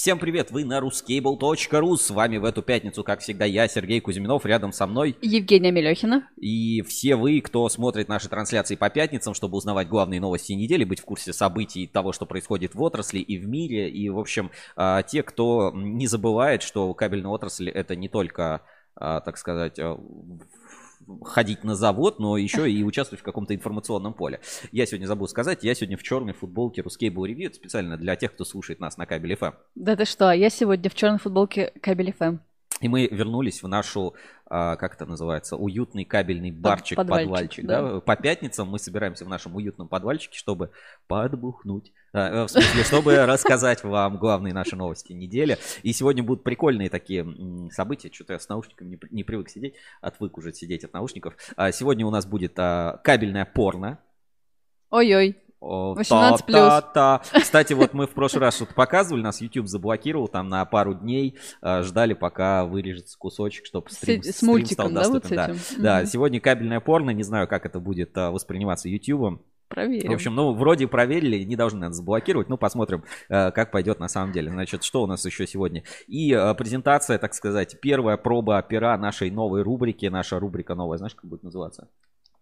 [0.00, 1.96] Всем привет, вы на ruscable.ru.
[1.98, 5.14] С вами в эту пятницу, как всегда, я, Сергей Кузьминов, рядом со мной.
[5.20, 6.26] Евгения Мелехина.
[6.38, 11.00] И все вы, кто смотрит наши трансляции по пятницам, чтобы узнавать главные новости недели, быть
[11.00, 13.90] в курсе событий того, что происходит в отрасли и в мире.
[13.90, 18.62] И, в общем, а, те, кто не забывает, что кабельная отрасль это не только,
[18.94, 20.00] а, так сказать, а,
[21.22, 24.40] ходить на завод, но еще и участвовать в каком-то информационном поле.
[24.72, 28.44] Я сегодня забыл сказать, я сегодня в черной футболке Ruskable Review, специально для тех, кто
[28.44, 29.54] слушает нас на кабеле FM.
[29.74, 32.38] Да ты что, я сегодня в черной футболке кабель FM.
[32.80, 34.14] И мы вернулись в нашу,
[34.46, 37.30] а, как это называется, уютный кабельный барчик, подвальчик.
[37.30, 37.82] подвальчик да.
[37.82, 38.00] Да?
[38.00, 40.70] По пятницам мы собираемся в нашем уютном подвальчике, чтобы
[41.06, 41.92] подбухнуть.
[42.12, 45.58] А, в смысле, чтобы рассказать вам главные наши новости недели.
[45.82, 47.26] И сегодня будут прикольные такие
[47.70, 48.10] события.
[48.12, 51.34] Что-то я с наушниками не, не привык сидеть, отвык уже сидеть от наушников.
[51.56, 53.98] А сегодня у нас будет кабельная порно.
[54.90, 55.36] Ой-ой.
[55.60, 56.56] 18 плюс.
[56.56, 57.22] Та, та.
[57.38, 61.38] Кстати, вот мы в прошлый раз что-то показывали, нас YouTube заблокировал там на пару дней,
[61.60, 65.36] э, ждали, пока вырежется кусочек, чтобы стрим, с, с мультиком, стал доступен.
[65.36, 65.82] Да, вот с этим?
[65.82, 66.00] да.
[66.00, 69.42] да, сегодня кабельное порно, не знаю, как это будет э, восприниматься YouTube.
[69.70, 70.10] Проверим.
[70.10, 72.48] В общем, ну, вроде проверили, не должны нас заблокировать.
[72.48, 74.50] Ну, посмотрим, э, как пойдет на самом деле.
[74.50, 75.84] Значит, что у нас еще сегодня?
[76.08, 80.06] И презентация, так сказать, первая проба пера нашей новой рубрики.
[80.06, 81.88] Наша рубрика новая, знаешь, как будет называться?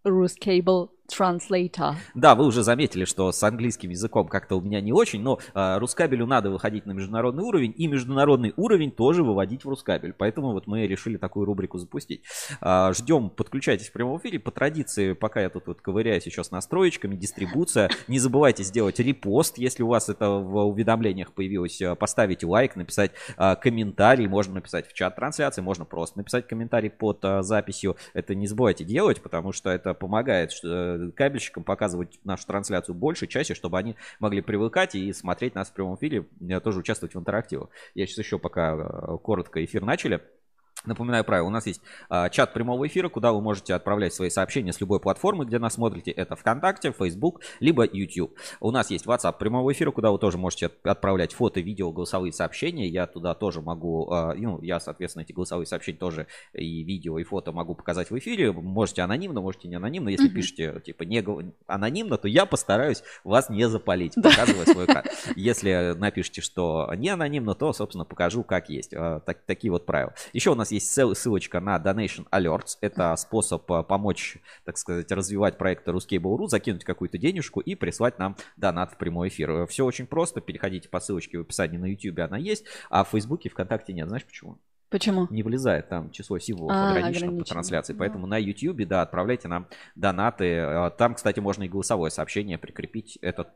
[0.07, 1.95] Ruscable Translator.
[2.15, 5.79] Да, вы уже заметили, что с английским языком как-то у меня не очень, но э,
[5.79, 10.13] Рускабелю надо выходить на международный уровень, и международный уровень тоже выводить в Рускабель.
[10.13, 12.23] Поэтому вот мы решили такую рубрику запустить.
[12.61, 14.39] Э, ждем, подключайтесь в прямом эфире.
[14.39, 17.91] По традиции, пока я тут вот ковыряюсь еще с настроечками, дистрибуция.
[18.07, 21.81] Не забывайте сделать репост, если у вас это в уведомлениях появилось.
[21.99, 24.27] Поставить лайк, написать э, комментарий.
[24.27, 27.97] Можно написать в чат трансляции, можно просто написать комментарий под э, записью.
[28.13, 33.55] Это не забывайте делать, потому что это помогает что кабельщикам показывать нашу трансляцию больше, чаще,
[33.55, 37.69] чтобы они могли привыкать и смотреть нас в прямом эфире, э, тоже участвовать в интерактиве.
[37.95, 40.21] Я сейчас еще пока э, коротко эфир начали.
[40.85, 44.73] Напоминаю правило, у нас есть а, чат прямого эфира, куда вы можете отправлять свои сообщения
[44.73, 46.11] с любой платформы, где нас смотрите.
[46.11, 48.37] Это ВКонтакте, Facebook, либо YouTube.
[48.61, 52.89] У нас есть WhatsApp прямого эфира, куда вы тоже можете отправлять фото, видео, голосовые сообщения.
[52.89, 57.25] Я туда тоже могу, а, ну, я, соответственно, эти голосовые сообщения тоже и видео, и
[57.25, 58.53] фото могу показать в эфире.
[58.53, 60.09] Можете анонимно, можете не анонимно.
[60.09, 60.35] Если mm-hmm.
[60.35, 61.25] пишете, типа, не
[61.67, 65.07] анонимно, то я постараюсь вас не запалить, показывая свой кад.
[65.37, 68.95] Если напишите, что не анонимно, то, собственно, покажу, как есть.
[68.95, 70.15] А, так, такие вот правила.
[70.33, 72.79] Еще у нас есть ссылочка на Donation Alerts.
[72.81, 78.37] Это способ э, помочь, так сказать, развивать проект Ruskable.ru, закинуть какую-то денежку и прислать нам
[78.57, 79.67] донат в прямой эфир.
[79.67, 80.41] Все очень просто.
[80.41, 84.09] Переходите по ссылочке в описании на YouTube, она есть, а в Фейсбуке, ВКонтакте нет.
[84.09, 84.59] Знаешь почему?
[84.91, 85.27] Почему?
[85.31, 87.93] Не влезает там число символов а, ограничено по трансляции.
[87.93, 90.45] Поэтому на YouTube, да, отправляйте нам донаты.
[90.45, 93.19] Э, там, кстати, можно и голосовое сообщение прикрепить.
[93.21, 93.49] Этот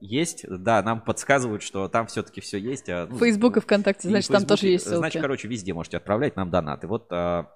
[0.00, 2.88] есть, да, нам подсказывают, что там все-таки все есть.
[2.88, 4.98] А, ну, Фейсбук и ВКонтакте, значит, там тоже есть ссылки.
[4.98, 6.86] Значит, короче, везде можете отправлять нам донаты.
[6.86, 7.50] Вот а,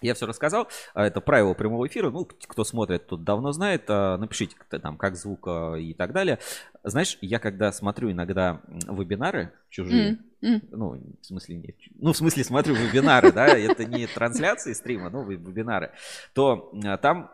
[0.00, 0.68] я все рассказал.
[0.94, 2.10] А, это правило прямого эфира.
[2.10, 3.88] Ну, кто смотрит, тут давно знает.
[3.88, 6.38] Напишите там, как звук и так далее.
[6.82, 10.68] Знаешь, я когда смотрю иногда вебинары чужие, mm, mm.
[10.70, 15.22] ну, в смысле, не, ну, в смысле смотрю вебинары, да, это не трансляции стрима, но
[15.22, 15.92] вебинары,
[16.32, 17.30] то там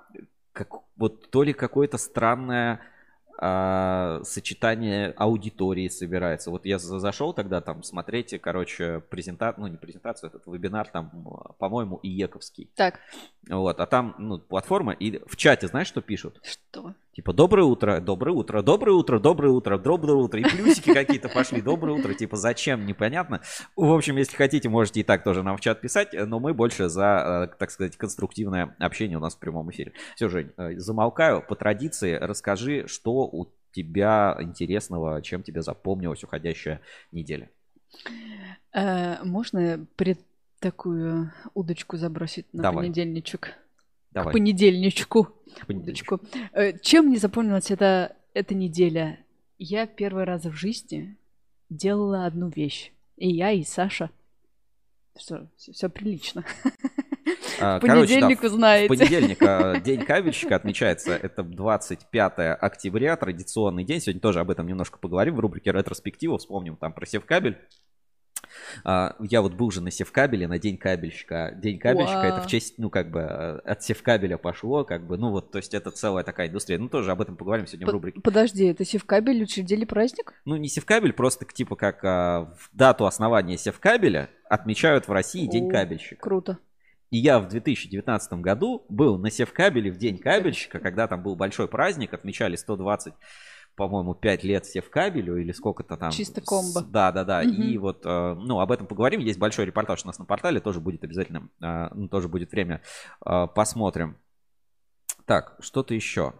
[0.53, 2.81] как, вот то ли какое-то странное
[3.45, 6.49] а, сочетание аудитории собирается.
[6.53, 11.11] Вот я зашел тогда там смотреть, короче, презентацию, ну не презентацию, этот вебинар там,
[11.59, 12.71] по-моему, Иековский.
[12.77, 13.01] Так.
[13.49, 16.41] Вот, а там, ну, платформа, и в чате знаешь, что пишут?
[16.45, 16.95] Что?
[17.15, 20.41] Типа, доброе утро, доброе утро, доброе утро, доброе утро, доброе утро.
[20.41, 22.15] И плюсики какие-то пошли, доброе утро.
[22.15, 23.43] Типа, зачем, непонятно.
[23.77, 26.15] В общем, если хотите, можете и так тоже нам в чат писать.
[26.15, 29.93] Но мы больше за, э, так сказать, конструктивное общение у нас в прямом эфире.
[30.17, 31.43] Все, Жень, э, замолкаю.
[31.47, 36.81] По традиции расскажи, что у тебя интересного, чем тебе запомнилась уходящая
[37.11, 37.50] неделя.
[38.73, 40.19] Э, можно пред
[40.61, 42.84] такую удочку забросить на Давай.
[42.84, 43.59] понедельничек?
[44.12, 44.31] Давай.
[44.31, 45.29] К понедельничку.
[45.66, 46.20] Понедельничку.
[46.52, 49.19] Э, чем мне запомнилась эта, эта неделя?
[49.58, 51.16] Я первый раз в жизни
[51.70, 52.93] делала одну вещь.
[53.16, 54.10] И я, и Саша.
[55.19, 56.44] Что, все, все прилично.
[57.60, 58.87] А, понедельник Короче, да, узнаете.
[58.87, 61.12] В понедельник а, день кабельщика отмечается.
[61.12, 64.00] Это 25 октября, традиционный день.
[64.00, 66.38] Сегодня тоже об этом немножко поговорим в рубрике ретроспектива.
[66.38, 67.58] Вспомним там про севкабель.
[68.84, 71.52] А, я вот был уже на Севкабеле, на День кабельщика.
[71.56, 72.25] День кабельщика Wow.
[72.25, 75.58] это в честь, ну, как бы, э, от Севкабеля пошло, как бы, ну, вот, то
[75.58, 76.78] есть это целая такая индустрия.
[76.78, 78.20] Ну, тоже об этом поговорим сегодня П- в рубрике.
[78.20, 80.34] Подожди, это Севкабель учредили праздник?
[80.44, 85.69] Ну, не Севкабель, просто типа как а, в дату основания Севкабеля отмечают в России День
[85.69, 86.20] О, кабельщика.
[86.20, 86.58] Круто.
[87.10, 91.69] И я в 2019 году был на Севкабеле в День кабельщика, когда там был большой
[91.69, 93.12] праздник, отмечали 120
[93.77, 96.11] по-моему, 5 лет все в кабелю или сколько-то там.
[96.11, 96.83] Чисто комбо.
[96.83, 97.41] Да, да, да.
[97.41, 97.51] Угу.
[97.51, 99.21] И вот, э, ну, об этом поговорим.
[99.21, 102.83] Есть большой репортаж у нас на портале, тоже будет обязательно, э, ну, тоже будет время,
[103.25, 104.17] э, посмотрим.
[105.25, 106.35] Так, что-то еще.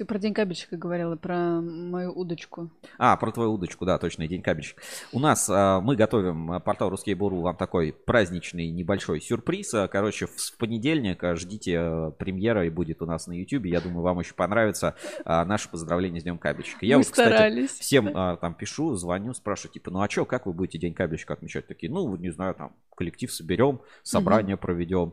[0.00, 2.70] Ты про день кабельщика говорила, про мою удочку.
[2.96, 4.82] А, про твою удочку, да, точно, день кабельщик.
[5.12, 9.74] У нас а, мы готовим а, портал Русский Буру вам такой праздничный небольшой сюрприз.
[9.74, 13.66] А, короче, в, понедельник ждите премьера и будет у нас на YouTube.
[13.66, 14.94] Я думаю, вам очень понравится
[15.26, 16.86] наше поздравление с Днем кабельщика.
[16.86, 20.46] Я мы вот, кстати, всем а, там пишу, звоню, спрашиваю, типа, ну а что, как
[20.46, 21.66] вы будете День кабельщика отмечать?
[21.66, 24.62] Такие, ну, не знаю, там, коллектив соберем, собрание угу.
[24.62, 25.12] проведем.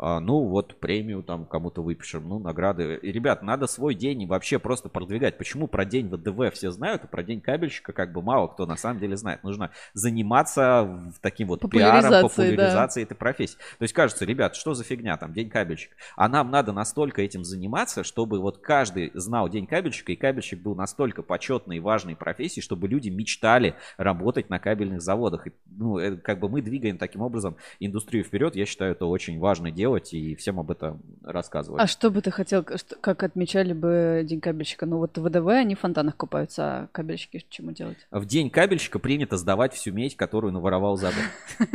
[0.00, 2.98] А, ну вот премию там кому-то выпишем, ну награды.
[3.02, 5.38] И, ребят, надо свой день вообще просто продвигать.
[5.38, 8.76] Почему про день ВДВ все знают, а про день кабельщика как бы мало кто на
[8.76, 9.42] самом деле знает.
[9.42, 13.08] Нужно заниматься таким вот пиаром, популяризацией да.
[13.08, 13.56] этой профессии.
[13.78, 15.96] То есть кажется, ребят, что за фигня там, день кабельщика.
[16.16, 20.76] А нам надо настолько этим заниматься, чтобы вот каждый знал день кабельщика, и кабельщик был
[20.76, 25.48] настолько почетной и важной профессией, чтобы люди мечтали работать на кабельных заводах.
[25.48, 28.54] И, ну, э, как бы мы двигаем таким образом индустрию вперед.
[28.54, 31.82] Я считаю, это очень важное дело делать и всем об этом рассказывать.
[31.82, 34.84] А что бы ты хотел, как отмечали бы День кабельщика?
[34.86, 37.96] Ну вот ВДВ, они в фонтанах купаются, а кабельщики чему делать?
[38.10, 41.68] В День кабельщика принято сдавать всю медь, которую наворовал за год.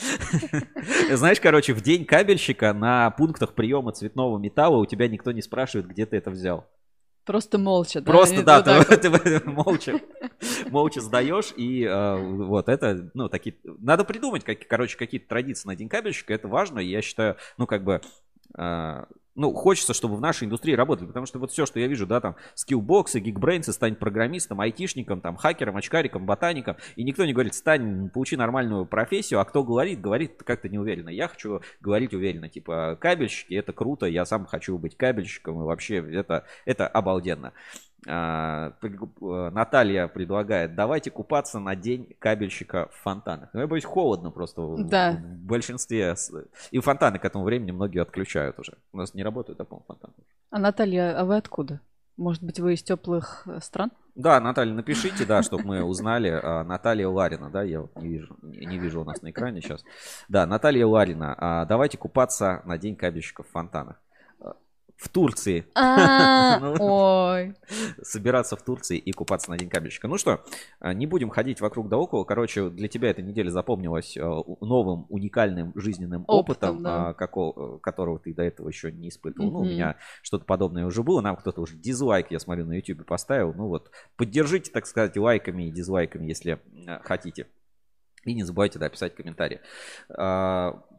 [1.12, 5.88] Знаешь, короче, в День кабельщика на пунктах приема цветного металла у тебя никто не спрашивает,
[5.88, 6.66] где ты это взял.
[7.24, 8.12] Просто молча, да?
[8.12, 10.00] Просто, да, ты, ты, ты молча,
[10.70, 13.56] молча сдаешь, и э, вот это, ну, такие...
[13.64, 17.84] Надо придумать, как, короче, какие-то традиции на День кабельщика, это важно, я считаю, ну, как
[17.84, 18.00] бы...
[18.56, 22.06] Э, ну, хочется, чтобы в нашей индустрии работали, потому что вот все, что я вижу,
[22.06, 27.54] да, там, скиллбоксы, гигбрейнсы, стань программистом, айтишником, там, хакером, очкариком, ботаником, и никто не говорит,
[27.54, 31.08] стань, получи нормальную профессию, а кто говорит, говорит как-то неуверенно.
[31.08, 35.96] Я хочу говорить уверенно, типа, кабельщики, это круто, я сам хочу быть кабельщиком, и вообще
[35.96, 37.52] это, это обалденно.
[38.06, 43.50] А, э, Наталья предлагает, давайте купаться на день кабельщика в фонтанах.
[43.52, 45.12] Ну, я боюсь, холодно просто да.
[45.12, 46.14] в большинстве.
[46.70, 48.78] И фонтаны к этому времени многие отключают уже.
[48.92, 50.12] У нас не работают, а, по-моему, фонтаны.
[50.50, 51.80] А Наталья, а вы откуда?
[52.16, 53.90] Может быть, вы из теплых э, стран?
[54.14, 56.28] Да, Наталья, напишите, да, чтобы мы узнали.
[56.28, 59.84] А, Наталья Ларина, да, я не вижу, не вижу у нас на экране сейчас.
[60.28, 63.96] Да, Наталья Ларина, а, давайте купаться на день кабельщиков в фонтанах
[64.96, 65.66] в Турции.
[65.74, 67.54] А, ну, ой.
[68.02, 70.08] Собираться в Турции и купаться на день кабельщика.
[70.08, 70.44] Ну что,
[70.80, 72.24] а, не будем ходить вокруг да около.
[72.24, 78.42] Короче, для тебя эта неделя запомнилась а, новым уникальным жизненным опытом, опытом которого ты до
[78.42, 79.50] этого еще не испытывал.
[79.50, 81.20] Ну, у меня что-то подобное уже было.
[81.20, 83.52] Нам кто-то уже дизлайк, я смотрю, на YouTube поставил.
[83.54, 86.60] Ну вот, поддержите, так сказать, лайками и дизлайками, если
[87.02, 87.46] хотите.
[88.24, 89.60] И не забывайте да, писать комментарии.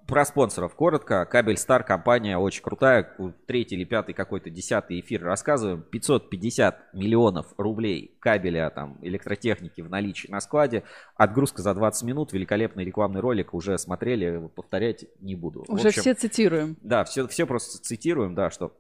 [0.07, 1.25] Про спонсоров коротко.
[1.25, 3.11] Кабель Стар компания очень крутая.
[3.47, 5.81] Третий или пятый какой-то десятый эфир рассказываем.
[5.81, 10.83] 550 миллионов рублей кабеля, там, электротехники в наличии на складе.
[11.15, 12.33] Отгрузка за 20 минут.
[12.33, 13.55] Великолепный рекламный ролик.
[13.55, 15.65] Уже смотрели, повторять не буду.
[15.67, 16.77] Уже общем, все цитируем.
[16.81, 18.77] Да, все, все просто цитируем, да, что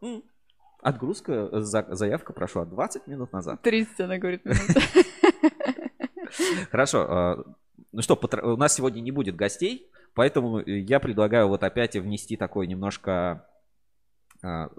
[0.85, 3.59] Отгрузка, заявка прошла 20 минут назад.
[3.63, 4.59] 30, она говорит, минут.
[6.71, 7.07] Хорошо.
[7.09, 7.43] А,
[7.91, 9.89] ну что, у нас сегодня не будет гостей.
[10.15, 13.45] Поэтому э, я предлагаю вот опять внести такой немножко,
[14.41, 14.69] а,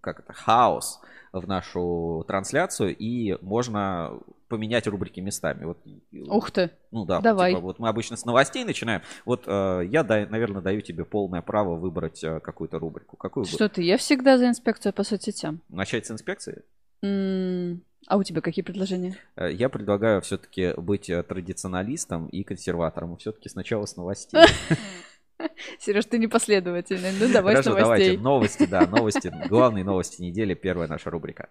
[0.00, 1.00] как это, хаос
[1.32, 5.64] в нашу трансляцию, и можно поменять рубрики местами.
[5.64, 5.78] Вот,
[6.12, 6.70] Ух ты!
[6.90, 7.52] Ну да, Давай.
[7.52, 9.02] Типа, вот мы обычно с новостей начинаем.
[9.24, 13.16] Вот э, я, да, наверное, даю тебе полное право выбрать э, какую-то рубрику.
[13.16, 13.82] Какую Что ты?
[13.82, 15.60] Я всегда за инспекцию по соцсетям.
[15.68, 16.62] Начать с инспекции?
[17.04, 19.16] Mm, а у тебя какие предложения?
[19.36, 23.16] Э, я предлагаю все-таки быть э, традиционалистом и консерватором.
[23.16, 24.40] Все-таки сначала с новостей.
[25.80, 27.10] Сереж, ты непоследовательный.
[27.18, 28.16] Ну, давай Хорошо, с новостей.
[28.16, 28.18] давайте.
[28.18, 29.32] Новости, да, новости.
[29.48, 30.54] Главные новости недели.
[30.54, 31.48] Первая наша рубрика.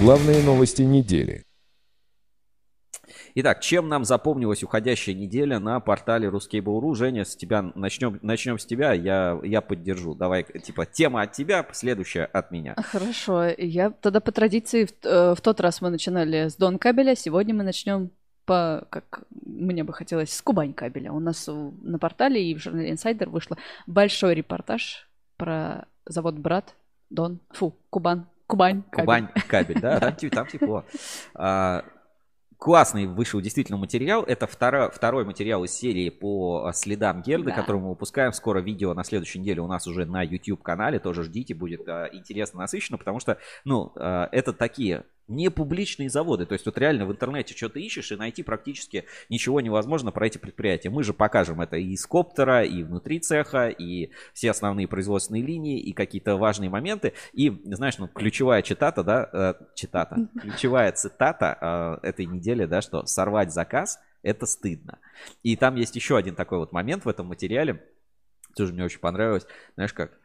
[0.00, 1.47] Главные новости недели.
[3.40, 6.96] Итак, чем нам запомнилась уходящая неделя на портале Ruskable.ru?
[6.96, 10.16] Женя, с тебя начнем, начнем с тебя, я, я поддержу.
[10.16, 12.74] Давай, типа, тема от тебя, следующая от меня.
[12.74, 17.14] Хорошо, я тогда по традиции, в, э, в тот раз мы начинали с Дон Кабеля,
[17.14, 18.10] сегодня мы начнем
[18.44, 21.12] по, как мне бы хотелось, с Кубань кабеля.
[21.12, 26.74] У нас на портале и в журнале Insider вышло большой репортаж про завод Брат,
[27.08, 29.04] Дон, фу, Кубан, Кубань кабель.
[29.04, 30.84] Кубань кабель, да, там, там тепло.
[31.34, 31.84] А,
[32.58, 34.24] классный вышел действительно материал.
[34.24, 37.56] Это второй, второй материал из серии по а, следам Герды, да.
[37.56, 38.32] который мы выпускаем.
[38.32, 40.98] Скоро видео на следующей неделе у нас уже на YouTube канале.
[40.98, 46.46] Тоже ждите, будет а, интересно, насыщенно, потому что, ну, а, это такие не публичные заводы.
[46.46, 50.38] То есть вот реально в интернете что-то ищешь и найти практически ничего невозможно про эти
[50.38, 50.90] предприятия.
[50.90, 55.78] Мы же покажем это и из коптера, и внутри цеха, и все основные производственные линии,
[55.78, 57.12] и какие-то важные моменты.
[57.32, 63.04] И, знаешь, ну, ключевая цитата, да, э, цитата, ключевая цитата э, этой недели, да, что
[63.06, 64.98] сорвать заказ– это стыдно.
[65.42, 67.84] И там есть еще один такой вот момент в этом материале,
[68.56, 70.18] тоже мне очень понравилось, знаешь как,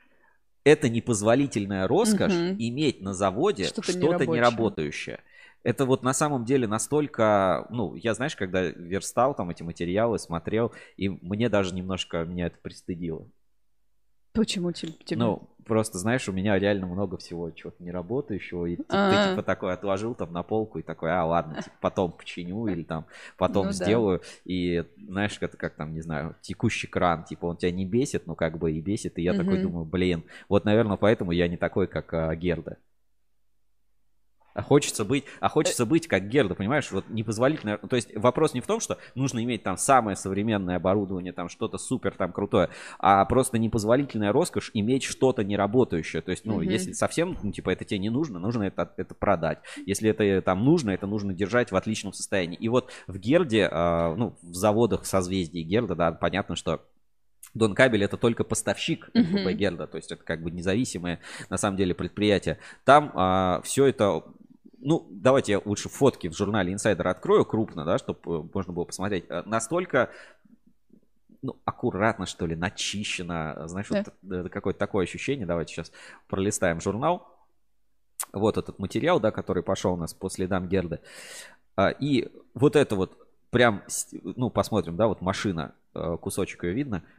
[0.63, 2.55] это непозволительная роскошь угу.
[2.57, 5.19] иметь на заводе что-то, что-то неработающее.
[5.63, 10.73] Это вот на самом деле настолько, ну, я, знаешь, когда верстал там эти материалы, смотрел,
[10.97, 13.29] и мне даже немножко меня это пристыдило.
[14.33, 14.93] Почему тебе?
[15.11, 19.25] Ну, просто, знаешь, у меня реально много всего чего-то неработающего, и А-а-а.
[19.25, 22.83] ты типа такой отложил там на полку и такой, а ладно, типа, потом починю или
[22.83, 23.05] там
[23.37, 24.19] потом ну, сделаю.
[24.19, 24.25] Да.
[24.45, 28.35] И знаешь, это как там, не знаю, текущий кран, типа он тебя не бесит, но
[28.35, 29.17] как бы и бесит.
[29.17, 29.43] И я угу.
[29.43, 32.77] такой думаю, блин, вот, наверное, поэтому я не такой, как а, Герда.
[34.53, 37.77] А хочется быть, а хочется быть как Герда, понимаешь, вот непозволительно.
[37.77, 41.77] То есть вопрос не в том, что нужно иметь там самое современное оборудование, там что-то
[41.77, 42.69] супер там крутое,
[42.99, 46.21] а просто непозволительная роскошь иметь что-то неработающее.
[46.21, 46.71] То есть, ну, mm-hmm.
[46.71, 49.59] если совсем, ну, типа, это тебе не нужно, нужно это, это продать.
[49.85, 52.57] Если это там нужно, это нужно держать в отличном состоянии.
[52.57, 56.81] И вот в Герде, э, ну, в заводах созвездий Герда, да, понятно, что
[57.53, 59.53] Дон Кабель это только поставщик МФП uh-huh.
[59.53, 61.19] Герда, то есть это как бы независимое
[61.49, 62.57] на самом деле предприятие.
[62.83, 64.23] Там а, все это
[64.83, 68.85] ну, давайте я лучше фотки в журнале Insider открою крупно, да, чтобы э, можно было
[68.85, 69.25] посмотреть.
[69.29, 70.09] Э, настолько
[71.41, 73.67] ну, аккуратно, что ли, начищено.
[73.67, 74.03] Знаешь, да.
[74.21, 75.45] вот какое-то такое ощущение.
[75.45, 75.91] Давайте сейчас
[76.27, 77.27] пролистаем журнал.
[78.31, 80.99] Вот этот материал, да, который пошел у нас по следам Герды.
[81.75, 83.17] А, и вот это вот
[83.49, 83.83] прям,
[84.23, 87.03] ну, посмотрим, да, вот машина, э, кусочек ее видно–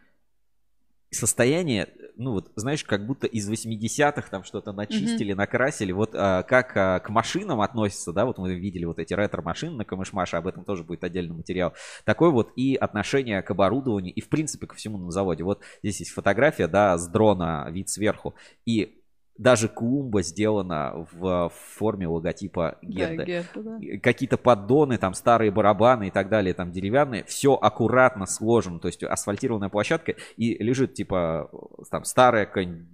[1.14, 5.36] состояние, ну вот, знаешь, как будто из 80-х там что-то начистили, mm-hmm.
[5.36, 5.92] накрасили.
[5.92, 9.84] Вот а, как а, к машинам относятся, да, вот мы видели вот эти ретро-машины на
[9.84, 11.74] Камышмаше, об этом тоже будет отдельный материал.
[12.04, 15.44] Такой вот и отношение к оборудованию, и в принципе ко всему на заводе.
[15.44, 18.34] Вот здесь есть фотография, да, с дрона, вид сверху.
[18.66, 19.03] И
[19.36, 23.16] даже клумба сделана в форме логотипа Герды.
[23.16, 23.78] Да, Герда, да.
[24.00, 27.24] Какие-то поддоны, там старые барабаны и так далее, там деревянные.
[27.24, 31.50] Все аккуратно сложено, то есть асфальтированная площадка и лежит типа
[31.90, 32.48] там старая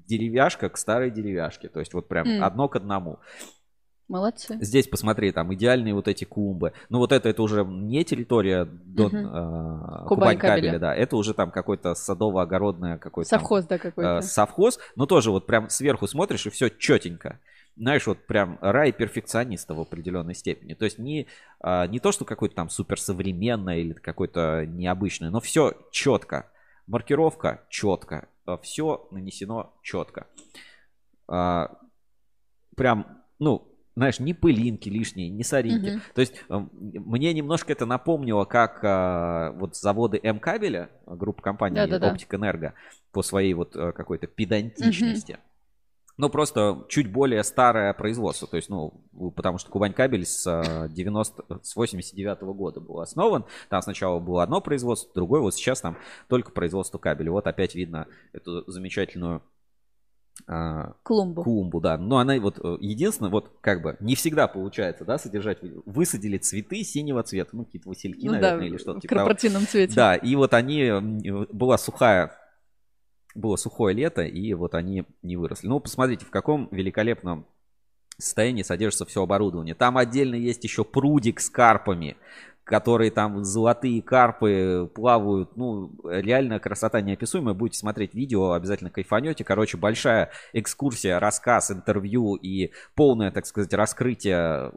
[0.06, 1.68] деревяшка к старой деревяшке.
[1.68, 2.40] То есть вот прям mm.
[2.40, 3.18] одно к одному.
[4.10, 4.58] Молодцы.
[4.60, 6.72] Здесь посмотри, там идеальные вот эти клумбы.
[6.88, 9.36] Ну вот это, это уже не территория Дон, угу.
[9.36, 10.92] э, Кубань, кабеля, да.
[10.92, 13.30] Это уже там какой-то садово-огородное какой-то.
[13.30, 14.18] Совхоз, там, да, какой-то.
[14.18, 14.80] Э, совхоз.
[14.96, 17.38] Но тоже вот прям сверху смотришь и все четенько.
[17.76, 20.74] Знаешь, вот прям рай перфекциониста в определенной степени.
[20.74, 21.28] То есть не,
[21.62, 26.50] э, не то, что какое-то там суперсовременное или какое-то необычное, но все четко.
[26.88, 28.26] Маркировка четко.
[28.62, 30.26] Все нанесено четко.
[31.28, 31.68] Э,
[32.74, 35.96] прям, ну, знаешь, ни пылинки лишние, ни соринки.
[35.96, 36.00] Угу.
[36.14, 41.86] То есть э, мне немножко это напомнило, как э, вот заводы М-кабеля, группа компаний да,
[41.86, 42.12] да, да.
[42.12, 42.74] Оптик Энерго,
[43.12, 45.32] по своей вот э, какой-то педантичности.
[45.32, 45.40] Угу.
[46.16, 48.46] Ну, просто чуть более старое производство.
[48.46, 48.92] То есть, ну,
[49.34, 50.44] потому что Кубань кабель с,
[50.90, 53.46] 90, с 89 -го года был основан.
[53.70, 55.40] Там сначала было одно производство, другое.
[55.40, 55.96] Вот сейчас там
[56.28, 57.32] только производство кабеля.
[57.32, 59.42] Вот опять видно эту замечательную
[61.02, 61.42] клумбу.
[61.42, 61.98] Клумбу, да.
[61.98, 65.58] Но она вот э, единственное, вот как бы не всегда получается, да, содержать.
[65.86, 68.98] Высадили цветы синего цвета, ну какие-то васильки, ну, наверное, да, или что-то.
[68.98, 69.94] В типа корпоративном цвете.
[69.94, 70.90] Да, и вот они
[71.52, 72.32] была сухая,
[73.34, 75.68] было сухое лето, и вот они не выросли.
[75.68, 77.46] Ну посмотрите, в каком великолепном
[78.20, 79.74] состоянии содержится все оборудование.
[79.74, 82.16] Там отдельно есть еще прудик с карпами
[82.70, 85.56] которые там золотые карпы плавают.
[85.56, 87.52] Ну, реально красота неописуемая.
[87.52, 89.42] Будете смотреть видео, обязательно кайфанете.
[89.42, 94.70] Короче, большая экскурсия, рассказ, интервью и полное, так сказать, раскрытие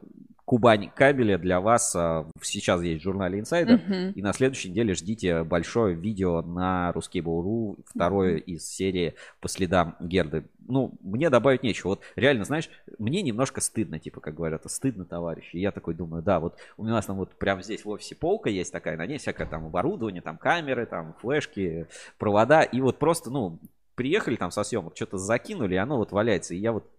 [0.44, 3.80] Кубань кабеля для вас а, сейчас есть в журнале Insider.
[3.82, 4.12] Uh-huh.
[4.12, 8.44] И на следующей неделе ждите большое видео на Ruskable.ru, второе uh-huh.
[8.44, 10.44] из серии по следам Герды.
[10.66, 11.90] Ну, мне добавить нечего.
[11.90, 15.56] Вот реально, знаешь, мне немножко стыдно, типа, как говорят, стыдно, товарищи.
[15.56, 18.50] И я такой думаю, да, вот у нас там вот прямо здесь в офисе полка
[18.50, 21.86] есть такая, на ней всякое там оборудование, там камеры, там флешки,
[22.18, 22.62] провода.
[22.62, 23.58] И вот просто, ну,
[23.94, 26.54] приехали там со съемок, что-то закинули, и оно вот валяется.
[26.54, 26.90] И я вот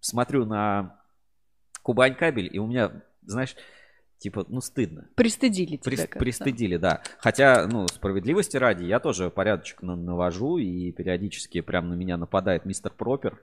[0.00, 1.01] смотрю на
[1.82, 3.56] Кубань кабель, и у меня, знаешь,
[4.18, 5.08] типа, ну, стыдно.
[5.16, 6.06] Пристыдили тебя.
[6.06, 7.02] При, пристыдили, да.
[7.18, 12.92] Хотя, ну, справедливости ради, я тоже порядочек навожу, и периодически прям на меня нападает мистер
[12.92, 13.42] Пропер.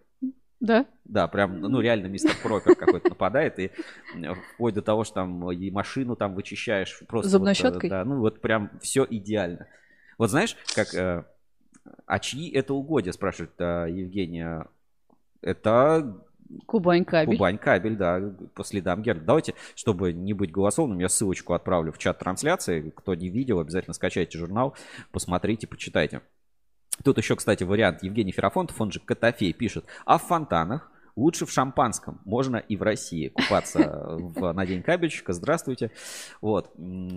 [0.59, 0.85] Да?
[1.05, 3.71] Да, прям, ну, реально мистер Пропер какой-то нападает, и
[4.53, 7.01] вплоть до того, что там и машину там вычищаешь.
[7.07, 7.89] Просто Зубной вот, э, щеткой?
[7.89, 9.67] Да, ну, вот прям все идеально.
[10.17, 10.93] Вот знаешь, как...
[10.93, 11.25] Э,
[12.05, 14.67] а чьи это угодья, спрашивает э, Евгения.
[15.41, 16.21] Это
[16.65, 17.35] Кубань кабель.
[17.35, 19.23] Кубань кабель, да, по следам Герда.
[19.25, 22.91] Давайте, чтобы не быть голословным, я ссылочку отправлю в чат трансляции.
[22.95, 24.75] Кто не видел, обязательно скачайте журнал,
[25.11, 26.21] посмотрите, почитайте.
[27.03, 29.85] Тут еще, кстати, вариант Евгений Ферафонтов, он же Котофей, пишет.
[30.05, 32.21] А в фонтанах Лучше в шампанском.
[32.23, 35.33] Можно и в России купаться в, на День кабельщика.
[35.33, 35.91] Здравствуйте.
[36.39, 36.71] Вот.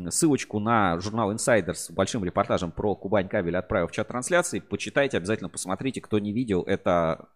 [0.08, 4.58] Ссылочку на журнал Insider с большим репортажем про Кубань кабель отправил в чат трансляции.
[4.58, 6.00] Почитайте, обязательно посмотрите.
[6.00, 7.28] Кто не видел, это...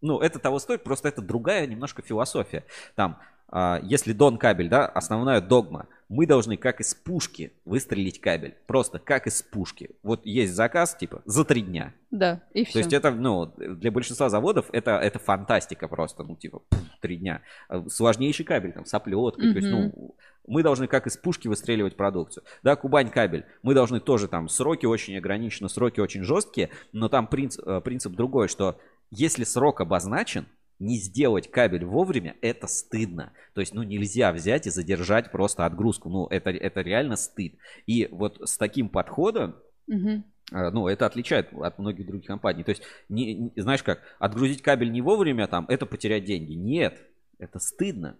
[0.00, 2.64] Ну, это того стоит, просто это другая немножко философия.
[2.94, 8.54] Там, а, если Дон кабель, да, основная догма– мы должны как из пушки выстрелить кабель.
[8.66, 9.90] Просто как из пушки.
[10.02, 11.94] Вот есть заказ, типа, за три дня.
[12.10, 12.74] Да, и все.
[12.74, 16.62] То есть это, ну, для большинства заводов это, это фантастика просто, ну, типа,
[17.00, 17.42] три дня.
[17.68, 19.48] А сложнейший кабель, там, с оплеткой.
[19.48, 19.52] Mm-hmm.
[19.52, 22.44] То есть, ну, мы должны как из пушки выстреливать продукцию.
[22.62, 23.44] Да, Кубань кабель.
[23.62, 28.12] Мы должны тоже там, сроки очень ограничены, сроки очень жесткие, но там принцип, э, принцип
[28.12, 28.78] другой, что
[29.10, 30.46] если срок обозначен,
[30.78, 33.32] не сделать кабель вовремя, это стыдно.
[33.54, 36.10] То есть, ну, нельзя взять и задержать просто отгрузку.
[36.10, 37.54] Ну, это, это реально стыд.
[37.86, 39.56] И вот с таким подходом,
[39.88, 40.22] угу.
[40.50, 42.62] ну, это отличает от многих других компаний.
[42.62, 46.52] То есть, не, не, знаешь как, отгрузить кабель не вовремя, там, это потерять деньги.
[46.52, 47.00] Нет,
[47.38, 48.18] это стыдно.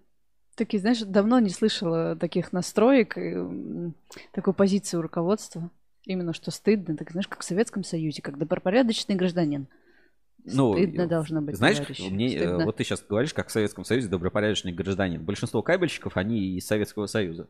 [0.54, 3.18] Такие, знаешь, давно не слышала таких настроек,
[4.32, 5.70] такой позиции у руководства.
[6.04, 9.66] Именно что стыдно, так знаешь, как в Советском Союзе, как добропорядочный гражданин.
[10.54, 12.64] Ну, Стыдно должно быть, Знаешь, мне, э, Стыдно.
[12.64, 15.24] вот ты сейчас говоришь, как в Советском Союзе добропорядочный гражданин.
[15.24, 17.48] Большинство кабельщиков, они из Советского Союза.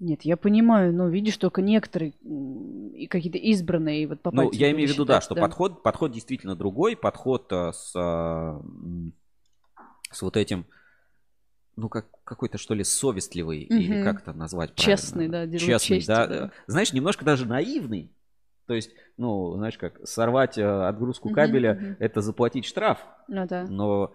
[0.00, 4.52] Нет, я понимаю, но видишь, только некоторые и какие-то избранные вот попасть.
[4.52, 5.40] Ну, я имею в виду, да, что да.
[5.40, 8.60] подход, подход действительно другой, подход э, с, э,
[10.10, 10.66] с вот этим,
[11.76, 13.74] ну, как какой-то, что ли, совестливый, угу.
[13.74, 14.96] или как это назвать правильно?
[14.96, 16.26] Честный, да, Честный, чести, да.
[16.26, 16.50] да.
[16.66, 18.10] Знаешь, немножко даже наивный.
[18.66, 21.96] То есть, ну, знаешь, как сорвать э, отгрузку кабеля, uh-huh, uh-huh.
[21.98, 22.98] это заплатить штраф.
[23.28, 23.64] Ну да.
[23.64, 24.14] Но,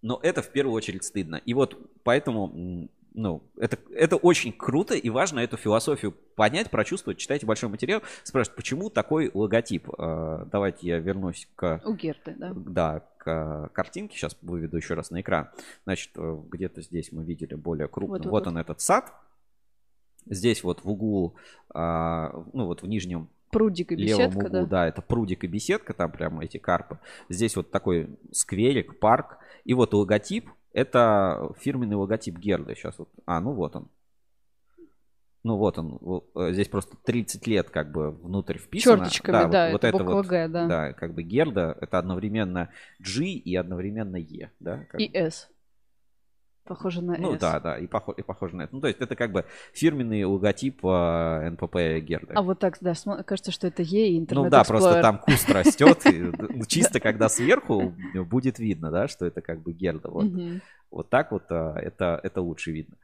[0.00, 1.36] но это в первую очередь стыдно.
[1.44, 7.18] И вот поэтому, ну, это, это очень круто и важно эту философию понять, прочувствовать.
[7.18, 9.88] Читайте большой материал, спрашивать, почему такой логотип.
[9.98, 11.82] Э, давайте я вернусь к...
[11.84, 12.52] У Герты, да?
[12.54, 14.16] Да, к картинке.
[14.16, 15.50] Сейчас выведу еще раз на экран.
[15.84, 18.16] Значит, э, где-то здесь мы видели более крупно.
[18.16, 19.12] Вот, вот, вот он, этот сад.
[20.26, 21.36] Здесь вот в углу,
[21.68, 24.66] а, ну вот в нижнем Прудик и беседка, углу, да?
[24.66, 26.98] да, это прудик и беседка, там прямо эти карпы.
[27.28, 29.38] Здесь вот такой скверик, парк.
[29.64, 32.74] И вот логотип, это фирменный логотип Герда.
[32.74, 33.88] Сейчас вот, а, ну вот он.
[35.44, 38.96] Ну вот он, э, здесь просто 30 лет как бы внутрь вписано.
[38.96, 40.66] Черточками, да, да, вот, это, вот, вот Г, да.
[40.66, 44.86] Да, как бы Герда, это одновременно G и одновременно E, да.
[44.98, 45.50] и S.
[46.66, 47.40] Похоже на Ну S.
[47.40, 48.74] да, да, и, похоже, и похоже на это.
[48.74, 52.32] Ну, то есть это как бы фирменный логотип э, НПП Герда.
[52.34, 52.94] А вот так, да,
[53.26, 57.28] кажется, что это Е и интернет Ну да, просто там куст растет, ну, чисто когда
[57.28, 57.94] сверху
[58.30, 60.08] будет видно, да, что это как бы Герда.
[60.90, 62.96] Вот так вот э, это лучше видно.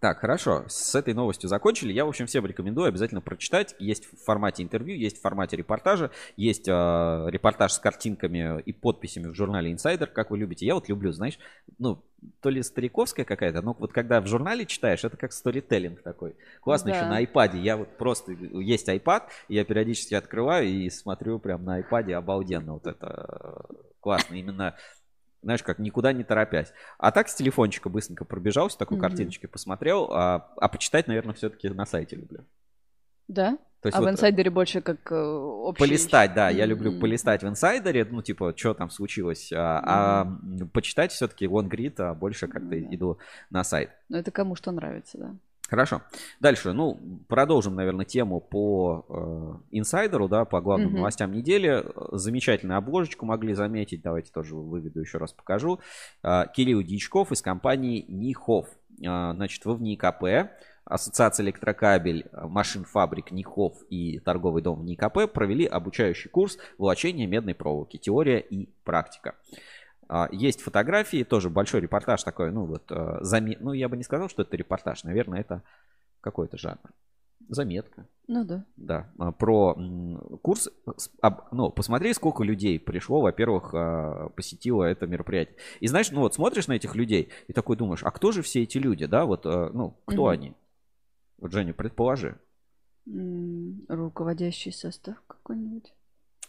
[0.00, 0.64] Так, хорошо.
[0.68, 1.92] С этой новостью закончили.
[1.92, 3.74] Я, в общем, всем рекомендую обязательно прочитать.
[3.80, 9.26] Есть в формате интервью, есть в формате репортажа, есть э, репортаж с картинками и подписями
[9.26, 10.66] в журнале Insider, как вы любите.
[10.66, 11.38] Я вот люблю, знаешь,
[11.78, 12.00] ну,
[12.40, 16.36] то ли стариковская какая-то, но вот когда в журнале читаешь, это как сторителлинг такой.
[16.60, 16.96] Классно да.
[16.96, 17.60] еще на iPad.
[17.60, 22.86] Я вот просто, есть iPad, я периодически открываю и смотрю прям на iPad, обалденно вот
[22.86, 24.36] это э, классно.
[24.36, 24.76] Именно
[25.42, 26.72] знаешь, как никуда не торопясь.
[26.98, 29.00] А так с телефончика быстренько пробежался, такой mm-hmm.
[29.00, 32.44] картиночки посмотрел, а, а почитать, наверное, все-таки на сайте люблю.
[33.28, 33.58] Да?
[33.80, 35.78] То есть а вот в инсайдере больше как э, общий...
[35.78, 36.56] Полистать, да, mm-hmm.
[36.56, 39.52] я люблю полистать в инсайдере, ну, типа, что там случилось.
[39.52, 40.64] А, mm-hmm.
[40.64, 42.94] а почитать все-таки лонгрид, а больше как-то mm-hmm.
[42.96, 43.18] иду
[43.50, 43.90] на сайт.
[44.08, 45.36] Ну, это кому что нравится, да.
[45.68, 46.00] Хорошо.
[46.40, 49.04] Дальше, ну, продолжим, наверное, тему по
[49.70, 50.96] э, инсайдеру, да, по главным mm-hmm.
[50.96, 51.84] новостям недели.
[52.12, 54.00] Замечательную обложечку могли заметить.
[54.00, 55.80] Давайте тоже выведу еще раз покажу.
[56.22, 58.66] Э, Кирилл Дичков из компании Нихов.
[59.00, 60.50] Э, значит, в НИКП
[60.88, 67.98] Ассоциация электрокабель, машин фабрик Нихов и торговый дом НИКП провели обучающий курс волочения медной проволоки.
[67.98, 69.34] Теория и практика.
[70.08, 73.58] А, есть фотографии, тоже большой репортаж такой, ну вот, э, заме...
[73.60, 75.62] ну я бы не сказал, что это репортаж, наверное, это
[76.22, 76.80] какой-то жанр.
[77.50, 78.06] Заметка.
[78.26, 78.64] Ну да.
[78.76, 79.76] Да, а, про
[80.42, 80.70] курс,
[81.52, 85.56] ну, посмотри, сколько людей пришло, во-первых, а, посетило это мероприятие.
[85.80, 88.62] И знаешь, ну вот смотришь на этих людей и такой думаешь, а кто же все
[88.62, 90.28] эти люди, да, вот, э, ну, кто угу.
[90.28, 90.54] они?
[91.36, 92.38] Вот, Женя, предположи.
[93.06, 95.92] Руководящий состав какой-нибудь?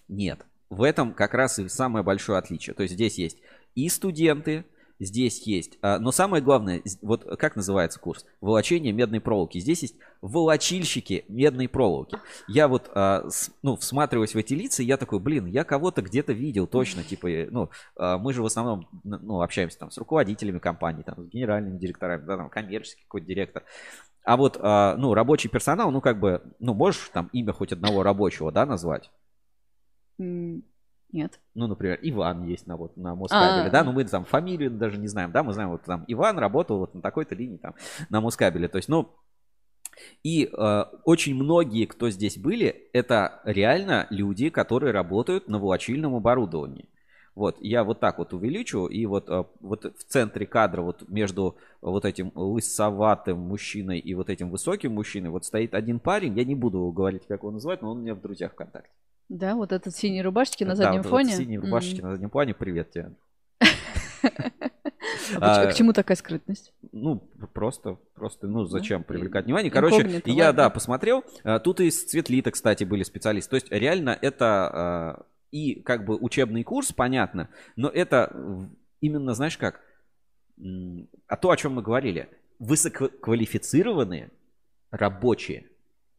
[0.08, 2.73] Нет в этом как раз и самое большое отличие.
[2.73, 3.38] То есть здесь есть
[3.75, 4.65] и студенты,
[4.99, 5.77] здесь есть.
[5.82, 8.25] А, но самое главное, вот как называется курс?
[8.41, 9.58] Волочение медной проволоки.
[9.58, 12.17] Здесь есть волочильщики медной проволоки.
[12.47, 13.27] Я вот, а,
[13.63, 17.69] ну, всматриваюсь в эти лица, я такой, блин, я кого-то где-то видел точно, типа, ну,
[17.95, 22.25] а, мы же в основном, ну, общаемся там с руководителями компаний, там, с генеральными директорами,
[22.25, 23.63] да, там, коммерческий какой-то директор.
[24.25, 28.51] А вот, ну, рабочий персонал, ну, как бы, ну, можешь там имя хоть одного рабочего,
[28.51, 29.10] да, назвать?
[31.12, 31.39] Нет.
[31.55, 33.71] Ну, например, Иван есть на, вот, на Москабеле, А-а-а.
[33.71, 36.77] да, ну мы там фамилию даже не знаем, да, мы знаем, вот там Иван работал
[36.77, 37.73] вот на такой-то линии там
[38.10, 39.15] на Москабеле, то есть, ну,
[40.23, 46.88] и э, очень многие, кто здесь были, это реально люди, которые работают на волочильном оборудовании.
[47.36, 51.58] Вот, я вот так вот увеличу, и вот, э, вот в центре кадра, вот между
[51.82, 56.55] вот этим лысоватым мужчиной и вот этим высоким мужчиной, вот стоит один парень, я не
[56.55, 58.91] буду говорить, как его называть, но он у меня в друзьях ВКонтакте.
[59.29, 61.33] Да, вот этот синие рубашечки на заднем да, вот фоне.
[61.33, 62.03] синие рубашечки mm.
[62.03, 62.53] на заднем плане.
[62.53, 63.15] Привет тебе.
[65.39, 66.73] А, а к чему такая скрытность?
[66.91, 67.19] Ну,
[67.53, 69.71] просто, просто, ну, зачем привлекать внимание?
[69.71, 71.23] Короче, я, да, посмотрел.
[71.43, 73.51] А, тут и с Цветлита, кстати, были специалисты.
[73.51, 78.69] То есть, реально, это а, и как бы учебный курс, понятно, но это
[79.01, 79.81] именно, знаешь как,
[81.27, 84.31] а то, о чем мы говорили, высококвалифицированные
[84.91, 85.65] рабочие.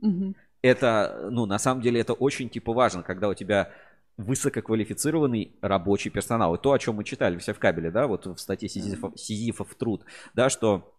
[0.01, 3.73] Угу это, ну, на самом деле это очень, типа, важно, когда у тебя
[4.17, 6.55] высококвалифицированный рабочий персонал.
[6.55, 9.75] И то, о чем мы читали все в кабеле, да, вот в статье Сизифов, Сизифов
[9.75, 10.95] труд, да, что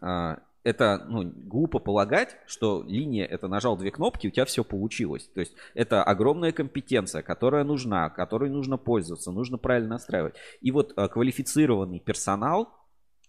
[0.00, 5.28] а, это, ну, глупо полагать, что линия, это нажал две кнопки, у тебя все получилось.
[5.32, 10.34] То есть это огромная компетенция, которая нужна, которой нужно пользоваться, нужно правильно настраивать.
[10.60, 12.83] И вот а, квалифицированный персонал,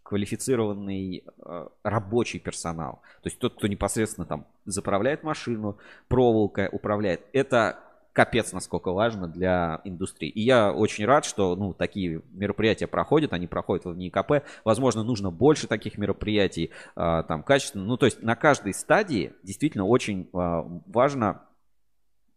[0.06, 3.02] квалифицированный э, рабочий персонал.
[3.24, 7.22] То есть тот, кто непосредственно там заправляет машину, проволока управляет.
[7.34, 7.80] Это
[8.14, 10.30] капец, насколько важно для индустрии.
[10.30, 14.46] И я очень рад, что ну, такие мероприятия проходят, они проходят в НИКП.
[14.64, 17.84] Возможно, нужно больше таких мероприятий, э, там, качественно.
[17.84, 21.42] Ну, то есть на каждой стадии действительно очень э, важно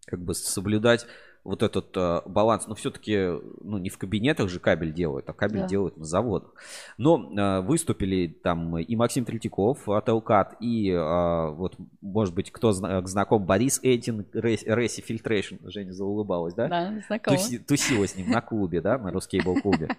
[0.06, 1.06] как бы соблюдать
[1.44, 3.16] вот этот э, баланс, но все-таки
[3.62, 5.66] ну, не в кабинетах же кабель делают, а кабель да.
[5.66, 6.52] делают на заводах.
[6.96, 12.72] Но э, выступили там и Максим Третьяков от Элкат, и э, вот, может быть, кто
[12.72, 16.68] зна- знаком, Борис Этин, Рейси Фильтрейшн, Женя заулыбалась, да?
[16.68, 17.36] Да, знакомо.
[17.36, 19.88] Туси, тусила с ним на клубе, да, на Рускейбл клубе.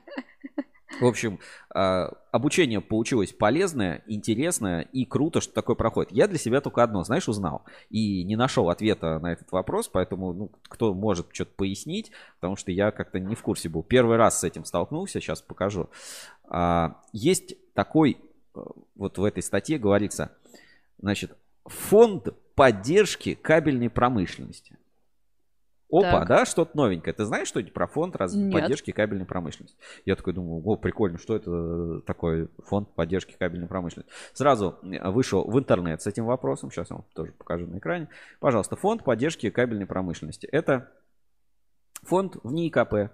[0.99, 1.39] В общем,
[1.73, 6.11] а, обучение получилось полезное, интересное и круто, что такое проходит.
[6.11, 10.33] Я для себя только одно, знаешь, узнал и не нашел ответа на этот вопрос, поэтому
[10.33, 13.83] ну, кто может что-то пояснить, потому что я как-то не в курсе был.
[13.83, 15.89] Первый раз с этим столкнулся, сейчас покажу.
[16.43, 18.17] А, есть такой,
[18.55, 18.59] э,
[18.95, 20.31] вот в этой статье говорится,
[20.97, 24.77] значит, фонд поддержки кабельной промышленности.
[25.91, 26.27] Опа, так.
[26.27, 27.13] да, что-то новенькое.
[27.13, 28.33] Ты знаешь что-нибудь про фонд раз...
[28.33, 29.77] поддержки кабельной промышленности?
[30.05, 34.11] Я такой думаю, о, прикольно, что это такое фонд поддержки кабельной промышленности?
[34.33, 36.69] Сразу вышел в интернет с этим вопросом.
[36.69, 38.07] Сейчас я вам тоже покажу на экране.
[38.39, 40.45] Пожалуйста, фонд поддержки кабельной промышленности.
[40.45, 40.91] Это
[42.03, 43.11] фонд в НИИКП,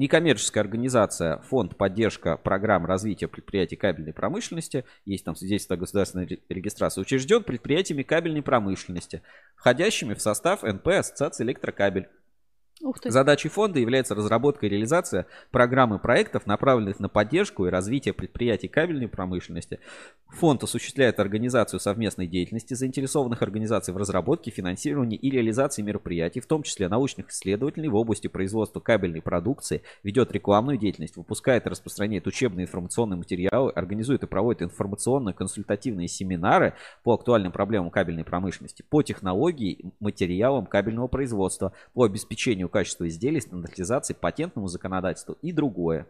[0.00, 7.02] Некоммерческая организация, фонд поддержка программ развития предприятий кабельной промышленности, есть там свидетельство о государственной регистрации,
[7.02, 9.20] учрежден предприятиями кабельной промышленности,
[9.56, 12.08] входящими в состав НП Ассоциации Электрокабель.
[13.04, 19.08] Задачей фонда является разработка и реализация программы проектов, направленных на поддержку и развитие предприятий кабельной
[19.08, 19.80] промышленности.
[20.28, 26.62] Фонд осуществляет организацию совместной деятельности заинтересованных организаций в разработке, финансировании и реализации мероприятий, в том
[26.62, 32.64] числе научных исследований в области производства кабельной продукции, ведет рекламную деятельность, выпускает и распространяет учебные
[32.64, 40.64] информационные материалы, организует и проводит информационно-консультативные семинары по актуальным проблемам кабельной промышленности, по технологии, материалам
[40.64, 46.06] кабельного производства, по обеспечению качества изделий, стандартизации, патентному законодательству и другое.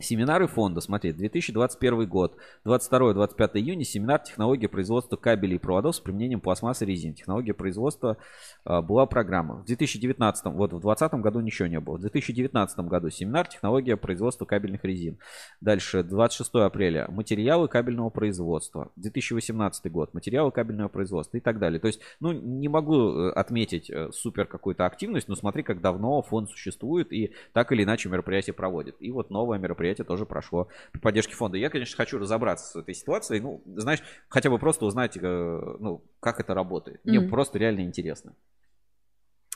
[0.00, 6.40] Семинары фонда, смотри, 2021 год, 22-25 июня, семинар технология производства кабелей и проводов с применением
[6.40, 7.12] пластмассы и резины.
[7.12, 8.16] Технология производства
[8.64, 9.56] э, была программа.
[9.56, 11.98] В 2019, вот в 2020 году ничего не было.
[11.98, 15.18] В 2019 году семинар технология производства кабельных резин.
[15.60, 18.90] Дальше, 26 апреля, материалы кабельного производства.
[18.96, 21.80] 2018 год, материалы кабельного производства и так далее.
[21.80, 26.22] То есть, ну, не могу э, отметить э, супер какую-то активность, но смотри, как давно
[26.22, 28.96] фонд существует и так или иначе мероприятие проводит.
[28.98, 31.58] И вот новое мероприятие мероприятие тоже прошло при поддержке фонда.
[31.58, 36.04] Я, конечно, хочу разобраться с этой ситуацией, ну, знаешь, хотя бы просто узнать, э, ну,
[36.20, 37.04] как это работает.
[37.04, 37.28] Мне mm-hmm.
[37.28, 38.34] просто реально интересно.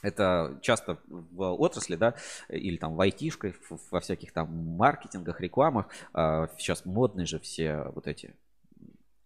[0.03, 2.15] Это часто в отрасли, да,
[2.49, 3.55] или там в айтишках,
[3.91, 5.87] во всяких там маркетингах, рекламах.
[6.13, 8.35] А, сейчас модные же все вот эти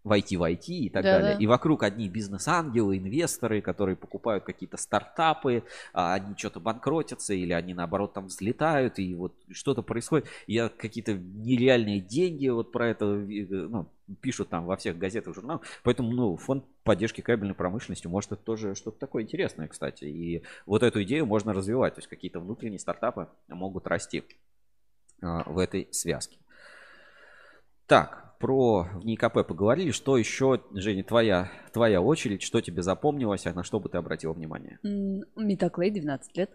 [0.05, 1.35] войти в IT и так да, далее.
[1.37, 1.43] Да.
[1.43, 7.75] И вокруг одни бизнес-ангелы, инвесторы, которые покупают какие-то стартапы, а одни что-то банкротятся, или они
[7.75, 10.27] наоборот там взлетают, и вот что-то происходит.
[10.47, 13.89] Я какие-то нереальные деньги вот про это ну,
[14.21, 15.63] пишут там во всех газетах, журналах.
[15.83, 20.05] Поэтому, ну, фонд поддержки кабельной промышленности, может, это тоже что-то такое интересное, кстати.
[20.05, 21.95] И вот эту идею можно развивать.
[21.95, 24.25] То есть какие-то внутренние стартапы могут расти
[25.23, 26.39] а, в этой связке.
[27.87, 29.93] Так, про в НИКП поговорили.
[29.93, 32.43] Что еще, Женя, твоя, твоя очередь?
[32.43, 34.79] Что тебе запомнилось, а на что бы ты обратила внимание?
[35.37, 36.51] Метаклей, 12 лет.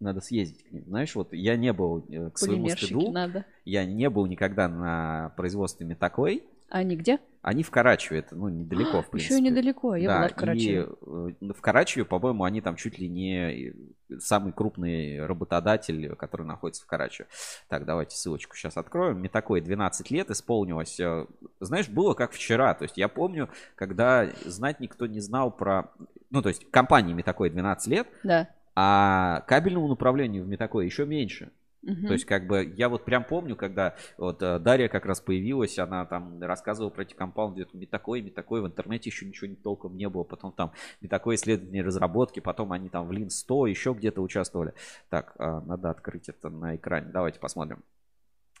[0.00, 0.86] Надо съездить к ним.
[0.86, 3.12] Знаешь, вот я не был э, к своему стыду.
[3.12, 3.44] надо.
[3.66, 6.42] Я не был никогда на производстве Метаклей.
[6.70, 7.18] А они где?
[7.42, 9.34] Они в Карачеве, это ну недалеко, в принципе.
[9.34, 10.80] Еще недалеко, я да, была в Карачеве.
[10.80, 13.74] И э, в Карачеве, по-моему, они там чуть ли не
[14.18, 17.28] самый крупный работодатель, который находится в Карачеве.
[17.68, 19.20] Так, давайте ссылочку сейчас откроем.
[19.20, 21.00] Мне такое 12 лет исполнилось.
[21.00, 21.26] Э,
[21.60, 22.74] знаешь, было как вчера.
[22.74, 25.90] То есть я помню, когда знать никто не знал про...
[26.30, 28.48] Ну, то есть компании Метакой 12 лет, да.
[28.76, 31.50] а кабельному направлению в Метакой еще меньше.
[31.82, 32.08] Угу.
[32.08, 35.78] То есть, как бы, я вот прям помню, когда вот э, Дарья как раз появилась,
[35.78, 39.56] она там рассказывала про эти компаунды, это такой, не такой, в интернете еще ничего не
[39.56, 43.66] толком не было, потом там не такое исследование разработки, потом они там в Lean 100
[43.66, 44.74] еще где-то участвовали.
[45.08, 47.82] Так, а, надо открыть это на экране, давайте посмотрим.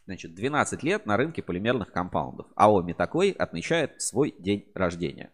[0.06, 2.46] Значит, 12 лет на рынке полимерных компаундов.
[2.56, 5.30] АО «Метакой» отмечает свой день рождения.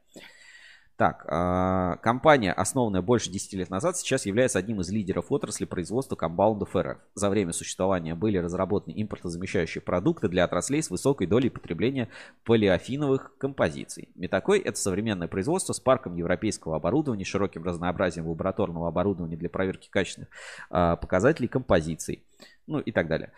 [0.96, 6.16] Так, э, компания, основанная больше 10 лет назад, сейчас является одним из лидеров отрасли производства
[6.16, 6.96] комбаундов РФ.
[7.14, 12.09] За время существования были разработаны импортозамещающие продукты для отраслей с высокой долей потребления
[12.44, 14.09] полиофиновых композиций.
[14.14, 20.30] Метакой– это современное производство с парком европейского оборудования, широким разнообразием лабораторного оборудования для проверки качественных
[20.70, 22.24] э, показателей композиций,
[22.66, 23.32] ну и так далее.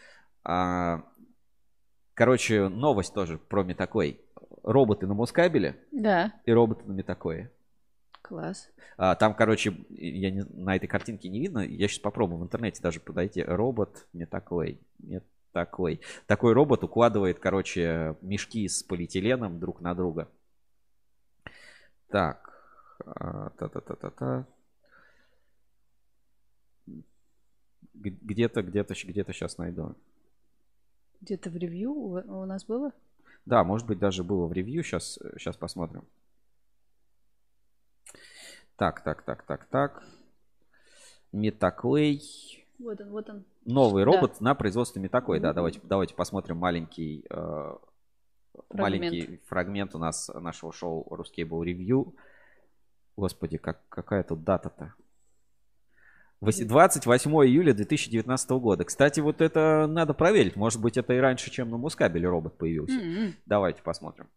[0.44, 1.03] А,
[2.14, 4.21] короче, новость тоже про Метакой
[4.69, 6.35] роботы на Москабеле да.
[6.45, 7.51] и роботы на Метакое.
[8.21, 8.71] Класс.
[8.99, 11.61] А, там, короче, я не, на этой картинке не видно.
[11.61, 13.43] Я сейчас попробую в интернете даже подойти.
[13.43, 14.81] Робот Метакой.
[14.99, 16.03] Метакой.
[16.27, 20.29] Такой робот укладывает, короче, мешки с полиэтиленом друг на друга.
[22.09, 22.53] Так.
[23.07, 24.47] А, та-та-та-та-та.
[27.95, 29.97] Где-то, где-то, где-то сейчас найду.
[31.23, 32.93] Где-то в ревью у нас было?
[33.49, 34.83] Да, может быть, даже было в ревью.
[34.83, 36.05] Сейчас, сейчас посмотрим.
[38.77, 40.05] Так, так, так, так, так.
[41.33, 42.21] Метаклей.
[42.79, 43.45] Вот он, вот он.
[43.65, 44.45] Новый робот да.
[44.45, 45.39] на производстве Метаклей.
[45.39, 45.43] Mm-hmm.
[45.43, 47.77] Да, давайте, давайте посмотрим маленький, э,
[48.69, 48.71] фрагмент.
[48.71, 52.15] маленький фрагмент у нас нашего шоу Ruscable Review.
[53.17, 54.93] Господи, как, какая тут дата-то?
[56.40, 58.85] 28 июля 2019 года.
[58.85, 60.57] Кстати, вот это надо проверить.
[60.57, 62.98] Может быть, это и раньше, чем на Мускабеле робот появился.
[62.98, 63.33] Mm-hmm.
[63.46, 64.29] Давайте посмотрим.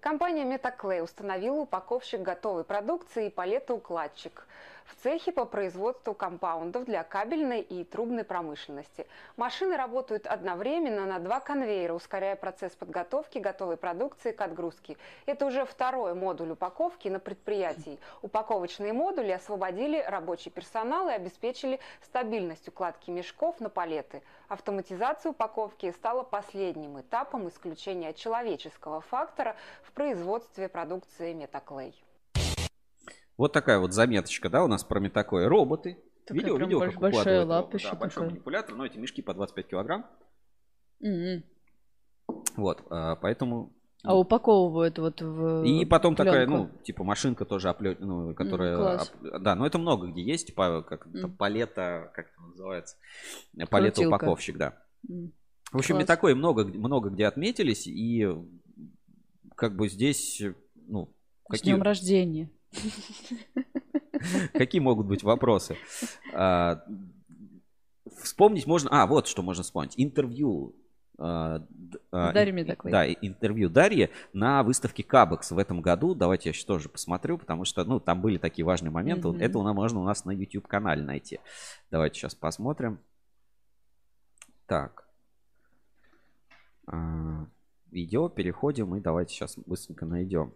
[0.00, 4.46] Компания Metaclay установила упаковщик готовой продукции и палетоукладчик
[4.86, 9.06] в цехе по производству компаундов для кабельной и трубной промышленности.
[9.36, 14.96] Машины работают одновременно на два конвейера, ускоряя процесс подготовки готовой продукции к отгрузке.
[15.26, 17.98] Это уже второй модуль упаковки на предприятии.
[18.22, 24.22] Упаковочные модули освободили рабочий персонал и обеспечили стабильность укладки мешков на палеты.
[24.48, 32.05] Автоматизация упаковки стала последним этапом исключения человеческого фактора в производстве продукции Метаклей.
[33.36, 35.48] Вот такая вот заметочка, да, у нас про такое.
[35.48, 35.98] Роботы.
[36.26, 37.90] Такая видел, видел, как большая лапища.
[37.92, 40.06] Да, большой манипулятор, но эти мешки по 25 килограмм.
[41.04, 41.42] Mm-hmm.
[42.56, 43.72] Вот, а, поэтому...
[44.02, 46.32] А ну, упаковывают вот в И потом пленку.
[46.32, 48.76] такая, ну, типа машинка тоже, оплет, ну, которая...
[48.76, 49.42] Mm, оп...
[49.42, 51.36] Да, но это много где есть, типа, как mm.
[51.36, 52.96] палета, как это называется?
[53.70, 54.78] Палета упаковщик, да.
[55.08, 55.30] Mm.
[55.72, 56.06] В общем, Класс.
[56.06, 58.28] такое много, много где отметились, и
[59.54, 60.42] как бы здесь,
[60.74, 61.12] ну...
[61.48, 61.74] С какие...
[61.74, 62.50] днем рождения.
[64.52, 65.76] Какие могут быть вопросы?
[66.34, 66.82] А,
[68.22, 68.90] вспомнить можно...
[68.90, 69.94] А, вот что можно вспомнить.
[69.96, 70.74] Интервью
[71.18, 71.62] а,
[72.12, 72.90] а, Дарья такой.
[72.90, 76.14] Да, интервью Дарьи на выставке Кабекс в этом году.
[76.14, 79.28] Давайте я сейчас тоже посмотрю, потому что, ну, там были такие важные моменты.
[79.28, 79.42] Mm-hmm.
[79.42, 81.40] Это можно у нас на YouTube канале найти.
[81.90, 82.98] Давайте сейчас посмотрим.
[84.66, 85.06] Так.
[87.90, 90.52] Видео, переходим и давайте сейчас быстренько найдем.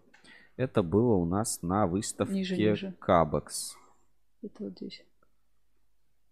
[0.60, 2.94] Это было у нас на выставке ниже, ниже.
[3.00, 3.78] Кабекс.
[4.42, 5.02] Это вот здесь.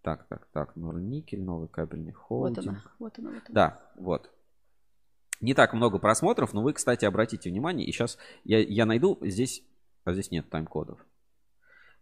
[0.03, 0.75] Так, так, так.
[0.75, 2.57] Норникель, новый кабельный холдинг.
[2.57, 3.53] Вот она, вот она, вот она.
[3.55, 4.29] Да, вот.
[5.41, 9.63] Не так много просмотров, но вы, кстати, обратите внимание, и сейчас я, я найду здесь,
[10.03, 11.03] а здесь нет тайм-кодов.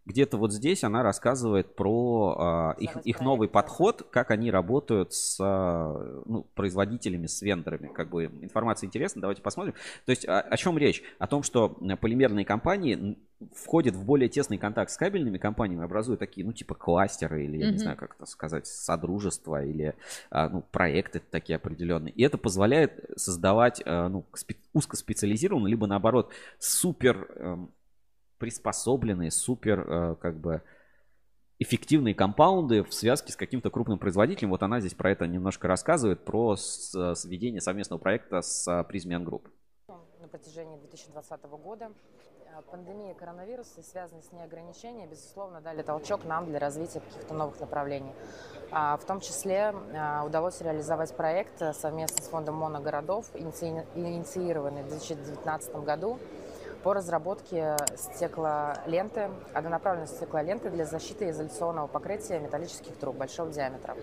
[0.08, 5.38] Где-то вот здесь она рассказывает про э, их, их новый подход, как они работают с
[5.40, 7.92] э, ну, производителями, с вендорами.
[7.94, 9.74] Как бы информация интересна, давайте посмотрим.
[10.06, 11.04] То есть о, о чем речь?
[11.20, 13.18] О том, что полимерные компании
[13.54, 17.68] входят в более тесный контакт с кабельными компаниями, образуют такие, ну, типа кластеры или, я
[17.68, 17.72] mm-hmm.
[17.72, 19.94] не знаю, как это сказать, содружества или,
[20.32, 22.14] а, ну, проекты такие определенные.
[22.14, 27.72] И это позволяет создавать, а, ну, спе- узкоспециализированные, либо, наоборот, супер эм,
[28.38, 30.62] приспособленные, супер, э, как бы,
[31.60, 34.52] эффективные компаунды в связке с каким-то крупным производителем.
[34.52, 39.48] Вот она здесь про это немножко рассказывает, про сведение совместного проекта с Prismian Group.
[40.22, 41.92] На протяжении 2020 года
[42.46, 47.34] э, пандемия коронавируса и связанные с ней ограничения, безусловно, дали толчок нам для развития каких-то
[47.34, 48.12] новых направлений.
[48.72, 55.76] А, в том числе э, удалось реализовать проект совместно с фондом моногородов, инициированный в 2019
[55.78, 56.20] году
[56.88, 63.98] по разработке стеклоленты, однонаправленной стеклоленты для защиты изоляционного покрытия металлических труб большого диаметра.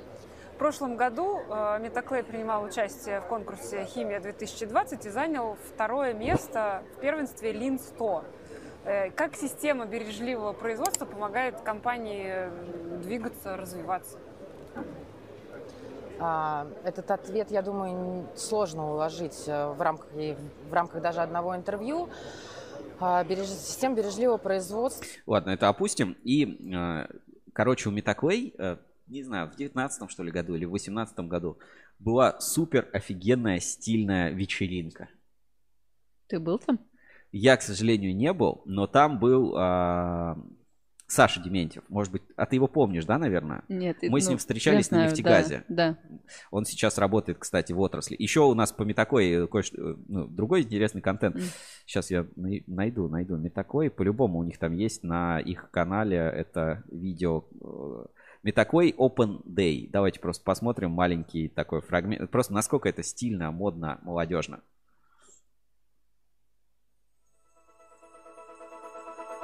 [0.53, 7.01] В прошлом году э, Метаклей принимал участие в конкурсе «Химия-2020» и занял второе место в
[7.01, 8.25] первенстве ЛИН-100.
[8.85, 12.51] Э, как система бережливого производства помогает компании
[13.03, 14.18] двигаться, развиваться?
[16.20, 22.11] А, этот ответ, я думаю, сложно уложить э, в рамках, в рамках даже одного интервью.
[23.00, 23.48] А, береж...
[23.48, 25.07] систем бережливого производства.
[25.26, 26.16] Ладно, это опустим.
[26.24, 27.09] И, а,
[27.52, 28.76] короче, у Метаклей, э,
[29.07, 31.59] не знаю, в 19 что ли году или в 18 году
[31.98, 35.09] была супер офигенная стильная вечеринка.
[36.26, 36.80] Ты был там?
[37.33, 40.37] Я, к сожалению, не был, но там был а,
[41.07, 43.62] Саша Дементьев, может быть, а ты его помнишь, да, наверное?
[43.69, 43.99] Нет.
[44.03, 45.64] Мы ну, с ним встречались знаю, на нефтегазе.
[45.69, 45.99] Да, да.
[46.51, 48.17] Он сейчас работает, кстати, в отрасли.
[48.19, 51.37] Еще у нас по Метакой кое-что, ну, другой интересный контент.
[51.37, 51.43] Mm.
[51.85, 53.90] Сейчас я найду, найду Метакой.
[53.90, 58.07] По-любому у них там есть на их канале это видео э,
[58.43, 59.88] Метакой Open Day.
[59.90, 62.31] Давайте просто посмотрим маленький такой фрагмент.
[62.31, 64.62] Просто насколько это стильно, модно, молодежно.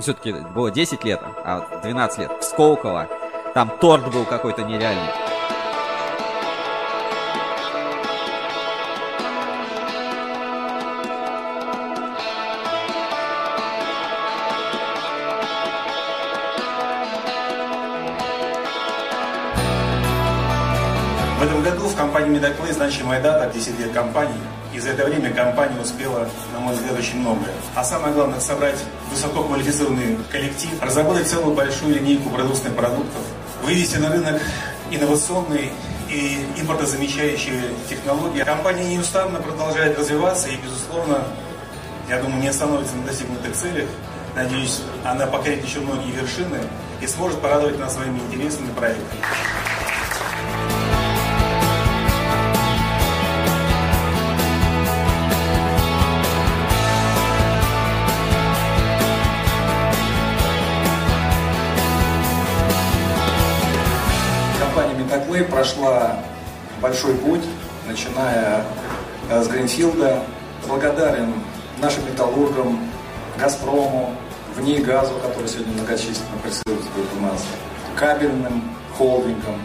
[0.00, 2.30] Все-таки было 10 лет, а 12 лет.
[2.40, 3.08] В Сколково.
[3.54, 5.12] Там торт был какой-то нереальный.
[21.38, 24.59] В этом году в компании Медоклей значимая дата, 10 лет компании.
[24.72, 27.52] И за это время компания успела, на мой взгляд, очень многое.
[27.74, 28.78] А самое главное, собрать
[29.10, 33.22] высококвалифицированный коллектив, разработать целую большую линейку продовольственных продуктов,
[33.64, 34.40] вывести на рынок
[34.90, 35.72] инновационные
[36.08, 38.42] и импортозамещающие технологии.
[38.42, 41.24] Компания неустанно продолжает развиваться и, безусловно,
[42.08, 43.88] я думаю, не остановится на достигнутых целях.
[44.34, 46.58] Надеюсь, она покорит еще многие вершины
[47.00, 49.20] и сможет порадовать нас своими интересными проектами.
[65.44, 66.18] Прошла
[66.82, 67.42] большой путь,
[67.86, 68.64] начиная
[69.30, 70.22] э, с Гринфилда.
[70.66, 71.32] Благодарен
[71.80, 72.78] нашим металлургам,
[73.38, 74.14] Газпрому,
[74.54, 77.42] в ней газу, который сегодня многочисленно присутствует у нас,
[77.96, 79.60] кабельным холдингам.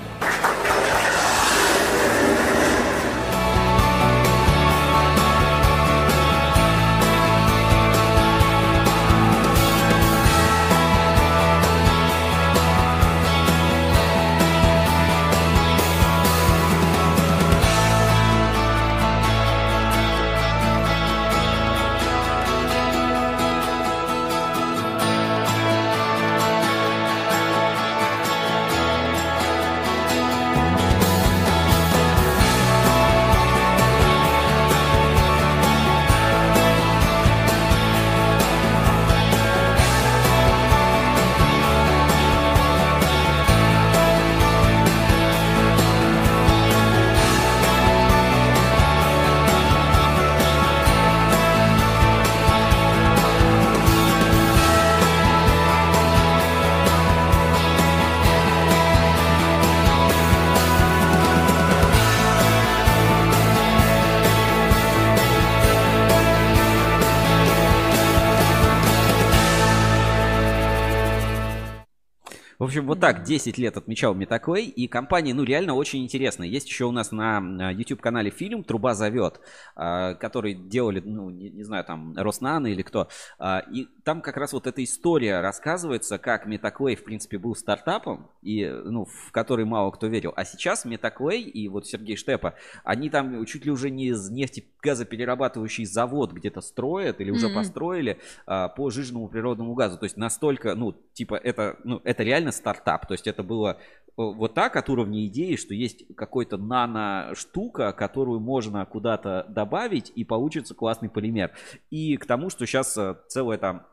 [72.78, 76.48] Общем, вот так 10 лет отмечал Метаквей, и компания, ну, реально очень интересная.
[76.48, 79.40] Есть еще у нас на YouTube-канале фильм «Труба зовет»,
[79.76, 83.08] а, который делали, ну, не, не знаю, там, Роснана или кто.
[83.40, 88.30] А, и там как раз вот эта история рассказывается, как Метаквей, в принципе, был стартапом,
[88.44, 90.32] и, ну, в который мало кто верил.
[90.36, 92.54] А сейчас Метаквей и вот Сергей Штепа,
[92.84, 97.56] они там чуть ли уже не из нефтегазоперерабатывающий завод где-то строят или уже mm-hmm.
[97.56, 99.98] построили а, по жиженному природному газу.
[99.98, 103.08] То есть настолько, ну, типа, это, ну, это реально стартап.
[103.08, 108.40] То есть это было э, вот так от уровня идеи, что есть какой-то нано-штука, которую
[108.40, 111.54] можно куда-то добавить, и получится классный полимер.
[111.90, 113.88] И к тому, что сейчас э, целая там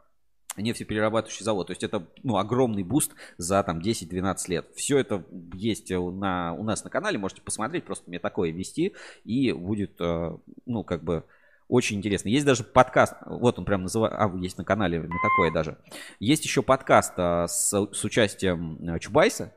[0.56, 1.68] нефтеперерабатывающий завод.
[1.68, 4.66] То есть это ну, огромный boost за там 10-12 лет.
[4.74, 5.24] Все это
[5.54, 8.94] есть на, у нас на канале, можете посмотреть, просто мне такое вести,
[9.24, 10.36] и будет, э,
[10.66, 11.24] ну, как бы
[11.68, 12.28] очень интересно.
[12.28, 15.78] Есть даже подкаст, вот он прям называется, а, есть на канале не такое даже.
[16.20, 19.54] Есть еще подкаст а, с, с участием э, Чубайса.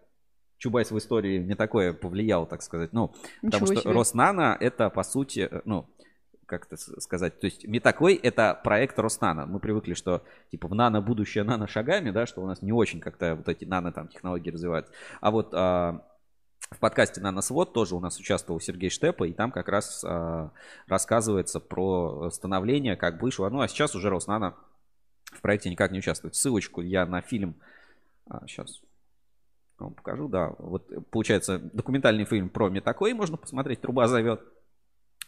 [0.58, 2.94] Чубайс в истории не такое повлиял, так сказать.
[2.94, 3.92] Ну, Ничего потому что себе.
[3.92, 5.90] Роснано это, по сути, э, ну,
[6.46, 9.46] как это сказать, то есть Метаквей это проект Роснано.
[9.46, 13.00] Мы привыкли, что типа в нано будущее нано шагами, да, что у нас не очень
[13.00, 14.94] как-то вот эти нано там технологии развиваются.
[15.22, 16.06] А вот а,
[16.72, 20.50] в подкасте «Наносвод» тоже у нас участвовал Сергей Штепа, и там как раз э,
[20.88, 23.50] рассказывается про становление, как вышло.
[23.50, 24.56] Ну, а сейчас уже Роснано
[25.32, 26.36] в проекте никак не участвует.
[26.36, 27.56] Ссылочку я на фильм...
[28.28, 28.82] А, сейчас
[29.78, 30.56] вам покажу, да.
[30.58, 34.42] Вот получается документальный фильм про Метакой можно посмотреть, «Труба зовет».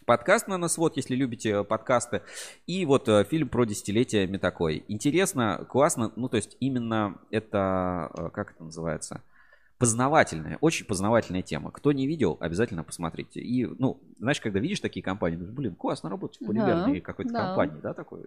[0.08, 2.22] Подкаст «Наносвод», если любите подкасты.
[2.66, 4.82] И вот э, фильм про десятилетие Метакой.
[4.88, 6.12] Интересно, классно.
[6.16, 8.10] Ну, то есть именно это...
[8.16, 9.22] Э, как это называется?
[9.78, 11.70] Познавательная, очень познавательная тема.
[11.70, 13.40] Кто не видел, обязательно посмотрите.
[13.40, 17.32] И, ну, знаешь, когда видишь такие компании, думаешь, блин, классно работать в полимерной да, какой-то
[17.32, 17.46] да.
[17.46, 18.24] компании, да, такой.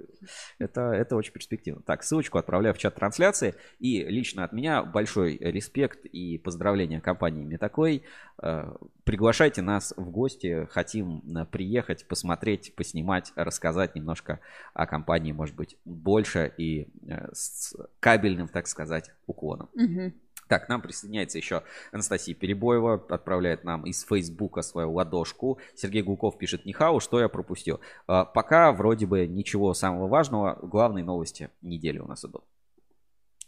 [0.59, 1.81] Это, это очень перспективно.
[1.81, 3.55] Так, ссылочку отправляю в чат трансляции.
[3.79, 8.03] И лично от меня большой респект и поздравления компании Метакой.
[8.41, 8.73] Э,
[9.03, 10.67] приглашайте нас в гости.
[10.71, 14.39] Хотим э, приехать, посмотреть, поснимать, рассказать немножко
[14.73, 19.69] о компании, может быть, больше и э, с кабельным, так сказать, уклоном.
[19.73, 20.13] Угу.
[20.51, 25.59] Так, к нам присоединяется еще Анастасия Перебоева, отправляет нам из Фейсбука свою ладошку.
[25.75, 27.79] Сергей Гулков пишет, Нихау, что я пропустил?
[28.05, 30.59] А, пока вроде бы ничего самого важного.
[30.61, 32.43] Главные новости недели у нас идут.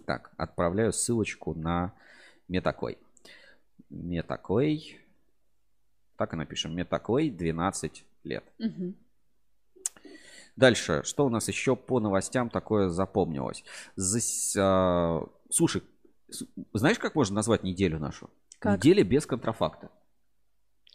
[0.06, 1.94] Так, отправляю ссылочку на
[2.48, 2.98] Метакой.
[3.90, 5.02] Метакой.
[6.16, 6.74] Так и напишем.
[6.74, 8.46] Метакой 12 лет.
[8.60, 8.94] Угу.
[10.56, 13.66] Дальше, что у нас еще по новостям такое запомнилось?
[13.98, 15.84] Зас, а, слушай,
[16.74, 18.30] знаешь, как можно назвать неделю нашу?
[18.60, 18.78] Как?
[18.78, 19.90] Неделя без контрафакта.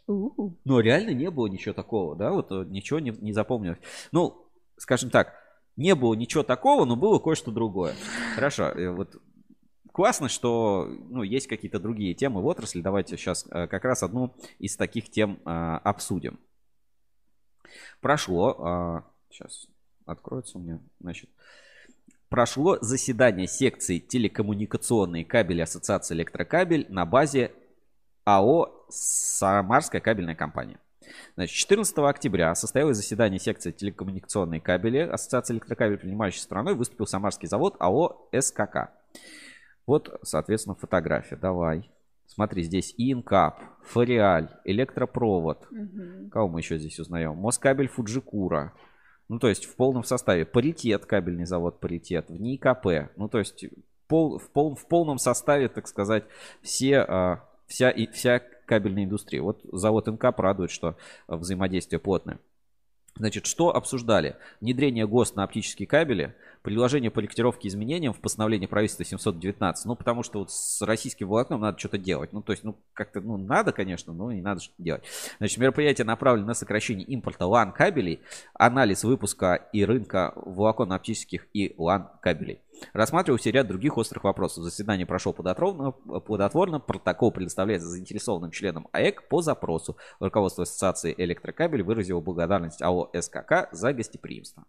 [0.07, 0.59] У-у-у.
[0.65, 3.79] Но реально не было ничего такого, да, вот э, ничего не, не запомнилось.
[4.11, 5.35] Ну, скажем так,
[5.77, 7.95] не было ничего такого, но было кое-что другое.
[8.35, 9.21] Хорошо, э, вот
[9.93, 12.81] классно, что ну, есть какие-то другие темы в отрасли.
[12.81, 16.41] Давайте сейчас э, как раз одну из таких тем обсудим.
[18.01, 19.67] Прошло, сейчас
[20.07, 21.29] откроется у меня, значит,
[22.29, 27.53] прошло заседание секции телекоммуникационные кабели Ассоциации Электрокабель на базе
[28.25, 30.79] АО «Самарская кабельная компания».
[31.37, 37.77] Значит, 14 октября состоялось заседание секции телекоммуникационные кабели Ассоциации Электрокабель, принимающей страной, выступил Самарский завод
[37.79, 38.91] АО СКК.
[39.87, 41.37] Вот, соответственно, фотография.
[41.37, 41.91] Давай.
[42.27, 45.67] Смотри, здесь Инкап, Фориаль, Электропровод.
[45.71, 46.29] Угу.
[46.31, 47.37] Кого мы еще здесь узнаем?
[47.37, 48.75] Москабель Фуджикура,
[49.29, 50.47] ну, то есть в полном составе.
[50.47, 53.13] Паритет, кабельный завод Паритет, в НИКП.
[53.17, 53.65] Ну, то есть
[54.07, 56.25] пол, в, пол, в полном составе, так сказать,
[56.63, 59.43] все, а, вся, и, вся кабельная индустрия.
[59.43, 62.39] Вот завод НК радует, что взаимодействие плотное.
[63.17, 64.37] Значит, что обсуждали?
[64.61, 66.35] Внедрение ГОСТ на оптические кабели,
[66.69, 69.87] предложение по корректировке изменениям в постановлении правительства 719.
[69.87, 72.35] Ну, потому что вот с российским волокном надо что-то делать.
[72.35, 75.03] Ну, то есть, ну, как-то, ну, надо, конечно, но не надо что-то делать.
[75.39, 78.21] Значит, мероприятие направлено на сокращение импорта LAN кабелей,
[78.53, 82.61] анализ выпуска и рынка волоконно-оптических и LAN кабелей.
[82.93, 84.63] Рассматривался ряд других острых вопросов.
[84.63, 86.81] Заседание прошло плодотворно, плодотворно.
[86.81, 89.97] Протокол предоставляется заинтересованным членам АЭК по запросу.
[90.21, 94.65] Руководство Ассоциации электрокабель выразило благодарность АО СКК за гостеприимство.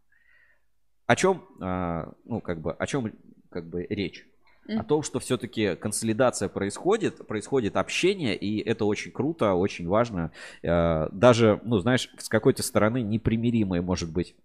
[1.09, 3.11] О чем, а, ну, как бы, о чем
[3.49, 4.27] как бы речь?
[4.67, 10.31] О том, что все-таки консолидация происходит, происходит общение, и это очень круто, очень важно.
[10.63, 14.35] А, даже, ну, знаешь, с какой-то стороны непримиримые, может быть,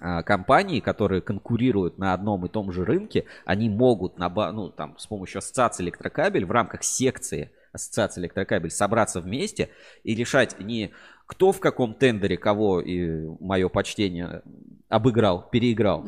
[0.00, 4.96] а, компании, которые конкурируют на одном и том же рынке, они могут на, ну, там,
[4.96, 9.70] с помощью ассоциации электрокабель в рамках секции Ассоциация электрокабель собраться вместе
[10.02, 10.92] и решать не
[11.30, 14.42] кто в каком тендере кого, и мое почтение,
[14.88, 16.04] обыграл, переиграл,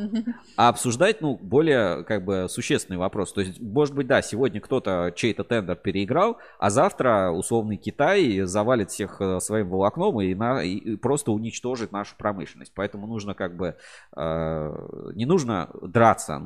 [0.56, 3.32] а обсуждать, ну, более, как бы, существенный вопрос.
[3.32, 8.90] То есть, может быть, да, сегодня кто-то чей-то тендер переиграл, а завтра условный Китай завалит
[8.90, 12.72] всех э, своим волокном и, на, и просто уничтожит нашу промышленность.
[12.74, 13.76] Поэтому нужно, как бы,
[14.16, 16.42] э, не нужно драться,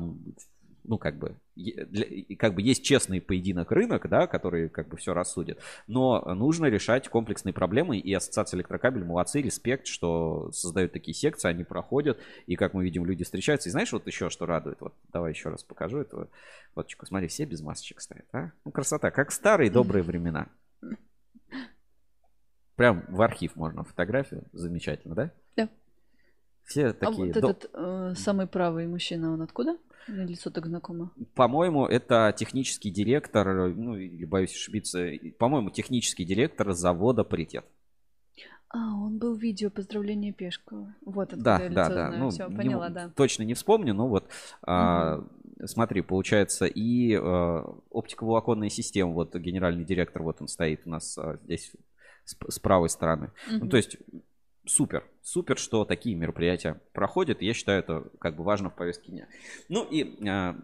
[0.87, 1.35] ну, как бы,
[2.39, 7.09] как бы есть честный поединок рынок, да, который как бы все рассудит, но нужно решать
[7.09, 12.73] комплексные проблемы, и Ассоциация электрокабель молодцы, респект, что создают такие секции, они проходят, и как
[12.73, 13.69] мы видим, люди встречаются.
[13.69, 16.29] И знаешь, вот еще что радует, вот давай еще раз покажу эту
[16.73, 18.51] фоточку, смотри, все без масочек стоят, а?
[18.63, 20.47] Ну, красота, как старые добрые времена.
[22.75, 25.31] Прям в архив можно фотографию, замечательно, да?
[26.67, 27.23] Все такие...
[27.23, 29.77] А вот этот э, самый правый мужчина, он откуда?
[30.07, 31.11] Мне лицо так знакомо.
[31.33, 35.09] По-моему, это технический директор, ну, или боюсь ошибиться,
[35.39, 37.65] по-моему, технический директор завода «Паритет».
[38.69, 40.93] А, он был в видео поздравления Пешкова.
[41.05, 41.93] Вот откуда да, да, да.
[41.93, 42.19] знаю.
[42.19, 43.09] Ну, Все, поняла, не, да.
[43.15, 44.31] Точно не вспомню, но вот угу.
[44.63, 45.25] а,
[45.63, 51.39] смотри, получается, и а, оптиковолоконная система, вот генеральный директор, вот он стоит у нас а,
[51.45, 51.71] здесь
[52.25, 53.31] с, с правой стороны.
[53.47, 53.57] Угу.
[53.63, 53.97] Ну, то есть
[54.67, 55.03] супер.
[55.21, 57.41] Супер, что такие мероприятия проходят.
[57.41, 59.27] Я считаю, это как бы важно в повестке дня.
[59.69, 60.55] Ну и а,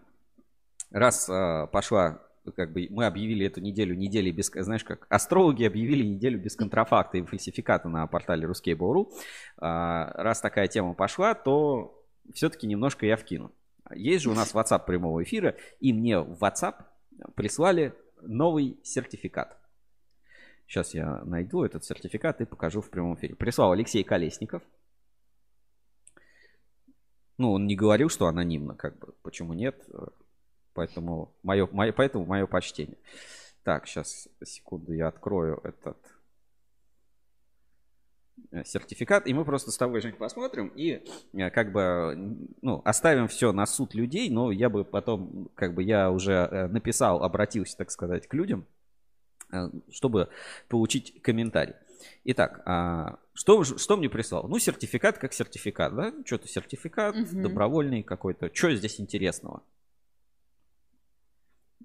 [0.90, 2.20] раз а, пошла
[2.52, 7.16] как бы мы объявили эту неделю недели без, знаешь, как астрологи объявили неделю без контрафакта
[7.16, 9.10] и фальсификата на портале ruskable.ru.
[9.58, 13.52] А, раз такая тема пошла, то все-таки немножко я вкину.
[13.94, 16.84] Есть же у нас WhatsApp прямого эфира, и мне в WhatsApp
[17.34, 19.58] прислали новый сертификат.
[20.66, 23.34] Сейчас я найду этот сертификат и покажу в прямом эфире.
[23.34, 24.62] Прислал Алексей Колесников.
[27.36, 29.12] Ну, он не говорил, что анонимно, как бы.
[29.22, 29.76] Почему нет?
[30.72, 32.98] Поэтому мое, мое, поэтому мое почтение.
[33.62, 35.96] Так, сейчас, секунду, я открою этот
[38.50, 41.02] э, сертификат, и мы просто с тобой, Жень, посмотрим и
[41.32, 45.82] э, как бы, ну, оставим все на суд людей, но я бы потом, как бы
[45.82, 48.66] я уже э, написал, обратился, так сказать, к людям,
[49.90, 50.28] чтобы
[50.68, 51.74] получить комментарий.
[52.24, 54.46] Итак, а, что, что мне прислал?
[54.48, 56.12] Ну, сертификат как сертификат, да?
[56.24, 57.42] Что-то сертификат угу.
[57.42, 58.50] добровольный какой-то.
[58.52, 59.62] Что здесь интересного?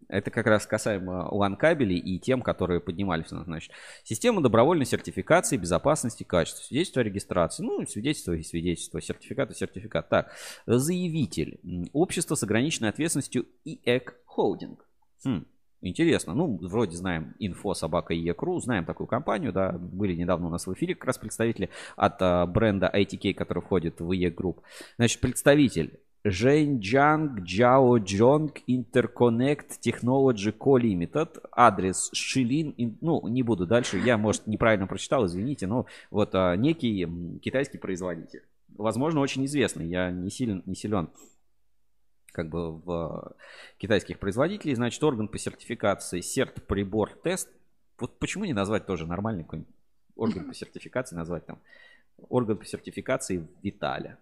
[0.08, 3.28] Это как раз касаемо LAN кабелей и тем, которые поднимались.
[3.30, 3.72] Значит,
[4.04, 6.64] система добровольной сертификации безопасности качества.
[6.64, 7.64] Свидетельство о регистрации.
[7.64, 9.02] Ну, свидетельство и свидетельство.
[9.02, 10.10] Сертификат и сертификат.
[10.10, 10.32] Так,
[10.66, 11.60] заявитель.
[11.94, 14.84] Общество с ограниченной ответственностью ИЭК Холдинг.
[15.24, 15.46] Хм.
[15.82, 16.34] Интересно.
[16.34, 20.74] Ну, вроде знаем инфо собака Екру, знаем такую компанию, да, были недавно у нас в
[20.74, 24.58] эфире как раз представители от а, бренда ITK, который входит в E Group.
[24.98, 30.78] Значит, представитель Zhenjiang Jiaozhong Interconnect Technology Co.
[30.78, 31.42] Limited.
[31.52, 32.76] Адрес Шилин.
[33.00, 33.98] Ну, не буду дальше.
[34.00, 35.66] Я, может, неправильно прочитал, извините.
[35.66, 37.08] Но вот а, некий
[37.42, 38.44] китайский производитель.
[38.76, 39.88] Возможно, очень известный.
[39.88, 41.10] Я не силен, не силен
[42.32, 43.36] как бы в
[43.78, 47.50] китайских производителей, значит, орган по сертификации серт прибор тест.
[48.00, 49.74] Вот почему не назвать тоже нормальный какой-нибудь
[50.16, 51.60] орган по сертификации, назвать там
[52.30, 54.18] орган по сертификации Виталя.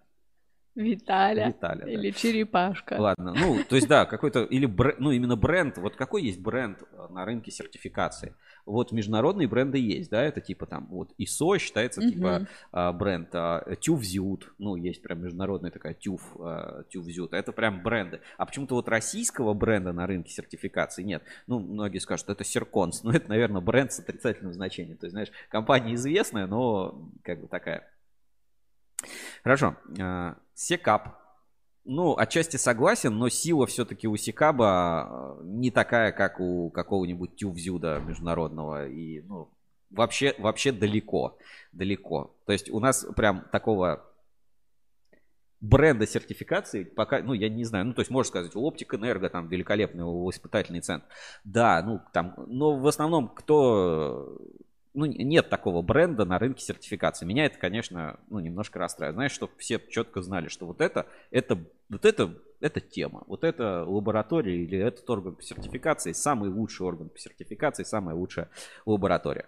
[0.74, 1.48] Виталя.
[1.48, 2.18] Виталя или да.
[2.18, 2.94] черепашка.
[2.94, 6.82] Ладно, ну, то есть, да, какой-то, или, бренд, ну, именно бренд, вот какой есть бренд
[6.82, 8.34] э, на рынке сертификации?
[8.68, 12.10] Вот международные бренды есть, да, это типа там, вот ISO считается uh-huh.
[12.10, 17.82] типа а, бренд, а, TÜV ну, есть прям международная такая TÜV, а, TÜV это прям
[17.82, 18.20] бренды.
[18.36, 21.22] А почему-то вот российского бренда на рынке сертификации нет.
[21.46, 24.98] Ну, многие скажут, это Серконс, но это, наверное, бренд с отрицательным значением.
[24.98, 27.90] То есть, знаешь, компания известная, но как бы такая
[29.44, 29.76] Хорошо.
[30.54, 31.27] Секап.
[31.90, 38.86] Ну, отчасти согласен, но сила все-таки у Секаба не такая, как у какого-нибудь Тювзюда международного.
[38.88, 39.48] И, ну,
[39.88, 41.38] вообще, вообще далеко.
[41.72, 42.36] Далеко.
[42.44, 44.04] То есть у нас прям такого
[45.62, 49.30] бренда сертификации пока, ну, я не знаю, ну, то есть можно сказать, у Оптик Энерго
[49.30, 51.06] там великолепный испытательный центр.
[51.42, 54.36] Да, ну, там, но в основном кто
[54.94, 57.26] ну, нет такого бренда на рынке сертификации.
[57.26, 59.14] Меня это, конечно, ну, немножко расстраивает.
[59.14, 61.58] Знаешь, чтобы все четко знали, что вот это, это,
[61.88, 67.08] вот это, это тема, вот это лаборатория или этот орган по сертификации, самый лучший орган
[67.08, 68.48] по сертификации, самая лучшая
[68.86, 69.46] лаборатория.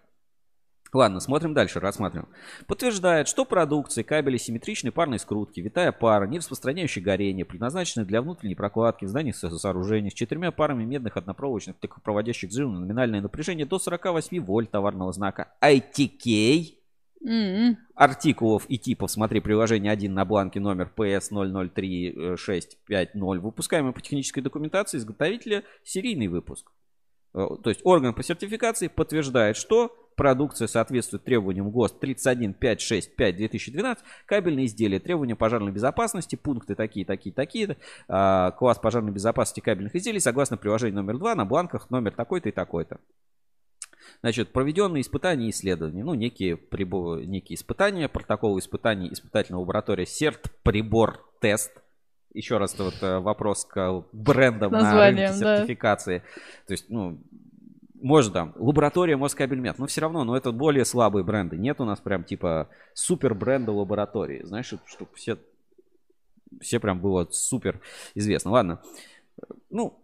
[0.93, 2.29] Ладно, смотрим дальше, рассматриваем.
[2.67, 8.57] Подтверждает, что продукции кабели симметричной парной скрутки, витая пара, не распространяющая горение, предназначены для внутренней
[8.57, 13.79] прокладки в зданиях сооружений с четырьмя парами медных однопроводочных проводящих жиру на номинальное напряжение до
[13.79, 16.81] 48 вольт товарного знака ITK.
[17.25, 17.77] Mm-hmm.
[17.95, 23.39] Артикулов и типов смотри приложение 1 на бланке номер PS003650.
[23.39, 26.73] Выпускаемый по технической документации изготовителя серийный выпуск.
[27.35, 34.67] Э, то есть орган по сертификации подтверждает, что продукция соответствует требованиям ГОСТ 31565 2012, кабельные
[34.67, 37.77] изделия, требования пожарной безопасности, пункты такие, такие, такие,
[38.09, 42.53] а, класс пожарной безопасности кабельных изделий согласно приложению номер 2 на бланках номер такой-то и
[42.53, 42.99] такой-то.
[44.23, 46.05] Значит, проведенные испытания и исследования.
[46.05, 51.73] Ну, некие, прибор, некие испытания, протоколы испытаний испытательной лаборатории СЕРТ, прибор, тест.
[52.33, 56.19] Еще раз вот э, вопрос к брендам Названием, на рынке сертификации.
[56.19, 56.67] Да.
[56.67, 57.21] То есть, ну,
[58.01, 61.57] может там, лаборатория Москабельмет, но все равно, но это более слабые бренды.
[61.57, 65.39] Нет у нас прям типа супер бренда лаборатории, знаешь, чтобы все,
[66.61, 67.81] все прям было супер
[68.15, 68.51] известно.
[68.53, 68.83] Ладно,
[69.71, 70.01] ну,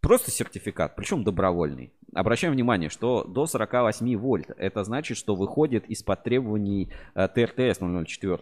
[0.00, 1.92] просто сертификат, причем добровольный.
[2.14, 8.38] Обращаем внимание, что до 48 вольт, это значит, что выходит из-под требований э, ТРТС 004.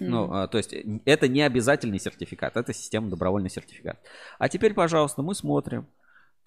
[0.00, 0.06] Mm.
[0.06, 0.74] Ну, а, то есть
[1.04, 3.98] это не обязательный сертификат, это система добровольный сертификат.
[4.38, 5.86] А теперь, пожалуйста, мы смотрим.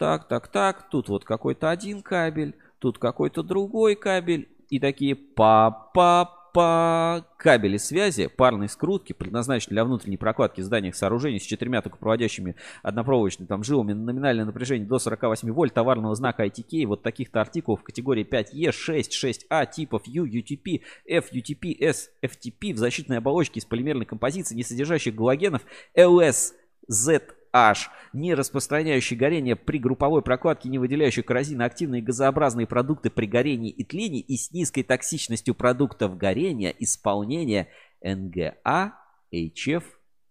[0.02, 4.50] Так, так, так, тут вот какой-то один кабель, тут какой-то другой кабель.
[4.68, 11.40] И такие па-па по кабели связи парной скрутки, предназначенной для внутренней прокладки в зданиях сооружений
[11.40, 16.48] с четырьмя только проводящими однопроводочными там жилами на номинальное напряжение до 48 вольт товарного знака
[16.48, 22.10] ITK, вот таких-то артикулов в категории 5E, 6, 6A типов U, UTP, F, UTP, S,
[22.24, 25.62] FTP в защитной оболочке из полимерной композиции, не содержащих галогенов,
[25.96, 26.54] LS,
[26.88, 27.22] Z,
[27.54, 33.70] H, не распространяющий горение при групповой прокладке, не выделяющий коррозийно активные газообразные продукты при горении
[33.70, 37.68] и тлении и с низкой токсичностью продуктов горения исполнения
[38.02, 38.94] НГА
[39.34, 39.84] HF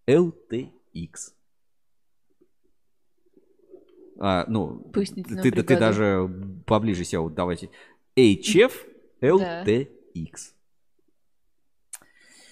[0.07, 1.13] LTX.
[4.19, 5.05] А, ну, ты,
[5.51, 6.29] ты, ты даже
[6.65, 7.69] поближе сел, давайте.
[8.15, 8.71] HF
[9.21, 10.53] LTX.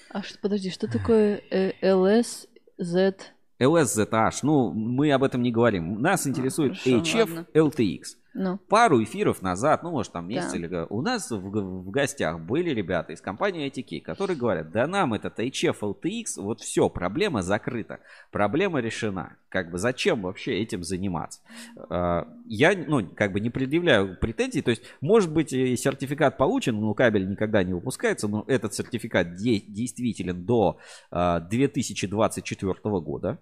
[0.09, 1.43] А что, подожди, что такое
[1.81, 2.47] LS
[2.77, 3.15] Z
[3.59, 6.01] LSZH, ну, мы об этом не говорим.
[6.01, 7.47] Нас интересует Хорошо, HF ладно.
[7.53, 8.03] LTX.
[8.35, 8.57] Ну.
[8.69, 10.57] Пару эфиров назад, ну, может, там месяц да.
[10.57, 10.85] или...
[10.89, 15.39] У нас в, в гостях были ребята из компании ITK, которые говорят, да нам этот
[15.39, 17.99] HF LTX, вот все, проблема закрыта,
[18.31, 19.35] проблема решена.
[19.49, 21.41] Как бы зачем вообще этим заниматься?
[21.89, 26.93] А, я, ну, как бы не предъявляю претензий, то есть, может быть, сертификат получен, но
[26.93, 30.77] кабель никогда не выпускается, но этот сертификат де- действителен до
[31.11, 33.39] 2024 а, года.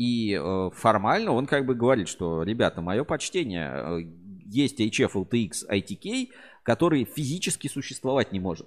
[0.00, 3.98] И э, формально он как бы говорит, что, ребята, мое почтение, э,
[4.46, 6.28] есть HF LTX ITK,
[6.62, 8.66] который физически существовать не может.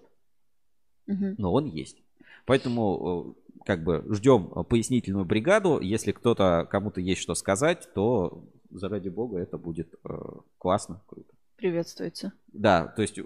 [1.07, 1.35] Угу.
[1.39, 1.97] Но он есть.
[2.45, 5.79] Поэтому э, как бы ждем пояснительную бригаду.
[5.79, 10.15] Если кто-то, кому-то есть что сказать, то заради бога это будет э,
[10.59, 11.33] классно, круто.
[11.55, 12.33] Приветствуется.
[12.49, 13.17] Да, то есть,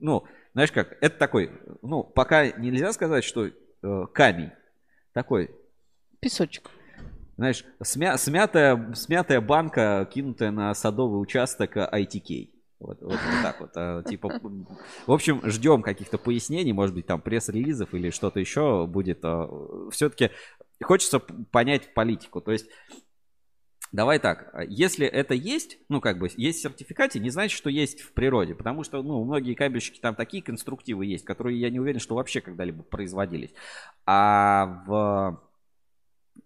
[0.00, 0.24] ну,
[0.54, 1.50] знаешь как, это такой,
[1.82, 4.52] ну, пока нельзя сказать, что э, камень
[5.12, 5.50] такой.
[6.18, 6.70] Песочек
[7.42, 12.50] знаешь, смя, смятая, смятая банка, кинутая на садовый участок ITK.
[12.78, 13.70] Вот, вот, вот так вот.
[13.74, 14.40] А, типа,
[15.06, 19.24] в общем, ждем каких-то пояснений, может быть, там пресс-релизов или что-то еще будет.
[19.24, 19.48] А,
[19.90, 20.30] Все-таки
[20.84, 22.40] хочется понять политику.
[22.40, 22.68] То есть,
[23.90, 28.02] давай так, если это есть, ну, как бы, есть в сертификате, не значит, что есть
[28.02, 28.54] в природе.
[28.54, 32.40] Потому что, ну, многие кабельщики там такие конструктивы есть, которые я не уверен, что вообще
[32.40, 33.52] когда-либо производились.
[34.06, 35.42] А в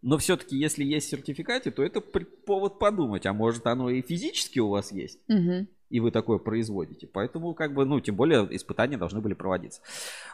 [0.02, 4.68] но все-таки, если есть сертификаты, то это повод подумать, а может оно и физически у
[4.68, 5.66] вас есть, угу.
[5.90, 7.06] и вы такое производите.
[7.06, 9.80] Поэтому, как бы, ну, тем более испытания должны были проводиться.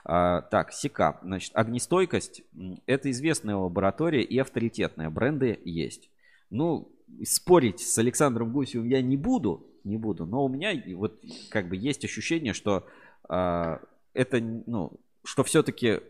[0.04, 1.20] А, так, СИКА.
[1.22, 2.42] Значит, огнестойкость–
[2.86, 5.10] это известная лаборатория и авторитетная.
[5.10, 6.10] Бренды есть.
[6.50, 6.92] Ну,
[7.24, 11.76] спорить с Александром Гусевым я не буду, не буду, но у меня вот как бы
[11.76, 12.86] есть ощущение, что
[13.28, 13.80] а,
[14.14, 14.92] это, ну,
[15.24, 16.00] что все-таки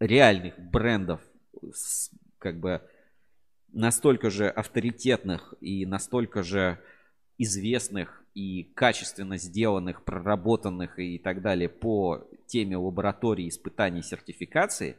[0.00, 1.20] реальных брендов
[1.72, 2.10] с
[2.46, 2.80] как бы
[3.72, 6.78] настолько же авторитетных и настолько же
[7.38, 14.96] известных и качественно сделанных, проработанных и так далее по теме лаборатории испытаний сертификации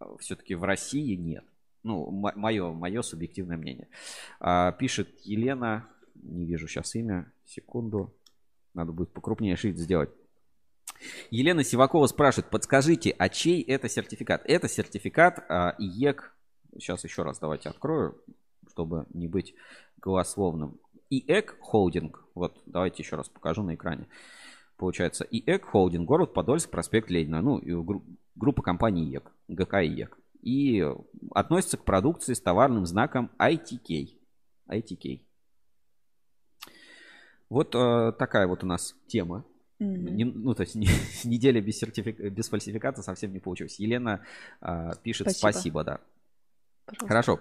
[0.00, 1.44] э, все-таки в России нет.
[1.84, 3.86] Ну, мое, мое субъективное мнение.
[4.40, 8.12] А, пишет Елена, не вижу сейчас имя, секунду,
[8.74, 10.10] надо будет покрупнее шрифт сделать.
[11.30, 14.42] Елена Сивакова спрашивает, подскажите, а чей это сертификат?
[14.46, 16.34] Это сертификат а, ИЕК
[16.74, 18.20] Сейчас еще раз давайте открою,
[18.70, 19.54] чтобы не быть
[20.00, 20.78] голословным.
[21.10, 22.24] ИЭК Холдинг.
[22.34, 24.06] Вот, давайте еще раз покажу на экране.
[24.76, 27.42] Получается, ИЭК Холдинг, город Подольск, проспект Ленина.
[27.42, 27.72] Ну, и
[28.36, 30.18] группа компаний ИЭК, ГК ИЭК.
[30.42, 30.86] И
[31.32, 34.10] относится к продукции с товарным знаком ITK.
[34.70, 35.20] ITK.
[37.48, 39.44] Вот э, такая вот у нас тема.
[39.80, 40.10] Mm-hmm.
[40.10, 40.86] Не, ну, то есть не,
[41.24, 42.20] неделя без, сертифик...
[42.20, 43.80] без фальсификата совсем не получилось.
[43.80, 44.24] Елена
[44.60, 45.50] э, пишет спасибо.
[45.50, 46.00] спасибо, да.
[46.88, 47.06] Пожалуйста.
[47.06, 47.40] Хорошо.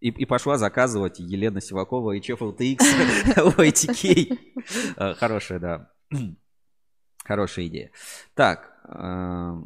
[0.00, 4.38] И, и пошла заказывать Елена Сивакова и в ITK.
[4.96, 5.90] Э, хорошая, да.
[7.24, 7.90] Хорошая идея.
[8.34, 9.62] Так, э,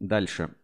[0.00, 0.54] дальше.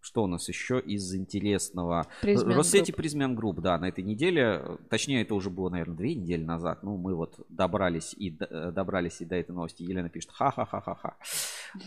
[0.00, 2.08] Что у нас еще из интересного?
[2.20, 6.42] Prysmian Россети Prysmian Group, да, на этой неделе, точнее, это уже было, наверное, две недели
[6.42, 6.82] назад.
[6.82, 9.84] Ну, мы вот добрались и добрались и до этой новости.
[9.84, 11.16] Елена пишет, ха-ха-ха-ха-ха.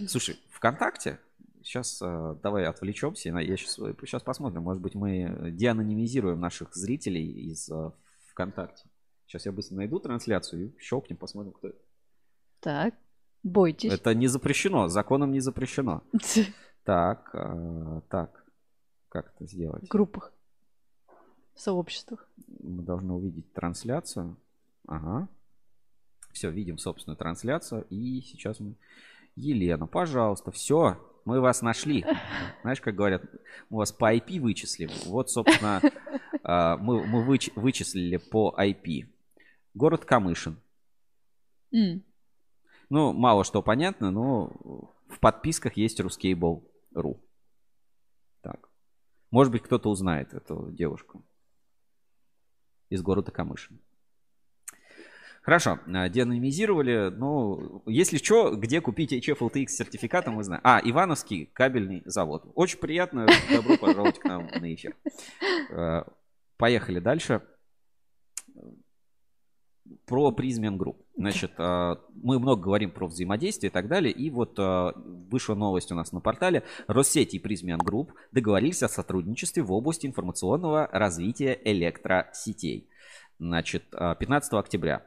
[0.07, 1.19] Слушай, ВКонтакте
[1.65, 3.29] Сейчас э, давай отвлечемся.
[3.29, 4.61] Я сейчас, сейчас посмотрим.
[4.61, 7.91] Может быть, мы деанонимизируем наших зрителей из э,
[8.29, 8.87] ВКонтакте.
[9.25, 11.79] Сейчас я быстро найду трансляцию и щелкнем, посмотрим, кто это.
[12.59, 12.93] Так,
[13.41, 13.91] бойтесь.
[13.91, 16.03] Это не запрещено, законом не запрещено.
[16.83, 18.45] Так, э, так,
[19.09, 19.85] как это сделать?
[19.85, 20.31] В группах,
[21.55, 22.29] в сообществах.
[22.59, 24.37] Мы должны увидеть трансляцию.
[24.85, 25.27] Ага.
[26.31, 27.87] Все, видим собственную трансляцию.
[27.89, 28.75] И сейчас мы...
[29.35, 32.05] Елена, пожалуйста, все, мы вас нашли.
[32.61, 33.23] Знаешь, как говорят,
[33.69, 34.89] мы вас по IP вычислим.
[35.07, 35.81] Вот, собственно,
[36.43, 39.07] а, мы, мы выч, вычислили по IP.
[39.73, 40.57] Город Камышин.
[41.73, 42.01] Mm.
[42.89, 44.53] Ну, мало что понятно, но
[45.09, 47.19] в подписках есть ruskable.ru.
[48.41, 48.69] Так.
[49.31, 51.25] Может быть, кто-то узнает эту девушку
[52.89, 53.79] из города Камышин.
[55.45, 57.11] Хорошо, э, деанонимизировали.
[57.15, 60.59] Ну, если что, где купить HFLTX сертификаты, мы знаем.
[60.63, 62.51] А, Ивановский кабельный завод.
[62.55, 63.27] Очень приятно.
[63.53, 64.95] Добро пожаловать к нам на эфир.
[65.69, 66.01] Э,
[66.57, 67.43] поехали дальше.
[70.07, 70.97] Про Prismian Group.
[71.15, 74.11] Значит, э, мы много говорим про взаимодействие и так далее.
[74.11, 76.63] И вот вышла новость у нас на портале.
[76.87, 82.89] Россети и Prismian Group договорились о сотрудничестве в области информационного развития электросетей.
[83.37, 85.05] Значит, 15 октября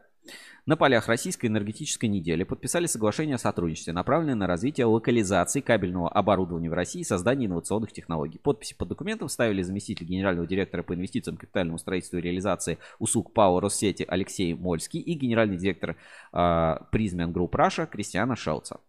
[0.69, 6.69] на полях Российской энергетической недели подписали соглашение о сотрудничестве, направленное на развитие локализации кабельного оборудования
[6.69, 8.39] в России и создание инновационных технологий.
[8.39, 13.61] Подписи под документом ставили заместитель генерального директора по инвестициям, капитальному строительству и реализации услуг ПАО
[13.61, 15.97] Россети Алексей Мольский и генеральный директор
[16.31, 18.81] Prysmian Group Russia Кристиана Шелца.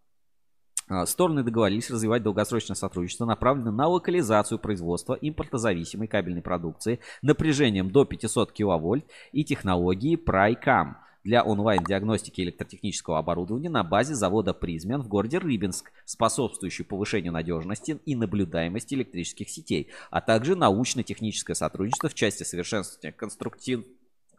[0.90, 8.04] А, стороны договорились развивать долгосрочное сотрудничество, направленное на локализацию производства импортозависимой кабельной продукции напряжением до
[8.04, 15.38] 500 кВт и технологии PRY-CAM– для онлайн-диагностики электротехнического оборудования на базе завода «Prysmian» в городе
[15.38, 23.12] Рыбинск, способствующий повышению надежности и наблюдаемости электрических сетей, а также научно-техническое сотрудничество в части совершенствования
[23.12, 23.84] конструктив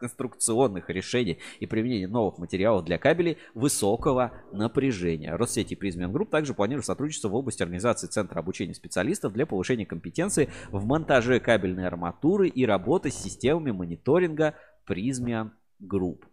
[0.02, 5.36] конструкционных решений и применения новых материалов для кабелей высокого напряжения.
[5.36, 10.50] Россети Prysmian Group также планирует сотрудничество в области организации Центра обучения специалистов для повышения компетенции
[10.72, 14.56] в монтаже кабельной арматуры и работы с системами мониторинга
[14.86, 16.26] Prysmian Group.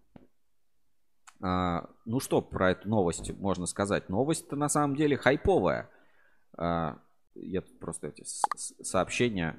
[1.41, 4.09] А, ну что про эту новость можно сказать?
[4.09, 5.89] Новость-то на самом деле хайповая.
[6.57, 6.99] А,
[7.35, 8.23] я тут просто эти
[8.83, 9.57] сообщения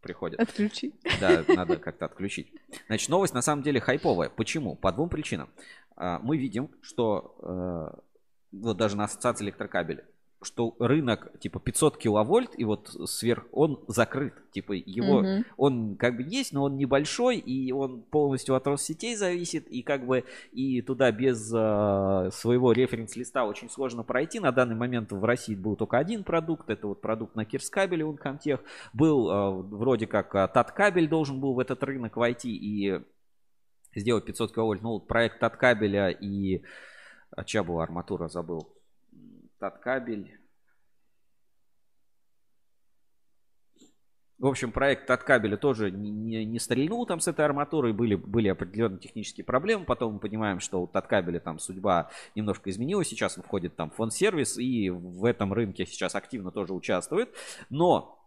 [0.00, 0.38] приходят.
[0.38, 0.92] Отключи.
[1.20, 2.52] Да, надо как-то отключить.
[2.86, 4.28] Значит, новость на самом деле хайповая.
[4.28, 4.76] Почему?
[4.76, 5.48] По двум причинам.
[5.96, 8.00] А, мы видим, что э,
[8.52, 10.04] вот даже на ассоциации электрокабеля
[10.44, 14.34] что рынок типа 500 киловольт и вот сверх он закрыт.
[14.52, 15.44] Типа его угу.
[15.56, 20.06] он как бы есть но он небольшой и он полностью от Россетей зависит и как
[20.06, 24.40] бы и туда без э, своего референс-листа очень сложно пройти.
[24.40, 28.16] На данный момент в России был только один продукт это вот продукт на Кирскабеле он
[28.16, 28.60] Комтех
[28.92, 33.00] был э, вроде как э, Таткабель должен был в этот рынок войти и
[33.94, 34.82] сделать 500 киловольт.
[34.82, 36.62] Ну проект Таткабеля и
[37.36, 38.74] а чья была арматура забыл
[39.64, 40.38] Таткабель.
[44.36, 48.48] В общем, проект Таткабеля тоже не, не, не стрельнул там с этой арматурой, были, были
[48.48, 49.86] определенные технические проблемы.
[49.86, 53.08] Потом мы понимаем, что у Таткабеля там судьба немножко изменилась.
[53.08, 57.30] Сейчас входит там в фонд сервис и в этом рынке сейчас активно тоже участвует.
[57.70, 58.23] Но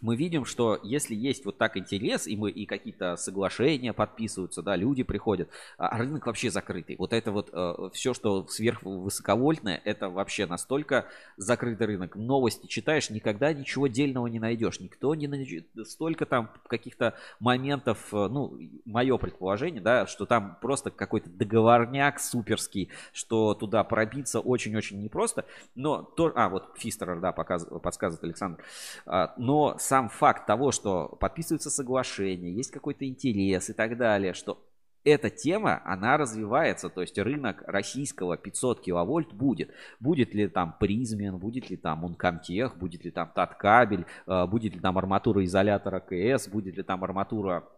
[0.00, 4.76] мы видим, что если есть вот так интерес, и мы и какие-то соглашения подписываются, да,
[4.76, 6.96] люди приходят, а рынок вообще закрытый.
[6.98, 12.16] Вот это вот э, все, что сверхвысоковольтное, это вообще настолько закрытый рынок.
[12.16, 14.80] Новости читаешь, никогда ничего дельного не найдешь.
[14.80, 15.66] Никто не найдет.
[15.84, 22.90] Столько там каких-то моментов, э, ну, мое предположение, да, что там просто какой-то договорняк суперский,
[23.12, 25.46] что туда пробиться очень-очень непросто.
[25.74, 28.62] Но то, а, вот Фистерер, да, подсказывает Александр.
[29.06, 34.62] А, но сам факт того, что подписывается соглашение, есть какой-то интерес и так далее, что
[35.06, 39.70] эта тема, она развивается, то есть рынок российского 500 киловольт будет.
[40.00, 44.80] Будет ли там Призмен, будет ли там Ункомтех, будет ли там Таткабель, э, будет ли
[44.80, 47.68] там арматура изолятора КС, будет ли там арматура,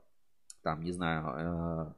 [0.63, 1.93] там, не знаю, э,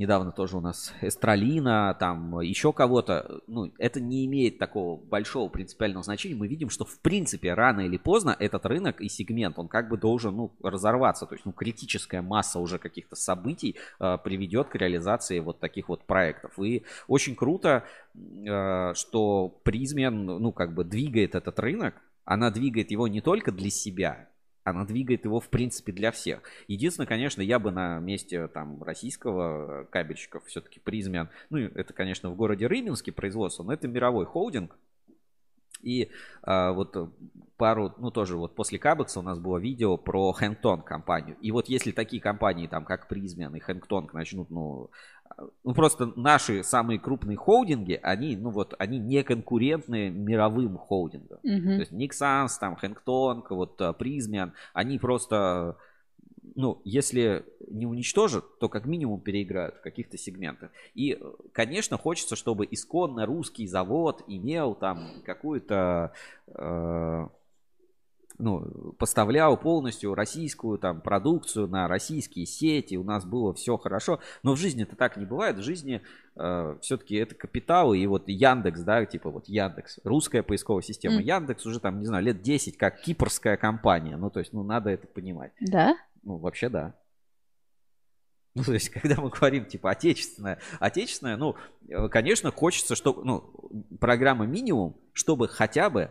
[0.00, 6.02] недавно тоже у нас Эстралина, там еще кого-то, ну, это не имеет такого большого принципиального
[6.02, 6.34] значения.
[6.34, 9.98] Мы видим, что в принципе рано или поздно этот рынок и сегмент, он как бы
[9.98, 11.26] должен, ну, разорваться.
[11.26, 16.02] То есть, ну, критическая масса уже каких-то событий э, приведет к реализации вот таких вот
[16.04, 16.58] проектов.
[16.58, 17.84] И очень круто,
[18.14, 21.94] э, что Призмен, ну, как бы двигает этот рынок,
[22.24, 24.29] она двигает его не только для себя,
[24.64, 26.42] она двигает его, в принципе, для всех.
[26.68, 32.36] Единственное, конечно, я бы на месте там российского кабельщика все-таки призмен, ну, это, конечно, в
[32.36, 34.76] городе Рыбинске производство, но это мировой холдинг,
[35.82, 36.10] и
[36.42, 36.96] а, вот
[37.56, 41.36] пару, ну тоже вот после Кабекса у нас было видео про Хэнгтонг компанию.
[41.40, 44.90] И вот если такие компании, там как Призмен и Хэнгтонг начнут, ну,
[45.64, 51.38] ну просто наши самые крупные холдинги, они, ну вот, они не конкурентны мировым холдингам.
[51.42, 51.74] Mm-hmm.
[51.74, 55.76] То есть Никсанс, там, Хэнгтонг, вот Призмен, они просто
[56.54, 60.70] ну, если не уничтожат, то как минимум переиграют в каких-то сегментах.
[60.94, 61.18] И,
[61.52, 66.12] конечно, хочется, чтобы исконно русский завод имел там какую-то
[66.48, 67.26] э,
[68.40, 74.54] ну, поставлял полностью российскую там продукцию на российские сети, у нас было все хорошо, но
[74.54, 76.02] в жизни это так не бывает, в жизни
[76.36, 81.24] э, все-таки это капиталы, и вот Яндекс, да, типа вот Яндекс, русская поисковая система, mm.
[81.24, 84.90] Яндекс уже там, не знаю, лет 10 как кипрская компания, ну, то есть, ну, надо
[84.90, 85.52] это понимать.
[85.60, 85.96] Да?
[86.22, 86.94] Ну, вообще да.
[88.54, 91.56] Ну, то есть, когда мы говорим, типа, отечественное, отечественное, ну,
[91.88, 93.52] э, конечно, хочется, чтобы, ну,
[94.00, 96.10] программа минимум, чтобы хотя бы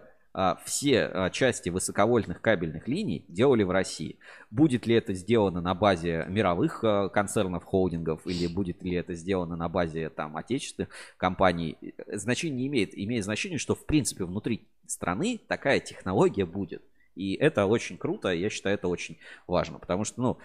[0.65, 4.19] все а, части высоковольтных кабельных линий делали в России.
[4.51, 9.55] Будет ли это сделано на базе мировых а, концернов, холдингов, или будет ли это сделано
[9.55, 11.77] на базе там отечественных компаний,
[12.07, 12.97] значение не имеет.
[12.97, 16.83] Имеет значение, что в принципе внутри страны такая технология будет.
[17.15, 20.37] И это очень круто, я считаю, это очень важно, потому что, ну,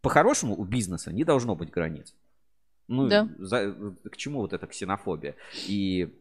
[0.00, 2.14] по-хорошему у бизнеса не должно быть границ.
[2.88, 3.28] Ну, да.
[3.38, 3.74] за,
[4.10, 5.34] к чему вот эта ксенофобия?
[5.68, 6.14] И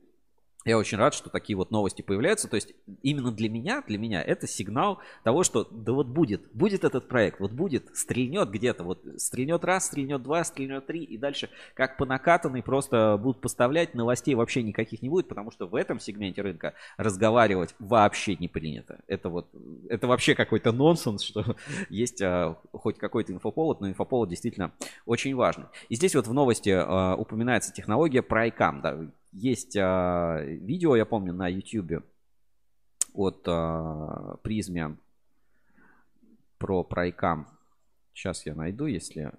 [0.65, 2.47] я очень рад, что такие вот новости появляются.
[2.47, 6.83] То есть именно для меня, для меня это сигнал того, что да вот будет, будет
[6.83, 11.49] этот проект, вот будет, стрельнет где-то, вот стрельнет раз, стрельнет два, стрельнет три, и дальше
[11.75, 15.99] как по накатанной просто будут поставлять, новостей вообще никаких не будет, потому что в этом
[15.99, 18.99] сегменте рынка разговаривать вообще не принято.
[19.07, 19.47] Это вот,
[19.87, 21.55] это вообще какой-то нонсенс, что
[21.89, 24.71] есть а, хоть какой-то инфоповод, но инфоповод действительно
[25.05, 25.65] очень важный.
[25.89, 28.97] И здесь вот в новости а, упоминается технология PryCam, да,
[29.35, 32.03] есть а, видео, я помню, на YouTube
[33.13, 34.37] от а,
[36.57, 37.47] про прайкам.
[38.13, 39.33] Сейчас я найду, если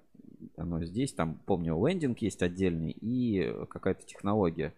[0.57, 1.15] оно здесь.
[1.15, 4.75] Там, помню, лендинг есть отдельный и какая-то технология.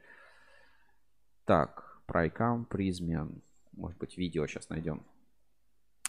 [1.45, 3.43] Так, прайкам, призмен.
[3.73, 5.03] Может быть, видео сейчас найдем.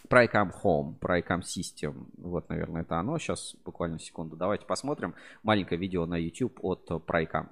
[0.08, 2.06] Прайкам Home, Прайкам System.
[2.16, 3.18] Вот, наверное, это оно.
[3.18, 4.36] Сейчас буквально секунду.
[4.36, 5.14] Давайте посмотрим.
[5.42, 7.50] Маленькое видео на YouTube от Прайкам.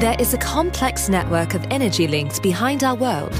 [0.00, 3.32] There is a complex network of energy links behind our world.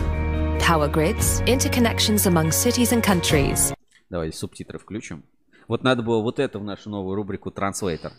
[0.59, 3.73] Power grids, interconnections among cities and countries.
[4.11, 5.23] Давай субтитры включим.
[5.69, 8.11] Вот надо было вот это в нашу новую рубрику Translator.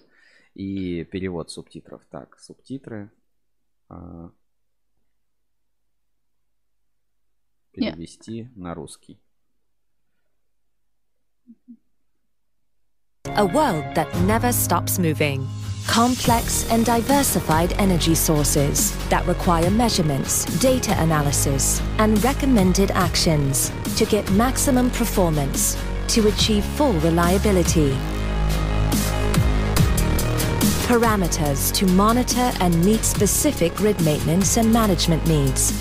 [0.54, 2.02] И перевод субтитров.
[2.10, 3.12] Так, субтитры.
[3.90, 4.32] А,
[7.74, 8.50] перевести yeah.
[8.56, 9.20] на русский.
[13.36, 15.46] A world that never stops moving.
[15.90, 24.30] Complex and diversified energy sources that require measurements, data analysis, and recommended actions to get
[24.34, 25.76] maximum performance
[26.08, 27.90] to achieve full reliability.
[30.86, 35.72] Parameters to monitor and meet specific grid maintenance and management needs.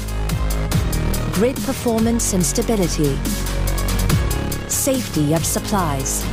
[1.32, 3.14] Grid performance and stability.
[4.68, 6.24] Safety of supplies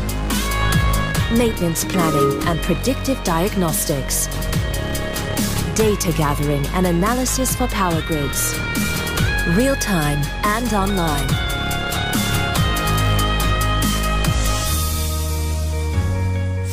[1.37, 4.27] maintenance planning and predictive diagnostics,
[5.75, 8.57] data gathering and analysis for power grids,
[9.55, 11.27] real time and online.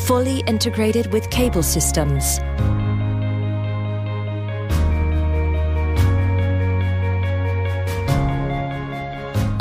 [0.06, 2.38] Fully integrated with cable systems.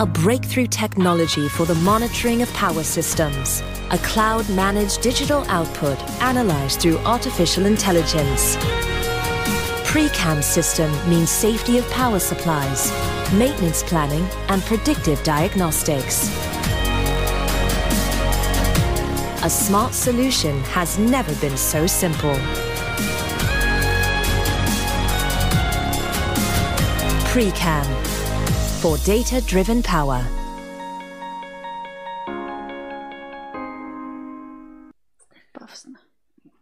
[0.02, 6.97] A breakthrough technology for the monitoring of power systems a cloud-managed digital output analyzed through
[6.99, 8.58] artificial intelligence.
[9.86, 12.91] Pre-CAM system means safety of power supplies,
[13.34, 16.30] maintenance planning and predictive diagnostics.
[19.43, 22.34] A smart solution has never been so simple.
[27.28, 28.11] Pre-CAM
[28.82, 30.21] for data driven power.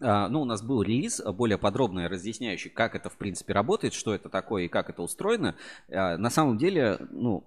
[0.01, 3.93] А, ну, у нас был релиз, а, более подробный, разъясняющий, как это, в принципе, работает,
[3.93, 5.55] что это такое и как это устроено.
[5.89, 7.43] А, на самом деле, ну,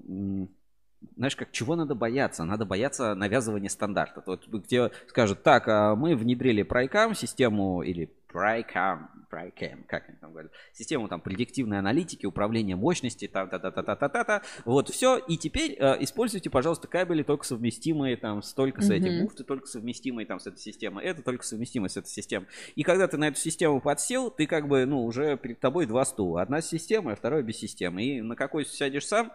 [1.16, 2.44] знаешь, как чего надо бояться?
[2.44, 4.22] Надо бояться навязывания стандарта.
[4.24, 5.66] Вот где скажут, так,
[5.98, 12.26] мы внедрили прайкам систему или прайкам, Pricam, как они там говорят, систему там предиктивной аналитики,
[12.26, 15.96] управления мощности, та та та та та та та та вот все, и теперь э,
[16.02, 19.22] используйте, пожалуйста, кабели только совместимые там столько с этим, mm-hmm.
[19.22, 22.48] муфты только совместимые там с этой системой, это только совместимые с этой системой.
[22.74, 26.04] И когда ты на эту систему подсел, ты как бы, ну, уже перед тобой два
[26.04, 26.42] стула.
[26.42, 28.02] Одна с системой, а вторая без системы.
[28.02, 29.32] И на какой сядешь сам,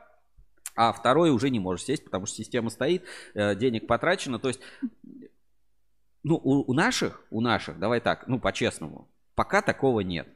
[0.75, 4.39] а второй уже не можешь сесть, потому что система стоит, э, денег потрачено.
[4.39, 4.59] То есть,
[6.23, 10.27] ну, у, у наших, у наших, давай так, ну, по-честному, пока такого нет.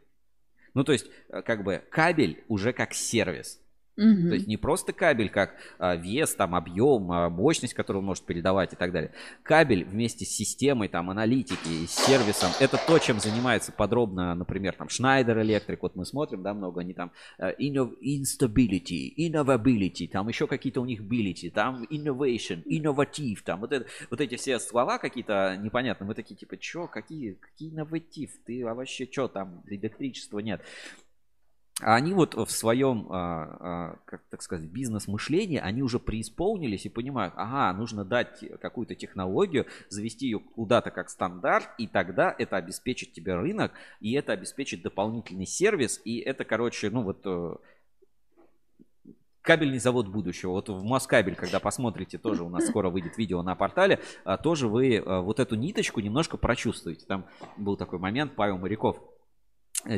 [0.76, 3.60] Ну, то есть, э, как бы кабель уже как сервис.
[4.02, 4.30] Угу.
[4.30, 8.26] То есть не просто кабель, как а, вес, там, объем, а, мощность, которую он может
[8.26, 9.12] передавать и так далее.
[9.44, 14.88] Кабель вместе с системой, там, аналитики, с сервисом, это то, чем занимается подробно, например, там,
[14.88, 20.82] Schneider Electric, вот мы смотрим, да, много, они там uh, instability, innovability, там еще какие-то
[20.82, 26.08] у них ability, там innovation, innovative, там вот, это, вот эти все слова какие-то непонятные,
[26.08, 30.62] мы такие, типа, что, какие, какие innovative, ты а вообще что там, электричества нет.
[31.82, 36.90] А они вот в своем, а, а, как так сказать, бизнес-мышлении, они уже преисполнились и
[36.90, 43.14] понимают, ага, нужно дать какую-то технологию, завести ее куда-то как стандарт, и тогда это обеспечит
[43.14, 47.56] тебе рынок, и это обеспечит дополнительный сервис, и это, короче, ну вот э,
[49.42, 50.52] кабельный завод будущего.
[50.52, 54.00] Вот в Москабель, когда посмотрите, тоже у нас скоро выйдет видео на портале,
[54.44, 57.06] тоже вы вот эту ниточку немножко прочувствуете.
[57.08, 57.26] Там
[57.58, 59.11] был такой момент, Павел Моряков Э,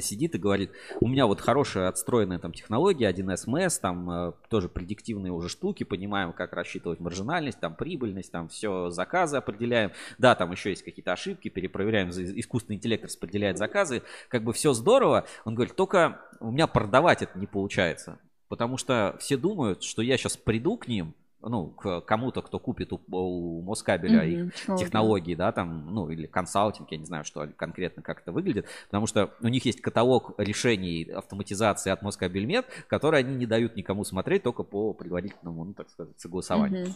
[0.01, 4.69] сидит и говорит, у меня вот хорошая отстроенная там технология, 1С МС, там э, тоже
[4.69, 9.91] предиктивные уже штуки, понимаем, как рассчитывать маржинальность, там прибыльность, там все заказы определяем.
[10.17, 15.25] Да, там еще есть какие-то ошибки, перепроверяем, искусственный интеллект распределяет заказы, как бы все здорово.
[15.45, 18.19] Он говорит, только у меня продавать это не получается.
[18.47, 21.15] Потому что все думают, что я сейчас приду к ним,
[21.45, 24.47] ну, к кому-то, кто купит у, у Москабеля mm-hmm.
[24.47, 28.67] их технологии, да, там, ну, или консалтинг, я не знаю, что конкретно, как это выглядит,
[28.87, 34.03] потому что у них есть каталог решений автоматизации от Москабельмет, которые они не дают никому
[34.03, 36.87] смотреть, только по предварительному, ну, так сказать, согласованию.
[36.87, 36.93] Mm-hmm.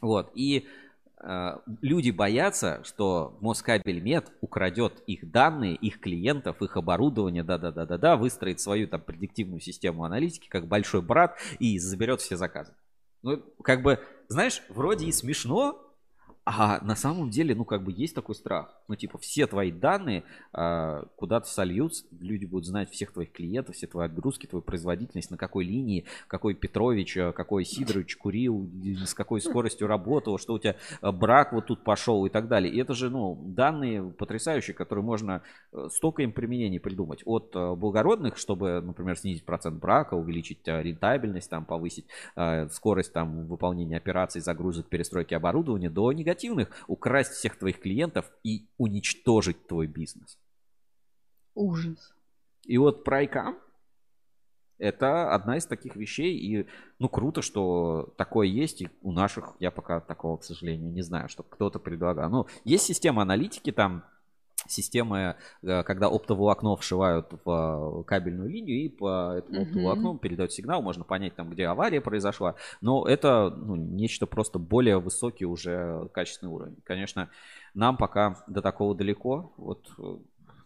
[0.00, 0.66] Вот, и
[1.22, 8.88] э, люди боятся, что Москабельмет украдет их данные, их клиентов, их оборудование, да-да-да-да-да, выстроит свою
[8.88, 12.72] там предиктивную систему аналитики, как большой брат, и заберет все заказы.
[13.22, 15.89] Ну, как бы, знаешь, вроде и смешно,
[16.52, 18.74] а на самом деле, ну, как бы есть такой страх.
[18.88, 23.86] Ну, типа, все твои данные э, куда-то сольются, люди будут знать всех твоих клиентов, все
[23.86, 28.68] твои отгрузки, твою производительность, на какой линии, какой Петрович, а, какой Сидорович курил,
[29.06, 32.72] с какой скоростью работал, что у тебя а, брак вот тут пошел и так далее.
[32.72, 35.42] И это же, ну, данные потрясающие, которые можно
[35.72, 37.22] э, столько им применений придумать.
[37.26, 43.98] От благородных, чтобы, например, снизить процент брака, увеличить рентабельность, там, повысить э, скорость там выполнения
[43.98, 50.38] операций, загрузок, перестройки оборудования, до негативных негативных, украсть всех твоих клиентов и уничтожить твой бизнес.
[51.54, 52.14] Ужас.
[52.64, 53.58] И вот прайкам
[54.78, 56.36] это одна из таких вещей.
[56.38, 56.66] И
[56.98, 58.82] ну круто, что такое есть.
[58.82, 62.30] И у наших я пока такого, к сожалению, не знаю, что кто-то предлагал.
[62.30, 64.04] Ну, есть система аналитики там,
[64.66, 71.04] системы, э, когда оптоволокно вшивают в кабельную линию и по этому оптоволокну передают сигнал, можно
[71.04, 76.76] понять там, где авария произошла, но это ну, нечто просто более высокий уже качественный уровень.
[76.84, 77.30] Конечно,
[77.74, 80.16] нам пока до такого далеко, вот э,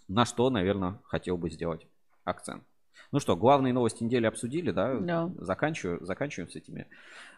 [0.09, 1.86] на что, наверное, хотел бы сделать
[2.24, 2.64] акцент.
[3.12, 4.99] Ну что, главные новости недели обсудили, да?
[4.99, 5.30] Да.
[5.38, 6.86] Заканчиваю, заканчиваем с этими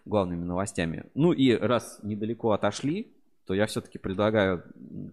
[0.04, 1.04] главными новостями.
[1.14, 3.12] Ну и раз недалеко отошли,
[3.46, 4.64] то я все-таки предлагаю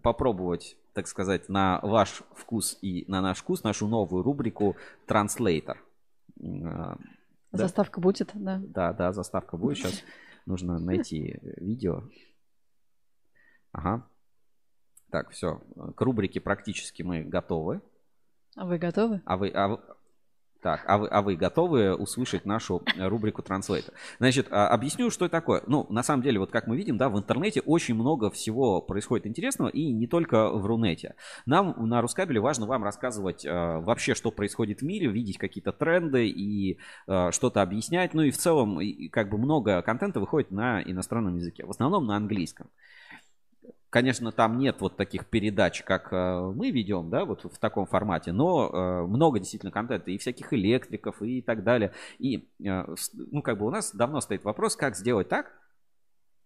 [0.02, 4.76] попробовать, так сказать, на ваш вкус и на наш вкус нашу новую рубрику
[5.08, 5.78] Translator.
[6.40, 6.98] А,
[7.52, 8.04] заставка да?
[8.04, 8.62] будет, да?
[8.64, 9.78] Да, да, заставка будет.
[9.78, 10.04] Сейчас
[10.46, 12.04] нужно найти видео.
[13.72, 14.08] Ага.
[15.10, 15.62] Так, все.
[15.96, 17.82] К рубрике практически мы готовы.
[18.56, 19.22] А вы готовы?
[19.26, 19.80] А вы, а,
[20.64, 23.92] так, а вы, а вы готовы услышать нашу э, рубрику Translate?
[24.18, 25.62] Значит, а, объясню, что это такое.
[25.68, 29.28] Ну, на самом деле, вот как мы видим, да, в интернете очень много всего происходит
[29.28, 31.16] интересного, и не только в Рунете.
[31.46, 36.28] Нам на Рускабеле важно вам рассказывать а, вообще, что происходит в мире, видеть какие-то тренды
[36.28, 38.14] и а, что-то объяснять.
[38.14, 42.06] Ну и в целом, и, как бы много контента выходит на иностранном языке, в основном
[42.06, 42.70] на английском.
[43.94, 48.32] Конечно, там нет вот таких передач, как э, мы ведем, да, вот в таком формате,
[48.32, 51.94] но э, много действительно контента и всяких электриков и так далее.
[52.18, 55.52] И, э, ну, как бы у нас давно стоит вопрос, как сделать так,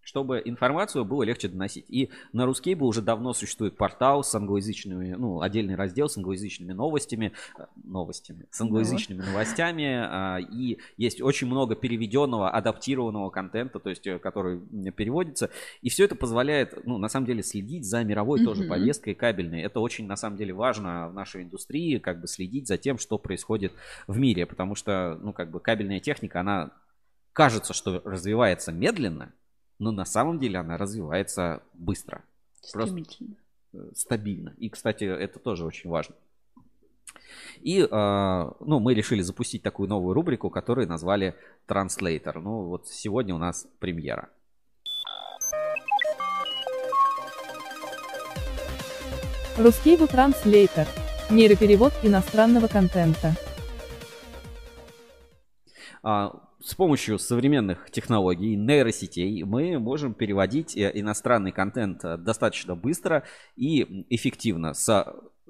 [0.07, 1.83] чтобы информацию было легче доносить.
[1.89, 7.33] И на Рускейбл уже давно существует портал с англоязычными, ну, отдельный раздел с англоязычными новостями,
[7.59, 14.07] э, новостями, с англоязычными новостями, а, и есть очень много переведенного, адаптированного контента, то есть,
[14.07, 15.49] э, который переводится,
[15.81, 18.45] и все это позволяет, ну, на самом деле, следить за мировой mm-hmm.
[18.45, 19.61] тоже повесткой кабельной.
[19.61, 23.17] Это очень, на самом деле, важно в нашей индустрии, как бы следить за тем, что
[23.17, 23.73] происходит
[24.07, 26.71] в мире, потому что, ну, как бы кабельная техника, она
[27.33, 29.33] кажется, что развивается медленно,
[29.79, 32.23] но на самом деле она развивается быстро.
[32.61, 33.35] Стремительно.
[33.71, 34.53] Просто стабильно.
[34.57, 36.15] И, кстати, это тоже очень важно.
[37.61, 41.35] И э, ну, мы решили запустить такую новую рубрику, которую назвали
[41.67, 42.39] Translator.
[42.39, 44.29] Ну вот сегодня у нас премьера.
[49.57, 50.87] Русский Транслейтер.
[51.29, 53.35] Нейроперевод иностранного контента.
[56.03, 63.23] А, с помощью современных технологий, нейросетей, мы можем переводить э, иностранный контент э, достаточно быстро
[63.55, 65.05] и эффективно с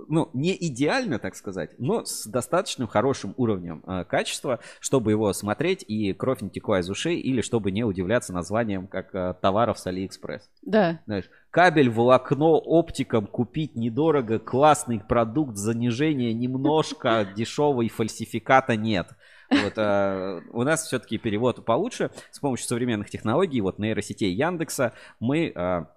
[0.08, 5.84] ну, не идеально, так сказать, но с достаточным хорошим уровнем э, качества, чтобы его смотреть
[5.88, 9.88] и кровь не текла из ушей, или чтобы не удивляться названием как э, товаров с
[9.88, 10.50] Алиэкспресс.
[10.62, 11.02] Да.
[11.06, 19.10] Знаешь, кабель, волокно, оптиком купить недорого, классный продукт, занижение немножко, дешевый, фальсификата нет.
[19.50, 22.12] Вот, а, у нас все-таки перевод получше.
[22.32, 25.88] С помощью современных технологий, вот нейросетей Яндекса, мы а,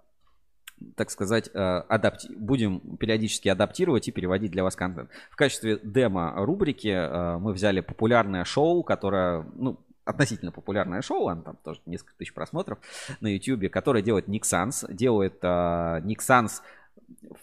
[0.96, 2.32] так сказать, а, адапти...
[2.34, 5.10] будем периодически адаптировать и переводить для вас контент.
[5.30, 11.56] В качестве демо-рубрики а, мы взяли популярное шоу, которое, ну, относительно популярное шоу, оно там
[11.62, 12.78] тоже несколько тысяч просмотров
[13.20, 14.84] на YouTube, которое делает Никсанс.
[14.88, 16.62] Делает Никсанс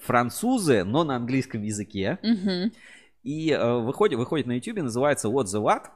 [0.02, 2.18] французы, но на английском языке.
[2.24, 2.74] Mm-hmm.
[3.28, 5.90] И uh, выходит, выходит на YouTube, называется What the What.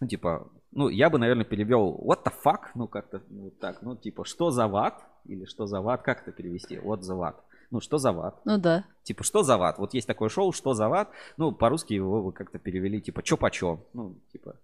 [0.00, 3.94] Ну, типа, ну, я бы, наверное, перевел what the fuck, ну, как-то вот так, ну,
[3.94, 7.34] типа, что за ват, или что за ват, как это перевести, what the what.
[7.70, 8.40] Ну, что за ват?
[8.46, 8.86] Ну да.
[9.02, 9.78] Типа, что за ват?
[9.78, 11.10] Вот есть такое шоу, что за ват?
[11.36, 13.80] Ну, по-русски его как-то перевели, типа, чё почем?
[13.92, 14.56] Ну, типа,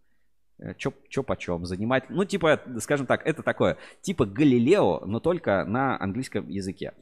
[0.59, 1.67] э, чё, чё почем?
[1.67, 6.95] Занимать, ну, типа, скажем так, это такое, типа Галилео, но только на английском языке.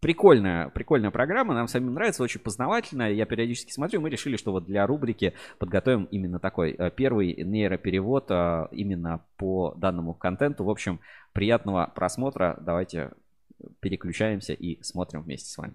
[0.00, 3.10] Прикольная, прикольная программа, нам самим нравится, очень познавательная.
[3.10, 8.30] Я периодически смотрю, мы решили, что вот для рубрики подготовим именно такой э, первый нейроперевод
[8.30, 10.62] э, именно по данному контенту.
[10.62, 11.00] В общем,
[11.32, 12.56] приятного просмотра.
[12.60, 13.10] Давайте
[13.80, 15.74] переключаемся и смотрим вместе с вами.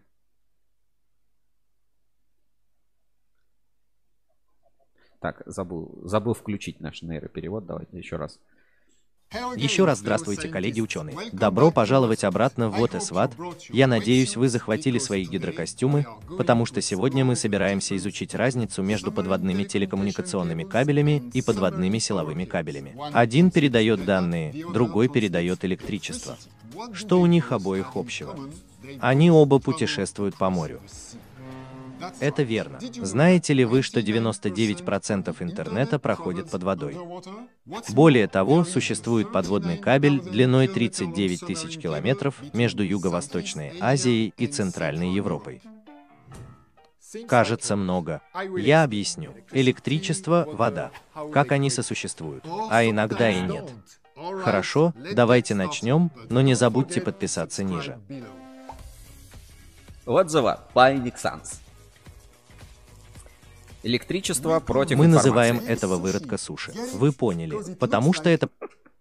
[5.20, 7.66] Так, забыл, забыл включить наш нейроперевод.
[7.66, 8.40] Давайте еще раз.
[9.56, 11.18] Еще раз здравствуйте, коллеги-ученые.
[11.32, 12.92] Добро пожаловать обратно в Вот.
[13.70, 16.06] Я надеюсь, вы захватили свои гидрокостюмы,
[16.38, 22.96] потому что сегодня мы собираемся изучить разницу между подводными телекоммуникационными кабелями и подводными силовыми кабелями.
[23.12, 26.38] Один передает данные, другой передает электричество.
[26.94, 28.38] Что у них обоих общего?
[29.00, 30.80] Они оба путешествуют по морю.
[32.20, 32.80] Это верно.
[33.02, 36.98] Знаете ли вы, что 99% интернета проходит под водой?
[37.90, 45.62] Более того, существует подводный кабель длиной 39 тысяч километров между Юго-Восточной Азией и Центральной Европой.
[47.28, 48.22] Кажется много.
[48.58, 49.34] Я объясню.
[49.52, 50.92] Электричество, вода.
[51.32, 52.46] Как они сосуществуют.
[52.70, 53.72] А иногда и нет.
[54.16, 58.00] Хорошо, давайте начнем, но не забудьте подписаться ниже.
[60.06, 61.63] Отзыва by Nixans.
[63.84, 66.74] Электричество против Мы называем этого выродка суши.
[66.94, 67.76] Вы поняли.
[67.76, 68.50] Потому что это...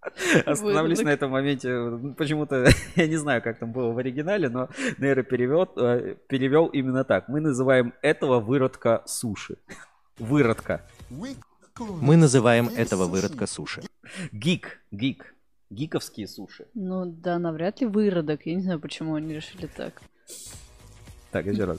[0.46, 1.68] Остановлюсь на этом моменте.
[2.18, 4.68] Почему-то, я не знаю, как там было в оригинале, но
[4.98, 7.28] нейроперевел э, перевел именно так.
[7.28, 9.58] Мы называем этого выродка суши.
[10.18, 10.82] Выродка.
[11.78, 13.82] Мы называем этого выродка суши.
[14.32, 15.34] Гик, гик.
[15.70, 16.66] Гиковские суши.
[16.74, 18.44] Ну да, навряд ли выродок.
[18.44, 20.02] Я не знаю, почему они решили так.
[21.30, 21.78] Так, еще раз.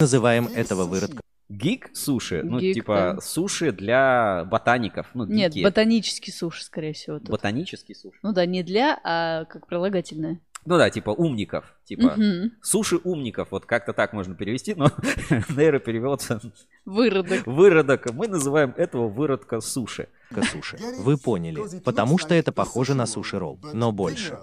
[0.00, 1.20] Мы называем этого выродка.
[1.50, 2.40] Гик суши?
[2.42, 3.20] Ну, Гик, типа да.
[3.20, 5.08] суши для ботаников.
[5.12, 7.18] Ну, Нет, ботанический суши, скорее всего.
[7.18, 7.28] Тут.
[7.28, 8.18] Ботанический суши.
[8.22, 10.40] Ну да, не для, а как прилагательное.
[10.64, 11.66] Ну да, типа умников.
[11.84, 12.50] Типа угу.
[12.62, 13.48] суши умников.
[13.50, 14.90] Вот как-то так можно перевести, но
[15.50, 16.40] нейро переводится.
[16.86, 17.46] Выродок.
[17.46, 18.10] Выродок.
[18.14, 20.08] Мы называем этого выродка суши.
[20.50, 20.78] Суши.
[21.00, 21.80] Вы поняли.
[21.80, 24.38] Потому что это похоже на суши-ролл, но больше.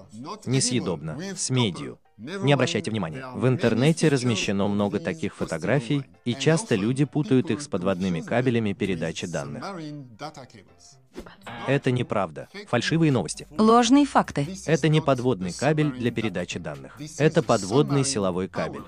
[0.46, 1.18] Несъедобно.
[1.36, 1.98] С медью.
[2.18, 3.28] Не обращайте внимания.
[3.36, 9.28] В интернете размещено много таких фотографий, и часто люди путают их с подводными кабелями передачи
[9.28, 9.64] данных.
[11.68, 12.48] Это неправда.
[12.68, 13.48] Фальшивые новости.
[13.58, 14.48] Ложные факты.
[14.66, 17.00] Это не подводный кабель для передачи данных.
[17.20, 18.84] Это подводный силовой кабель.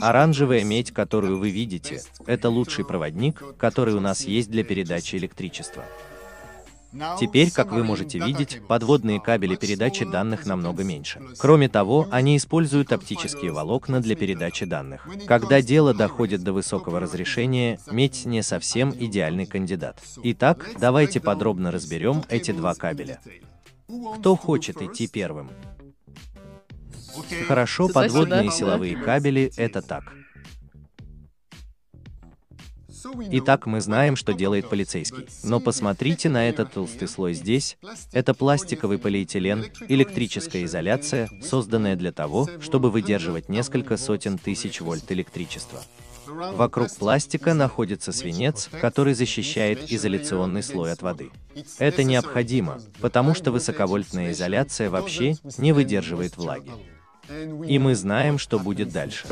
[0.00, 5.84] Оранжевая медь, которую вы видите, это лучший проводник, который у нас есть для передачи электричества.
[7.18, 11.20] Теперь, как вы можете видеть, подводные кабели передачи данных намного меньше.
[11.38, 15.08] Кроме того, они используют оптические волокна для передачи данных.
[15.26, 20.00] Когда дело доходит до высокого разрешения, медь не совсем идеальный кандидат.
[20.22, 23.20] Итак, давайте подробно разберем эти два кабеля.
[24.18, 25.50] Кто хочет идти первым?
[27.46, 30.12] Хорошо, подводные силовые кабели— это так.
[33.32, 35.26] Итак, мы знаем, что делает полицейский.
[35.42, 37.76] Но посмотрите на этот толстый слой здесь.
[38.12, 45.80] Это пластиковый полиэтилен, электрическая изоляция, созданная для того, чтобы выдерживать несколько сотен тысяч вольт электричества.
[46.26, 51.30] Вокруг пластика находится свинец, который защищает изоляционный слой от воды.
[51.78, 56.72] Это необходимо, потому что высоковольтная изоляция вообще не выдерживает влаги.
[57.66, 59.26] И мы знаем, что будет дальше.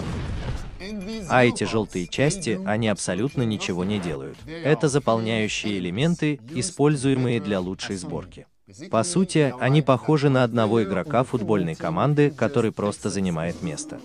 [1.29, 4.39] А эти желтые части, они абсолютно ничего не делают.
[4.47, 8.47] Это заполняющие элементы, используемые для лучшей сборки.
[8.91, 14.01] По сути, они похожи на одного игрока футбольной команды, который просто занимает место.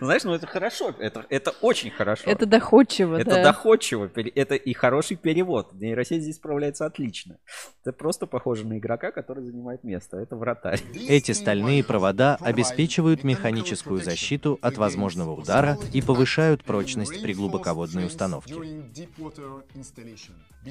[0.00, 2.22] Знаешь, ну это хорошо, это, это очень хорошо.
[2.26, 3.42] Это доходчиво, Это да.
[3.42, 5.72] доходчиво, это и хороший перевод.
[5.74, 7.38] Нейросеть здесь справляется отлично.
[7.82, 10.16] Это просто похоже на игрока, который занимает место.
[10.16, 10.80] Это вратарь.
[11.08, 18.54] Эти стальные провода обеспечивают механическую защиту от возможного удара и повышают прочность при глубоководной установке.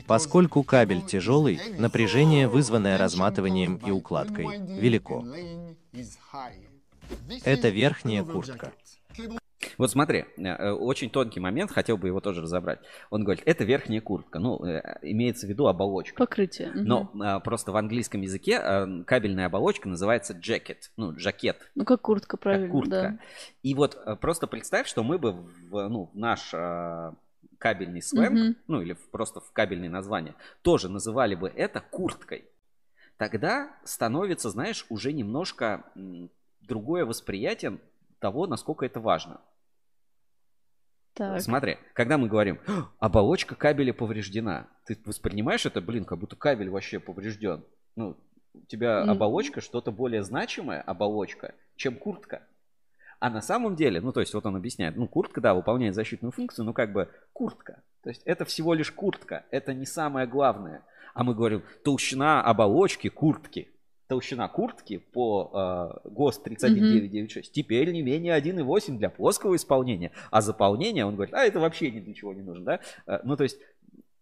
[0.08, 5.24] Поскольку кабель тяжелый, напряжение, вызванное разматыванием и укладкой, велико.
[7.46, 8.72] Это верхняя куртка.
[9.78, 12.80] Вот смотри, э, очень тонкий момент, хотел бы его тоже разобрать.
[13.10, 16.18] Он говорит, это верхняя куртка, ну, э, имеется в виду оболочка.
[16.18, 16.72] Покрытие.
[16.74, 17.42] Но угу.
[17.44, 21.72] просто в английском языке э, кабельная оболочка называется jacket, ну, жакет.
[21.76, 22.90] Ну, как куртка, правильно, как куртка.
[22.90, 23.20] да.
[23.62, 26.54] И вот просто представь, что мы бы в, ну, наш
[27.58, 28.56] кабельный сленг, угу.
[28.68, 32.46] ну, или просто в кабельное название, тоже называли бы это курткой.
[33.18, 35.86] Тогда становится, знаешь, уже немножко
[36.62, 37.80] другое восприятие
[38.24, 39.42] того, насколько это важно.
[41.14, 41.42] Так.
[41.42, 42.58] Смотри, когда мы говорим,
[43.00, 47.66] оболочка кабеля повреждена, ты воспринимаешь это, блин, как будто кабель вообще поврежден.
[47.98, 48.16] Ну,
[48.54, 49.12] у тебя mm.
[49.12, 52.44] оболочка что-то более значимая, оболочка, чем куртка.
[53.20, 56.32] А на самом деле, ну, то есть, вот он объясняет, ну, куртка, да, выполняет защитную
[56.32, 57.84] функцию, но как бы куртка.
[58.04, 60.82] То есть, это всего лишь куртка, это не самое главное.
[61.14, 63.73] А мы говорим, толщина оболочки куртки
[64.08, 67.54] толщина куртки по э, ГОСТ 31996 mm-hmm.
[67.54, 72.00] теперь не менее 1,8 для плоского исполнения, а заполнение, он говорит, а это вообще ни
[72.00, 72.80] для чего не нужно, да?
[73.08, 73.60] Э, ну, то есть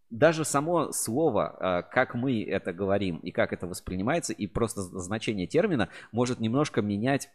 [0.09, 5.47] даже само слово, э, как мы это говорим и как это воспринимается, и просто значение
[5.47, 7.29] термина может немножко менять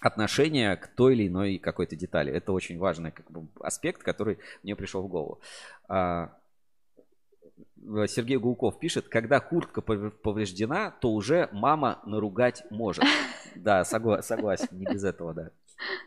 [0.00, 2.32] отношение к той или иной какой-то детали.
[2.32, 5.40] Это очень важный как бы, аспект, который мне пришел в голову.
[5.88, 6.37] А,
[8.06, 13.04] Сергей Гулков пишет, когда куртка повреждена, то уже мама наругать может.
[13.54, 15.50] Да, согла- согласен, не без этого, да.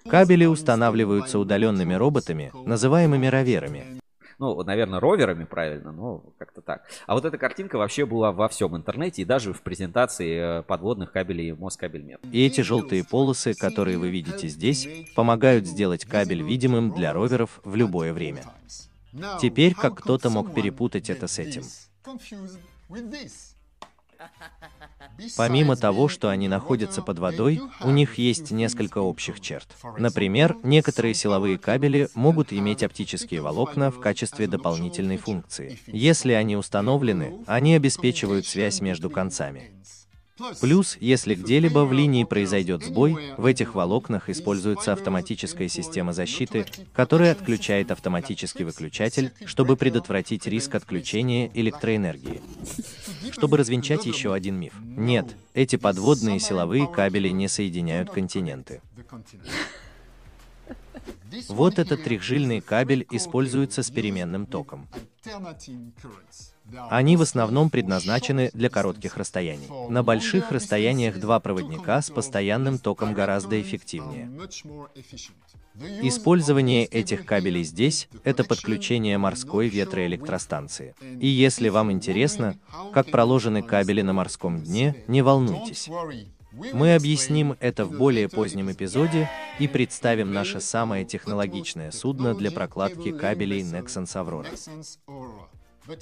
[0.09, 4.01] Кабели устанавливаются удаленными роботами, называемыми роверами.
[4.39, 6.87] Ну, наверное, роверами правильно, но как-то так.
[7.05, 11.11] А вот эта картинка вообще была во всем интернете и даже в презентации э, подводных
[11.11, 12.19] кабелей Москабельмет.
[12.31, 17.75] И эти желтые полосы, которые вы видите здесь, помогают сделать кабель видимым для роверов в
[17.75, 18.41] любое время.
[19.41, 21.63] Теперь как кто-то мог перепутать это с этим.
[25.37, 29.67] Помимо того, что они находятся под водой, у них есть несколько общих черт.
[29.97, 35.79] Например, некоторые силовые кабели могут иметь оптические волокна в качестве дополнительной функции.
[35.87, 39.71] Если они установлены, они обеспечивают связь между концами.
[40.59, 47.31] Плюс, если где-либо в линии произойдет сбой, в этих волокнах используется автоматическая система защиты, которая
[47.31, 52.41] отключает автоматический выключатель, чтобы предотвратить риск отключения электроэнергии.
[53.31, 54.73] Чтобы развенчать еще один миф.
[54.81, 58.81] Нет, эти подводные силовые кабели не соединяют континенты.
[61.47, 64.87] Вот этот трехжильный кабель используется с переменным током.
[66.89, 69.67] Они в основном предназначены для коротких расстояний.
[69.89, 74.29] На больших расстояниях два проводника с постоянным током гораздо эффективнее.
[76.01, 80.95] Использование этих кабелей здесь— это подключение морской ветроэлектростанции.
[81.19, 82.57] И если вам интересно,
[82.93, 85.89] как проложены кабели на морском дне, не волнуйтесь.
[86.51, 89.29] Мы объясним это в более позднем эпизоде
[89.59, 94.47] и представим наше самое технологичное судно для прокладки кабелей Nexans Aurora.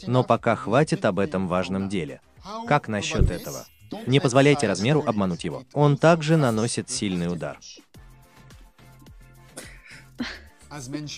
[0.07, 2.21] Но пока хватит об этом важном деле.
[2.67, 3.65] Как насчет этого?
[4.05, 5.63] Не позволяйте размеру обмануть его.
[5.73, 7.57] Он также наносит сильный удар.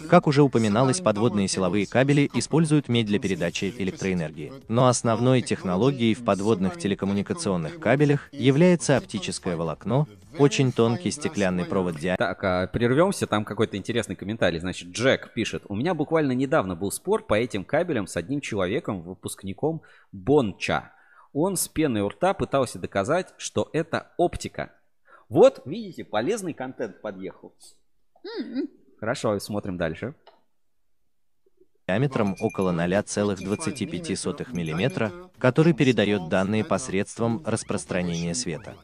[0.09, 4.53] Как уже упоминалось, подводные силовые кабели используют медь для передачи электроэнергии.
[4.69, 10.07] Но основной технологией в подводных телекоммуникационных кабелях является оптическое волокно,
[10.37, 12.27] очень тонкий стеклянный провод диаметром.
[12.27, 14.59] Так, а прервемся, там какой-то интересный комментарий.
[14.59, 19.01] Значит, Джек пишет, у меня буквально недавно был спор по этим кабелям с одним человеком,
[19.01, 19.81] выпускником
[20.11, 20.93] Бонча.
[21.33, 24.73] Он с пеной у рта пытался доказать, что это оптика.
[25.29, 27.55] Вот, видите, полезный контент подъехал.
[28.25, 28.67] Mm-hmm.
[28.99, 30.13] Хорошо, смотрим дальше.
[31.87, 38.75] Диаметром около 0,25 мм, который передает данные посредством распространения света.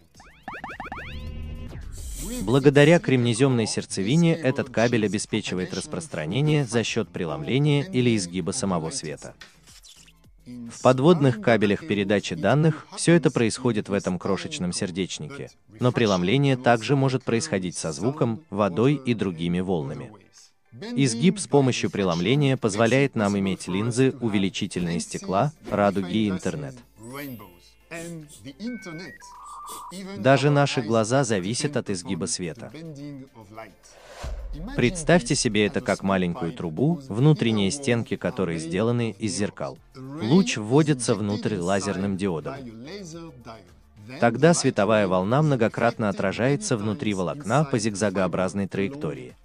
[2.41, 9.35] Благодаря кремнеземной сердцевине этот кабель обеспечивает распространение за счет преломления или изгиба самого света.
[10.45, 15.49] В подводных кабелях передачи данных все это происходит в этом крошечном сердечнике,
[15.79, 20.11] но преломление также может происходить со звуком, водой и другими волнами.
[20.95, 26.75] Изгиб с помощью преломления позволяет нам иметь линзы, увеличительные стекла, радуги и интернет.
[30.17, 32.71] Даже наши глаза зависят от изгиба света.
[34.75, 39.77] Представьте себе это как маленькую трубу, внутренние стенки которой сделаны из зеркал.
[39.95, 42.55] Луч вводится внутрь лазерным диодом.
[44.19, 49.35] Тогда световая волна многократно отражается внутри волокна по зигзагообразной траектории.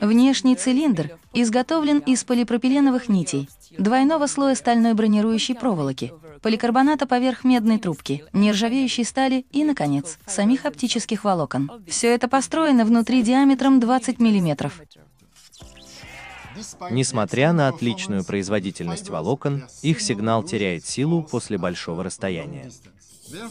[0.00, 6.12] Внешний цилиндр изготовлен из полипропиленовых нитей, двойного слоя стальной бронирующей проволоки,
[6.42, 11.70] поликарбоната поверх медной трубки, нержавеющей стали и, наконец, самих оптических волокон.
[11.86, 14.70] Все это построено внутри диаметром 20 мм.
[16.90, 22.70] Несмотря на отличную производительность волокон, их сигнал теряет силу после большого расстояния.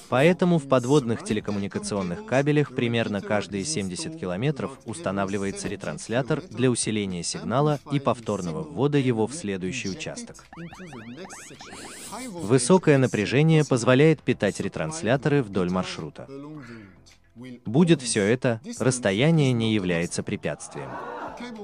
[0.10, 8.00] Поэтому в подводных телекоммуникационных кабелях примерно каждые 70 километров устанавливается ретранслятор для усиления сигнала и
[8.00, 10.46] повторного ввода его в следующий участок.
[12.34, 16.28] Высокое напряжение позволяет питать ретрансляторы вдоль маршрута.
[17.66, 20.90] Будет все это, расстояние не является препятствием.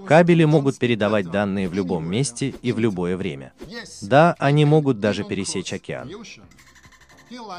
[0.08, 3.54] Кабели могут передавать данные в любом месте и в любое время.
[4.02, 6.10] Да, они могут даже пересечь океан.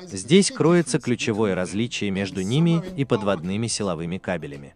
[0.05, 4.75] Здесь кроется ключевое различие между ними и подводными силовыми кабелями.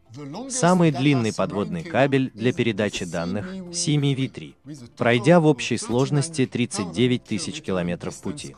[0.49, 4.55] Самый длинный подводный кабель для передачи данных— CME-V3,
[4.97, 8.55] пройдя в общей сложности 39 тысяч километров пути.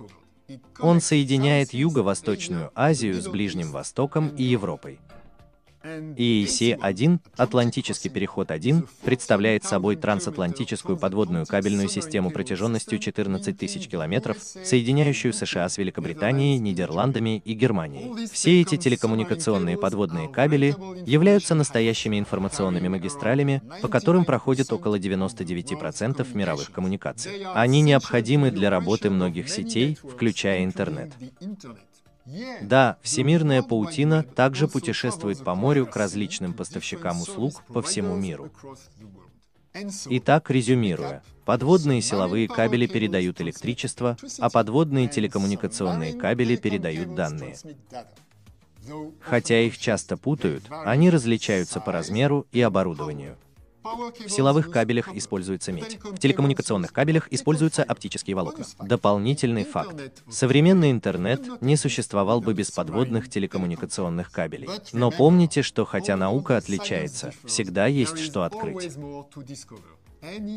[0.79, 4.99] Он соединяет Юго-Восточную Азию с Ближним Востоком и Европой.
[5.85, 15.69] EAC-1, Атлантический переход-1, представляет собой трансатлантическую подводную кабельную систему протяженностью 14 тысяч километров, соединяющую США
[15.69, 18.27] с Великобританией, Нидерландами и Германией.
[18.29, 20.75] Все эти телекоммуникационные подводные кабели
[21.05, 27.45] являются настоящими информационными магистралями, по которым проходит около 99% мировых коммуникаций.
[27.55, 31.13] Они необходимы для работы многих сетей, включая интернет.
[32.63, 38.51] Да, всемирная паутина также путешествует по морю к различным поставщикам услуг по всему миру.
[40.07, 47.57] Итак, резюмируя, подводные силовые кабели передают электричество, а подводные телекоммуникационные кабели передают данные.
[49.21, 53.37] Хотя их часто путают, они различаются по размеру и оборудованию.
[53.85, 55.99] В силовых кабелях используется медь.
[56.03, 58.65] В телекоммуникационных кабелях используются оптические волокна.
[58.81, 59.95] Дополнительный факт.
[60.31, 64.71] Современный интернет не существовал бы без подводных телекоммуникационных кабелей.
[64.93, 68.91] Но помните, что хотя наука отличается, всегда есть что открыть.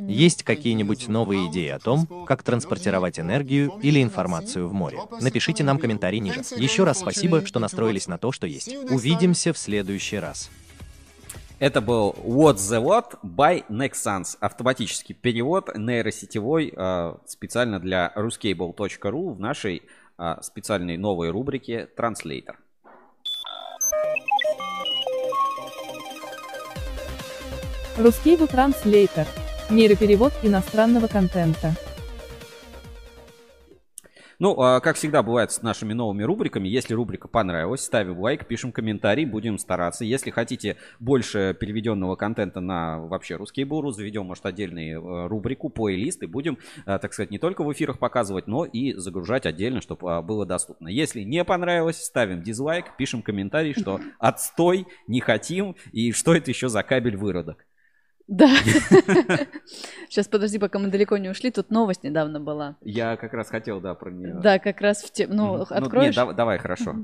[0.07, 4.99] Есть какие-нибудь новые идеи о том, как транспортировать энергию или информацию в море?
[5.19, 6.41] Напишите нам комментарий ниже.
[6.55, 8.73] Еще раз спасибо, что настроились на то, что есть.
[8.89, 10.49] Увидимся в следующий раз.
[11.59, 14.37] Это был What the What by Nexans.
[14.39, 19.81] Автоматический перевод нейросетевой э, специально для ruscable.ru в нашей
[20.19, 22.57] э, специальной новой рубрике Translator.
[27.97, 29.27] Ruscable Translator.
[29.71, 31.73] Нейроперевод иностранного контента.
[34.39, 38.71] Ну, а, как всегда бывает с нашими новыми рубриками, если рубрика понравилась, ставим лайк, пишем
[38.71, 40.05] комментарий, будем стараться.
[40.05, 46.21] Если хотите больше переведенного контента на вообще русский буру, заведем, может, отдельную э, рубрику, плейлист,
[46.21, 50.17] и будем, э, так сказать, не только в эфирах показывать, но и загружать отдельно, чтобы
[50.17, 50.87] а, было доступно.
[50.87, 56.69] Если не понравилось, ставим дизлайк, пишем комментарий, что отстой, не хотим, и что это еще
[56.69, 57.65] за кабель выродок.
[58.27, 58.47] Да.
[60.09, 61.49] Сейчас подожди, пока мы далеко не ушли.
[61.49, 62.75] Тут новость недавно была.
[62.81, 64.35] Я как раз хотел, да, про нее.
[64.41, 65.33] Да, как раз в тему.
[65.33, 66.15] Ну, откроешь?
[66.15, 66.95] Ну, нет, давай, хорошо.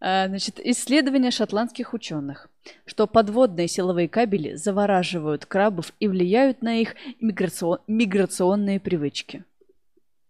[0.00, 2.48] А, значит, исследование шотландских ученых,
[2.84, 7.78] что подводные силовые кабели завораживают крабов и влияют на их миграцион...
[7.86, 9.44] миграционные привычки.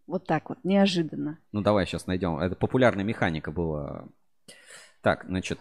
[0.06, 1.38] Вот так вот, неожиданно.
[1.50, 2.38] Ну давай сейчас найдем.
[2.38, 4.06] Это популярная механика была.
[5.02, 5.58] Так, значит,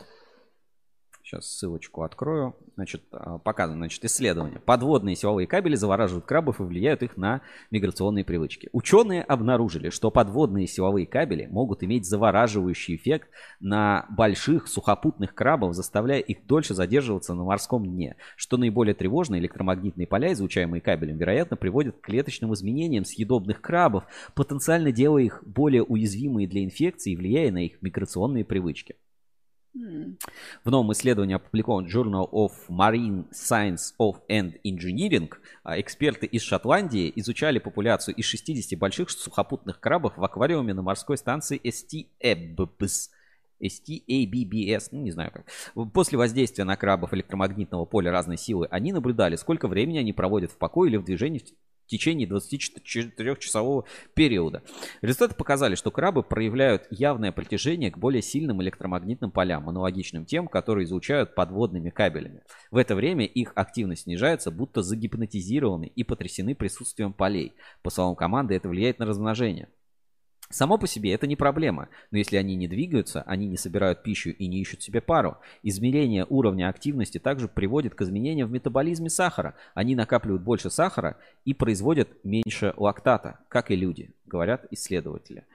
[1.26, 2.56] Сейчас ссылочку открою.
[2.76, 4.60] Значит, а, показано, значит, исследование.
[4.60, 7.42] Подводные силовые кабели завораживают крабов и влияют их на
[7.72, 8.70] миграционные привычки.
[8.74, 13.30] Ученые обнаружили, что подводные силовые кабели могут иметь завораживающий эффект
[13.60, 18.18] на больших сухопутных крабов, заставляя их дольше задерживаться на морском дне.
[18.36, 24.04] Что наиболее тревожно, электромагнитные поля, излучаемые кабелем, вероятно, приводят к клеточным изменениям съедобных крабов,
[24.36, 28.96] потенциально делая их более уязвимыми для инфекций и влияя на их миграционные привычки.
[30.64, 35.30] В новом исследовании, опубликованном Journal of Marine Science of and Engineering,
[35.64, 41.18] а, эксперты из Шотландии изучали популяцию из 60 больших сухопутных крабов в аквариуме на морской
[41.18, 43.10] станции ST-EBBS.
[43.62, 45.92] STABBS, ну не знаю как.
[45.92, 50.58] После воздействия на крабов электромагнитного поля разной силы они наблюдали, сколько времени они проводят в
[50.58, 51.42] покое или в движении
[51.86, 54.64] в течение 24-часового периода.
[55.02, 60.86] Результаты показали, что крабы проявляют явное притяжение к более сильным электромагнитным полям, аналогичным тем, которые
[60.86, 62.42] излучают подводными кабелями.
[62.72, 67.54] В это время их активность снижается, будто загипнотизированы и потрясены присутствием полей.
[67.84, 69.70] По словам команды, это влияет на размножение.
[70.50, 74.30] Само по себе это не проблема, но если они не двигаются, они не собирают пищу
[74.30, 75.38] и не ищут себе пару.
[75.64, 79.56] Измерение уровня активности также приводит к изменениям в метаболизме сахара.
[79.74, 85.46] Они накапливают больше сахара и производят меньше лактата, как и люди, говорят исследователи.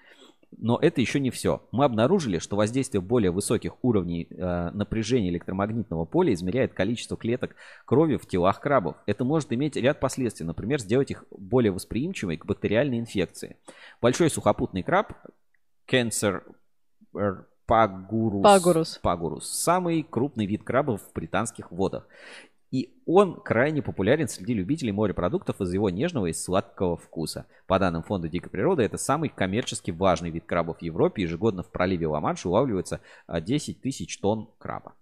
[0.56, 1.62] Но это еще не все.
[1.70, 7.54] Мы обнаружили, что воздействие более высоких уровней э, напряжения электромагнитного поля измеряет количество клеток
[7.84, 8.96] крови в телах крабов.
[9.06, 13.56] Это может иметь ряд последствий, например, сделать их более восприимчивыми к бактериальной инфекции.
[14.00, 15.12] Большой сухопутный краб,
[15.88, 16.42] Cancer
[17.70, 18.98] пагурус, пагурус.
[18.98, 22.08] пагурус, самый крупный вид крабов в британских водах.
[22.70, 27.46] И он крайне популярен среди любителей морепродуктов из-за его нежного и сладкого вкуса.
[27.66, 31.22] По данным Фонда дикой природы, это самый коммерчески важный вид крабов в Европе.
[31.22, 34.94] Ежегодно в проливе Ла-Манш улавливается 10 а, тысяч тонн краба.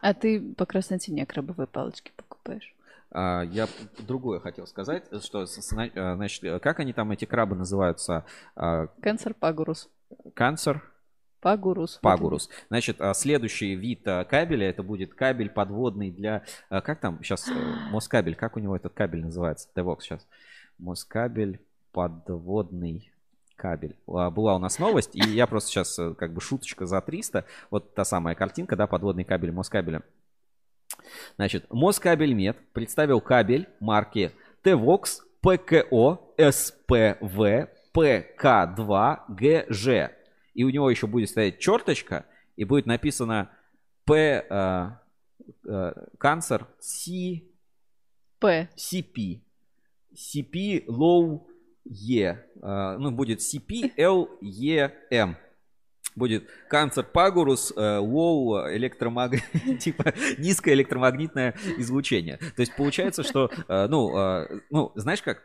[0.00, 2.74] А ты по красноте крабовые палочки покупаешь?
[3.12, 3.68] А, я
[3.98, 8.24] другое хотел сказать, что, а, значит, как они там, эти крабы называются?
[8.56, 9.88] Канцер пагурус.
[10.34, 10.82] Канцер?
[11.40, 12.00] Пагурус.
[12.02, 12.50] Пагурус.
[12.68, 16.42] Значит, а, следующий вид а, кабеля, это будет кабель подводный для...
[16.68, 17.48] А, как там сейчас
[17.90, 19.68] Москабель, как у него этот кабель называется?
[19.76, 20.26] Девокс сейчас.
[20.78, 21.60] Москабель
[21.92, 23.12] подводный
[23.56, 23.96] кабель.
[24.06, 27.44] Была у нас новость, и я просто сейчас э, как бы шуточка за 300.
[27.70, 30.02] Вот та самая картинка, да, подводный кабель Москабеля.
[31.36, 34.32] Значит, Москабель Мед представил кабель марки
[34.62, 40.10] TVOX PKO SPV PK2GG
[40.58, 42.26] и у него еще будет стоять черточка,
[42.56, 43.48] и будет написано
[44.10, 44.90] э,
[45.64, 47.42] э, канцер C
[48.40, 48.68] П.
[48.76, 49.40] CP
[50.12, 51.46] CP low
[51.84, 55.36] E ну будет CP L E M
[56.16, 59.34] будет канцер пагурус, лоу э, электромаг...
[59.80, 62.38] типа низкое электромагнитное излучение.
[62.38, 65.44] То есть получается, что, э, ну, э, ну, знаешь как,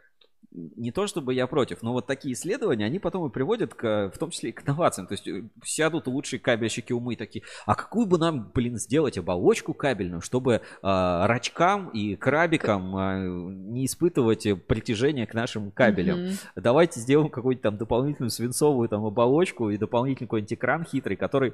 [0.51, 4.17] не то чтобы я против, но вот такие исследования, они потом и приводят к, в
[4.17, 5.07] том числе и к инновациям.
[5.07, 9.73] То есть э, сядут лучшие кабельщики умы такие, а какую бы нам, блин, сделать оболочку
[9.73, 16.19] кабельную, чтобы э, рачкам и крабикам э, не испытывать притяжение к нашим кабелям.
[16.19, 16.37] Mm-hmm.
[16.55, 21.53] Давайте сделаем какую-нибудь там дополнительную свинцовую там оболочку и дополнительный какой-нибудь экран хитрый, который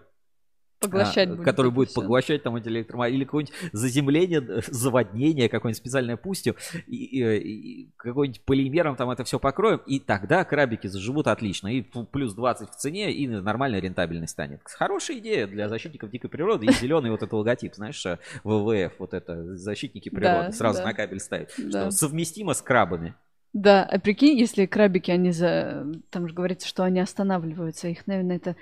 [0.80, 2.02] Поглощать а, будет который будет все.
[2.02, 6.56] поглощать там эти электромагниты, или какое-нибудь заземление, заводнение, какое-нибудь специальное пустью,
[6.88, 11.82] и, и, и какой-нибудь полимером там это все покроем, и тогда крабики заживут отлично, и
[11.82, 14.62] плюс 20 в цене, и нормальная рентабельность станет.
[14.64, 19.14] Хорошая идея для защитников дикой природы, и зеленый вот этот логотип, знаешь, э, ВВФ, вот
[19.14, 21.92] это, защитники природы, сразу на кабель ставить, да.
[21.92, 23.16] совместимо с крабами.
[23.52, 25.88] Да, а прикинь, если крабики, они за...
[26.12, 28.56] Там же говорится, что они останавливаются, их, наверное, это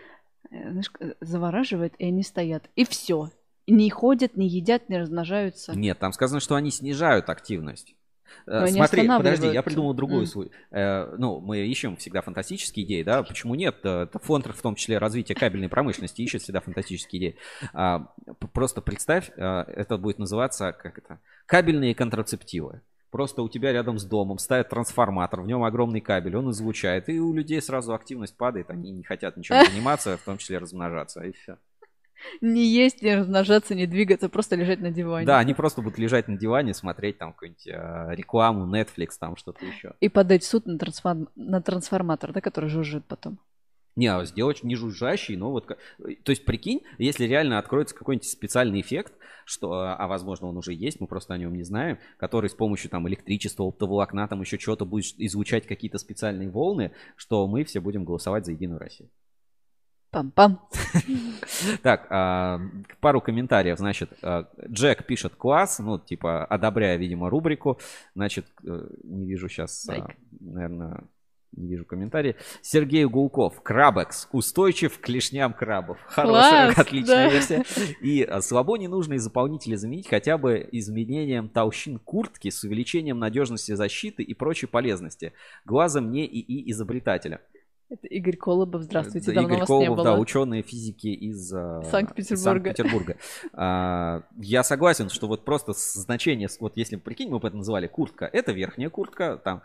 [0.49, 2.69] знаешь, э, завораживает, и они стоят.
[2.75, 3.29] И все.
[3.67, 5.73] Не ходят, не едят, не размножаются.
[5.77, 7.95] Нет, там сказано, что они снижают активность.
[8.45, 10.27] Э, Но Смотри, подожди, я придумал другую mm.
[10.27, 10.51] свою.
[10.71, 13.23] Э, ну, мы ищем всегда фантастические идеи, да?
[13.23, 13.77] Почему нет?
[13.79, 17.35] Это фонд, в том числе развития кабельной промышленности, ищет всегда фантастические идеи.
[17.73, 18.13] А,
[18.53, 22.81] просто представь, это будет называться, как это, кабельные контрацептивы.
[23.11, 27.19] Просто у тебя рядом с домом стоит трансформатор, в нем огромный кабель, он излучает, и
[27.19, 31.31] у людей сразу активность падает, они не хотят ничем заниматься, в том числе размножаться, и
[31.31, 31.57] все.
[32.41, 35.25] Не есть, не размножаться, не двигаться, просто лежать на диване.
[35.25, 39.65] Да, они просто будут лежать на диване, смотреть там какую-нибудь э, рекламу, Netflix, там что-то
[39.65, 39.93] еще.
[39.99, 41.29] И подать в суд на, трансформ...
[41.35, 43.39] на трансформатор, да, который жужжит потом.
[43.97, 45.67] Не, а сделать не жужжащий, но вот...
[45.67, 49.13] То есть, прикинь, если реально откроется какой-нибудь специальный эффект,
[49.43, 52.91] что, а возможно он уже есть, мы просто о нем не знаем, который с помощью
[52.91, 58.05] там электричества, оптоволокна, там еще чего-то будет излучать какие-то специальные волны, что мы все будем
[58.05, 59.09] голосовать за Единую Россию.
[60.11, 60.59] Пам-пам.
[61.81, 62.59] Так, а,
[63.01, 63.77] пару комментариев.
[63.77, 67.79] Значит, а, Джек пишет класс, ну, типа, одобряя, видимо, рубрику.
[68.15, 70.07] Значит, э, не вижу сейчас, а,
[70.39, 71.03] наверное,
[71.51, 72.35] не вижу комментарии.
[72.61, 73.61] Сергей Гулков.
[73.61, 74.27] Крабекс.
[74.31, 75.97] Устойчив к клешням крабов.
[76.07, 77.29] Хорошая, Класс, отличная да.
[77.29, 77.65] версия.
[78.01, 84.23] И а, слабо ненужные заполнители заменить хотя бы изменением толщин куртки с увеличением надежности защиты
[84.23, 85.33] и прочей полезности.
[85.65, 87.41] Глазом не ИИ изобретателя.
[87.89, 90.03] Это Игорь Колобов, здравствуйте, да, давно Игорь вас Колобов, не было.
[90.03, 92.73] да, ученые физики из а, Санкт-Петербурга.
[92.73, 93.15] Санкт-Петербурга.
[93.53, 98.25] а, я согласен, что вот просто значение, вот если прикинь, мы бы это называли куртка,
[98.25, 99.61] это верхняя куртка, там,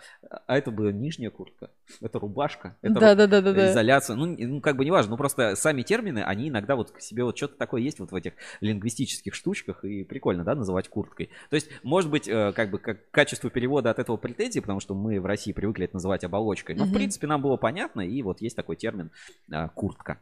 [0.46, 1.70] а это была нижняя куртка,
[2.00, 5.56] это рубашка, это да, да, да, да, изоляция, ну, ну, как бы неважно, ну, просто
[5.56, 9.34] сами термины, они иногда вот к себе вот что-то такое есть вот в этих лингвистических
[9.34, 11.30] штучках, и прикольно, да, называть курткой.
[11.50, 14.94] То есть, может быть, э, как бы как качество перевода от этого претензии, потому что
[14.94, 18.40] мы в России привыкли это называть оболочкой, но, в принципе, нам было понятно, и вот
[18.40, 19.10] есть такой термин
[19.50, 20.20] а, куртка.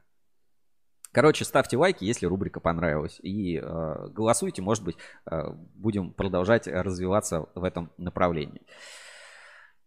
[1.13, 3.19] Короче, ставьте лайки, если рубрика понравилась.
[3.23, 4.97] И э, голосуйте, может быть,
[5.29, 5.43] э,
[5.75, 8.63] будем продолжать развиваться в этом направлении.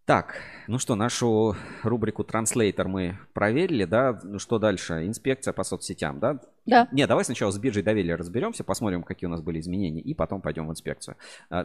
[0.05, 0.35] Так,
[0.67, 4.19] ну что, нашу рубрику Translator мы проверили, да?
[4.21, 5.07] Ну что дальше?
[5.07, 6.41] Инспекция по соцсетям, да?
[6.65, 6.89] Да.
[6.91, 10.41] Не, давай сначала с биржей доверия разберемся, посмотрим, какие у нас были изменения, и потом
[10.41, 11.15] пойдем в инспекцию.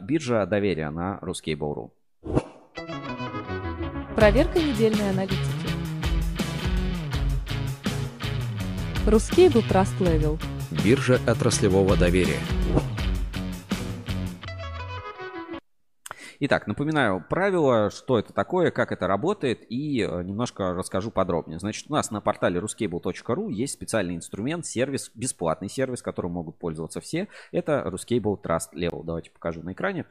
[0.02, 1.90] Биржа доверия на Ruskable.ru.
[4.14, 5.57] Проверка недельной аналитики.
[9.06, 10.40] Ruscable Trust Level.
[10.84, 12.40] Биржа отраслевого доверия.
[16.40, 21.58] Итак, напоминаю правила, что это такое, как это работает и э, немножко расскажу подробнее.
[21.58, 27.00] Значит, у нас на портале ruscable.ru есть специальный инструмент, сервис, бесплатный сервис, которым могут пользоваться
[27.00, 27.26] все.
[27.50, 29.02] Это Ruscable Trust Level.
[29.02, 30.04] Давайте покажу на экране.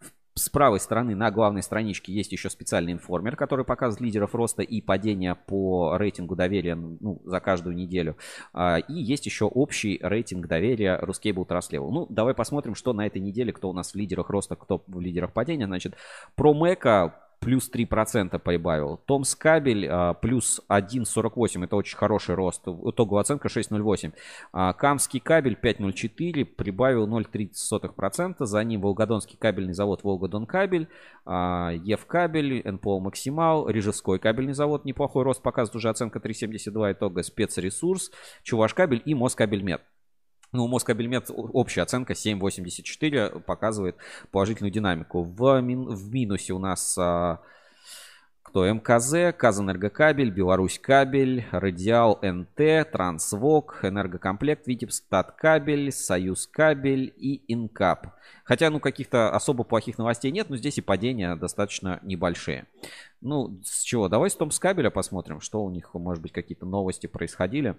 [0.00, 4.62] В с правой стороны на главной страничке есть еще специальный информер, который показывает лидеров роста
[4.62, 8.16] и падения по рейтингу доверия ну, за каждую неделю.
[8.52, 11.90] А, и есть еще общий рейтинг доверия Ruscable Trust Level.
[11.90, 15.00] Ну, давай посмотрим, что на этой неделе, кто у нас в лидерах роста, кто в
[15.00, 15.66] лидерах падения.
[15.66, 15.94] Значит,
[16.34, 18.98] про Мэка плюс 3% прибавил.
[19.04, 21.64] Томс кабель а, плюс 1,48.
[21.64, 22.62] Это очень хороший рост.
[22.66, 24.12] Итоговая оценка 6,08.
[24.52, 26.44] А, Камский кабель 5,04.
[26.44, 28.36] Прибавил 0,30%.
[28.40, 30.88] За ним Волгодонский кабельный завод Волгодон кабель.
[31.26, 33.68] А, Евкабель, НПО Максимал.
[33.68, 34.84] Рижевской кабельный завод.
[34.86, 36.92] Неплохой рост показывает уже оценка 3,72.
[36.92, 38.10] Итога спецресурс.
[38.42, 39.82] Чуваш кабель и Москабельмет.
[40.54, 43.96] Ну, Москабельмет общая оценка 7,84 показывает
[44.30, 45.24] положительную динамику.
[45.24, 47.40] В, мин, в минусе у нас а,
[48.40, 48.64] кто?
[48.64, 58.14] МКЗ, Казэнергокабель, Беларусь кабель, Радиал НТ, Трансвок, Энергокомплект, Витебск, Таткабель, Союз кабель и Инкап.
[58.44, 62.68] Хотя, ну, каких-то особо плохих новостей нет, но здесь и падения достаточно небольшие.
[63.20, 64.08] Ну, с чего?
[64.08, 67.74] Давай с Томскабеля посмотрим, что у них, может быть, какие-то новости происходили.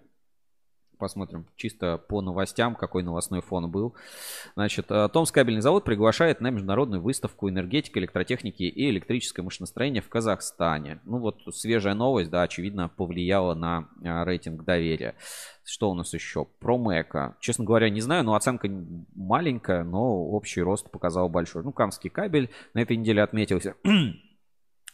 [0.97, 3.95] Посмотрим чисто по новостям, какой новостной фон был.
[4.55, 10.09] Значит, э, Томский кабельный завод приглашает на международную выставку энергетики, электротехники и электрическое машиностроение в
[10.09, 10.99] Казахстане.
[11.05, 15.15] Ну вот свежая новость, да, очевидно, повлияла на э, рейтинг доверия.
[15.63, 16.45] Что у нас еще?
[16.59, 17.35] Про Мэка.
[17.39, 18.69] Честно говоря, не знаю, но оценка
[19.15, 21.63] маленькая, но общий рост показал большой.
[21.63, 23.76] Ну, Камский кабель на этой неделе отметился.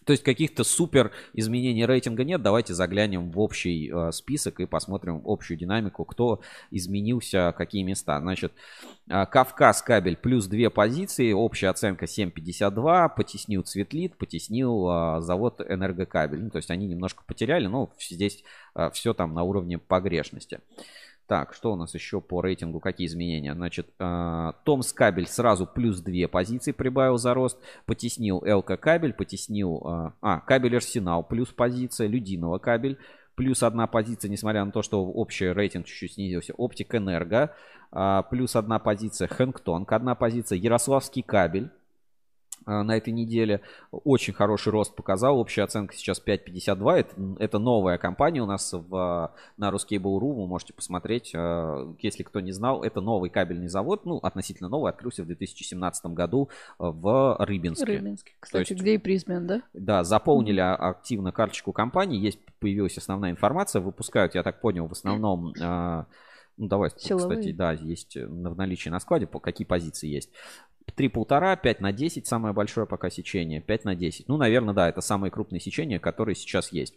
[0.06, 2.42] То есть каких-то супер изменений рейтинга нет.
[2.42, 6.42] Давайте заглянем в общий э, список и посмотрим общую динамику, кто
[6.72, 8.20] изменился, какие места.
[8.20, 8.52] Значит,
[9.10, 16.44] э, Кавказ кабель плюс две позиции, общая оценка 7.52, потеснил Цветлит, потеснил э, завод Энергокабель.
[16.44, 18.44] Ну, то есть они немножко потеряли, но здесь
[18.94, 20.62] все там на уровне погрешности.
[21.32, 23.54] Так, что у нас еще по рейтингу, какие изменения?
[23.54, 29.82] Значит, э, Томс кабель сразу плюс 2 позиции прибавил за рост, потеснил ЛК кабель, потеснил,
[29.82, 32.98] э, а, кабель Арсенал плюс позиция, Людинова кабель
[33.36, 37.56] плюс одна позиция, несмотря на то, что общий рейтинг чуть-чуть снизился, Оптик Энерго,
[37.94, 41.81] э, плюс одна позиция, Хэнгтонг, одна позиция, Ярославский кабель, а,
[42.66, 43.62] на этой неделе.
[43.92, 45.40] Очень хороший рост показал.
[45.40, 46.94] Общая оценка сейчас 5.52.
[46.94, 50.34] Это, это новая компания у нас в, на Ruskable.ru.
[50.34, 51.32] Вы можете посмотреть.
[51.36, 54.06] А, если кто не знал, это новый кабельный завод.
[54.06, 54.92] Ну, относительно новый.
[54.92, 57.86] Открылся в 2017 году в Рыбинске.
[57.86, 58.34] Рыбинске.
[58.40, 59.62] Кстати, есть, где и Призмен, да?
[59.74, 60.76] Да, заполнили mm-hmm.
[60.76, 62.20] активно карточку компании.
[62.20, 63.82] Есть, появилась основная информация.
[63.82, 65.54] Выпускают, я так понял, в основном...
[65.54, 66.06] Mm-hmm
[66.58, 67.40] ну, давай, Силовые.
[67.40, 70.30] кстати, да, есть в наличии на складе, по какие позиции есть.
[70.96, 74.28] 3,5, 5 на 10 самое большое пока сечение, 5 на 10.
[74.28, 76.96] Ну, наверное, да, это самые крупные сечения, которые сейчас есть.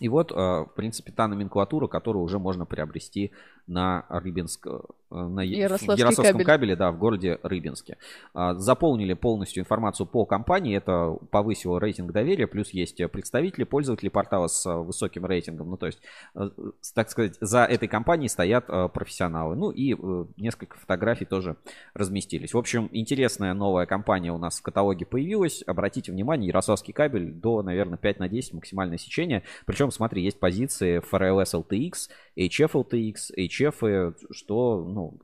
[0.00, 3.30] И вот, э, в принципе, та номенклатура, которую уже можно приобрести
[3.68, 4.80] на Рыбинск, э,
[5.10, 6.44] на Ярославском кабель.
[6.44, 7.96] кабеле, да, в городе Рыбинске.
[8.34, 14.48] А, заполнили полностью информацию по компании, это повысило рейтинг доверия, плюс есть представители, пользователи портала
[14.48, 16.00] с высоким рейтингом, ну то есть,
[16.34, 16.50] э,
[16.94, 19.54] так сказать, за этой компанией стоят профессионалы.
[19.54, 19.94] Ну и
[20.36, 21.56] несколько фотографий тоже
[21.94, 22.52] разместились.
[22.52, 25.62] В общем, интересная новая компания у нас в каталоге появилась.
[25.66, 29.44] Обратите внимание, Ярославский кабель до, наверное, 5 на 10 максимальное сечение.
[29.66, 31.92] Причем, смотри, есть позиции FRLS LTX,
[32.36, 35.20] HF LTX, HF, что, ну,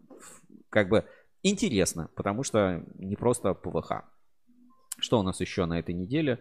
[0.68, 1.04] как бы
[1.42, 4.04] интересно, потому что не просто ПВХ.
[4.98, 6.40] Что у нас еще на этой неделе?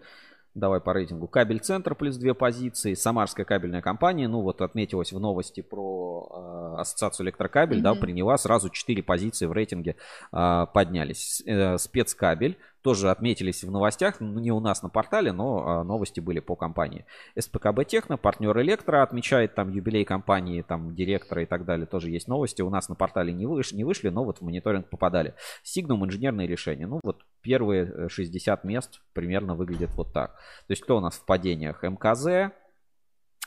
[0.55, 1.27] Давай по рейтингу.
[1.27, 2.95] Кабель Центр плюс две позиции.
[2.95, 4.27] Самарская кабельная компания.
[4.27, 7.79] Ну вот отметилась в новости про э, ассоциацию электрокабель.
[7.79, 7.81] Mm-hmm.
[7.81, 9.95] Да, приняла сразу четыре позиции в рейтинге
[10.31, 11.43] э, поднялись.
[11.45, 16.39] Э, спецкабель тоже отметились в новостях, не у нас на портале, но а, новости были
[16.39, 17.05] по компании.
[17.37, 22.27] СПКБ Техно, партнер Электро, отмечает там юбилей компании, там директора и так далее, тоже есть
[22.27, 22.61] новости.
[22.61, 25.33] У нас на портале не, выш, не вышли, но вот в мониторинг попадали.
[25.63, 26.87] Сигнум инженерные решения.
[26.87, 30.35] Ну вот первые 60 э, мест примерно выглядят вот так.
[30.67, 31.83] То есть кто у нас в падениях?
[31.83, 32.53] МКЗ,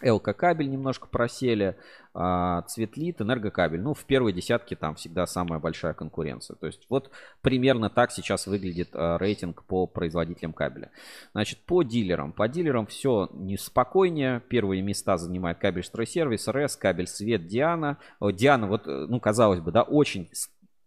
[0.05, 1.77] ЛК кабель немножко просели,
[2.15, 3.81] а, Цветлит, энергокабель.
[3.81, 6.57] Ну, в первой десятке там всегда самая большая конкуренция.
[6.57, 7.11] То есть вот
[7.41, 10.91] примерно так сейчас выглядит а, рейтинг по производителям кабеля.
[11.33, 12.33] Значит, по дилерам.
[12.33, 14.41] По дилерам все неспокойнее.
[14.49, 17.99] Первые места занимает кабель стройсервис, РС, кабель свет, Диана.
[18.21, 20.29] Диана, вот, э, ну, казалось бы, да, очень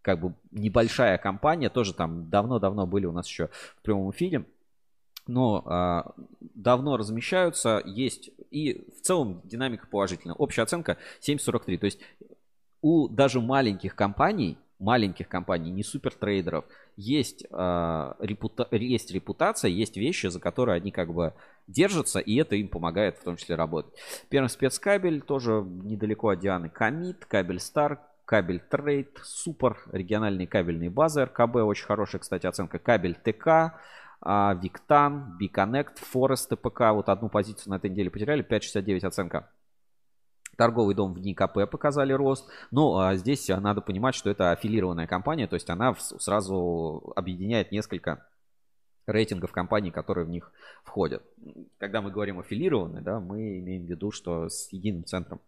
[0.05, 4.45] как бы небольшая компания, тоже там давно-давно были у нас еще в прямом эфире
[5.27, 6.13] но а,
[6.53, 10.35] давно размещаются, есть и в целом динамика положительная.
[10.35, 11.77] Общая оценка 7.43.
[11.77, 11.99] То есть
[12.81, 16.65] у даже маленьких компаний, маленьких компаний, не супер трейдеров,
[16.95, 21.33] есть, а, репута, есть репутация, есть вещи, за которые они как бы
[21.67, 23.93] держатся, и это им помогает в том числе работать.
[24.29, 26.69] Первый спецкабель тоже недалеко от Дианы.
[26.69, 32.79] Комит, кабель Star, кабель Трейд, супер, региональные кабельные базы РКБ, очень хорошая, кстати, оценка.
[32.79, 33.79] Кабель ТК,
[34.21, 36.91] Виктан, Биконнект, Форест ТПК.
[36.91, 38.43] Вот одну позицию на этой неделе потеряли.
[38.43, 39.51] 5,69 оценка.
[40.57, 42.49] Торговый дом в НИКП показали рост.
[42.71, 45.47] Но а здесь надо понимать, что это аффилированная компания.
[45.47, 48.25] То есть она сразу объединяет несколько
[49.05, 50.51] рейтингов компаний, которые в них
[50.83, 51.23] входят.
[51.77, 55.41] Когда мы говорим аффилированные, да, мы имеем в виду, что с единым центром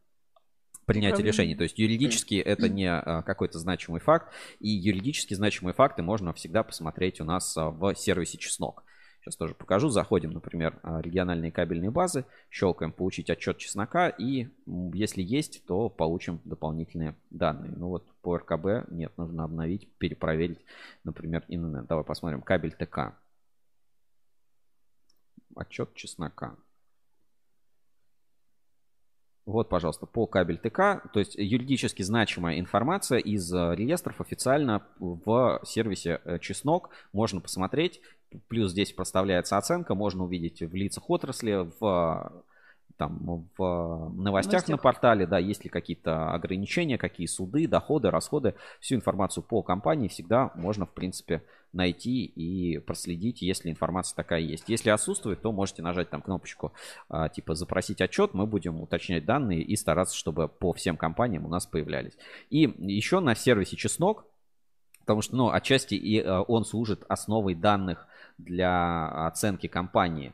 [0.87, 1.55] принятия решений.
[1.55, 6.63] То есть юридически это не а, какой-то значимый факт, и юридически значимые факты можно всегда
[6.63, 8.83] посмотреть у нас а, в сервисе Чеснок.
[9.19, 9.89] Сейчас тоже покажу.
[9.89, 14.47] Заходим, например, а, региональные кабельные базы, щелкаем «Получить отчет чеснока», и
[14.93, 17.73] если есть, то получим дополнительные данные.
[17.75, 20.61] Ну вот по РКБ нет, нужно обновить, перепроверить,
[21.03, 21.85] например, ИНН.
[21.87, 22.41] Давай посмотрим.
[22.41, 23.17] Кабель ТК.
[25.53, 26.55] Отчет чеснока.
[29.47, 35.61] Вот, пожалуйста, по кабель ТК, то есть юридически значимая информация из э, реестров официально в
[35.63, 36.89] сервисе э, Чеснок.
[37.13, 38.01] Можно посмотреть.
[38.49, 42.43] Плюс здесь проставляется оценка, можно увидеть в лицах отрасли, в
[42.97, 48.55] там в новостях, новостях на портале, да, есть ли какие-то ограничения, какие суды, доходы, расходы.
[48.79, 51.43] Всю информацию по компании всегда можно, в принципе,
[51.73, 54.65] найти и проследить, если информация такая есть.
[54.67, 56.73] Если отсутствует, то можете нажать там кнопочку
[57.09, 61.49] а, типа запросить отчет, мы будем уточнять данные и стараться, чтобы по всем компаниям у
[61.49, 62.17] нас появлялись.
[62.49, 64.25] И еще на сервисе Чеснок,
[65.01, 68.07] потому что, ну, отчасти и а, он служит основой данных
[68.37, 70.33] для оценки компании.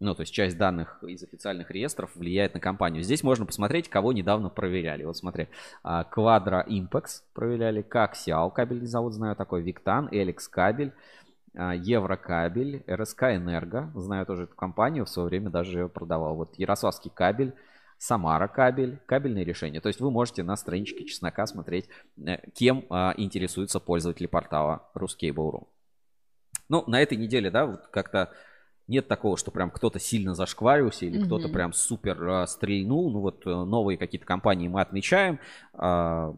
[0.00, 3.02] Ну, то есть часть данных из официальных реестров влияет на компанию.
[3.02, 5.04] Здесь можно посмотреть, кого недавно проверяли.
[5.04, 5.48] Вот смотри,
[5.82, 10.92] а, Quadra Impex проверяли, Coxial кабельный завод, знаю такой, Виктан, Эликс кабель,
[11.56, 16.34] а, Еврокабель, РСК Энерго, знаю тоже эту компанию, в свое время даже ее продавал.
[16.34, 17.54] Вот Ярославский кабель,
[17.98, 19.80] Самара кабель, кабельные решения.
[19.80, 21.88] То есть вы можете на страничке Чеснока смотреть,
[22.26, 25.66] э, кем а, интересуются пользователи портала Ruscable.ru.
[26.68, 28.32] Ну, на этой неделе, да, вот как-то
[28.86, 31.24] нет такого, что прям кто-то сильно зашкварился или mm-hmm.
[31.26, 33.10] кто-то прям супер э, стрельнул.
[33.10, 35.40] Ну вот э, новые какие-то компании мы отмечаем.
[35.72, 36.34] Э,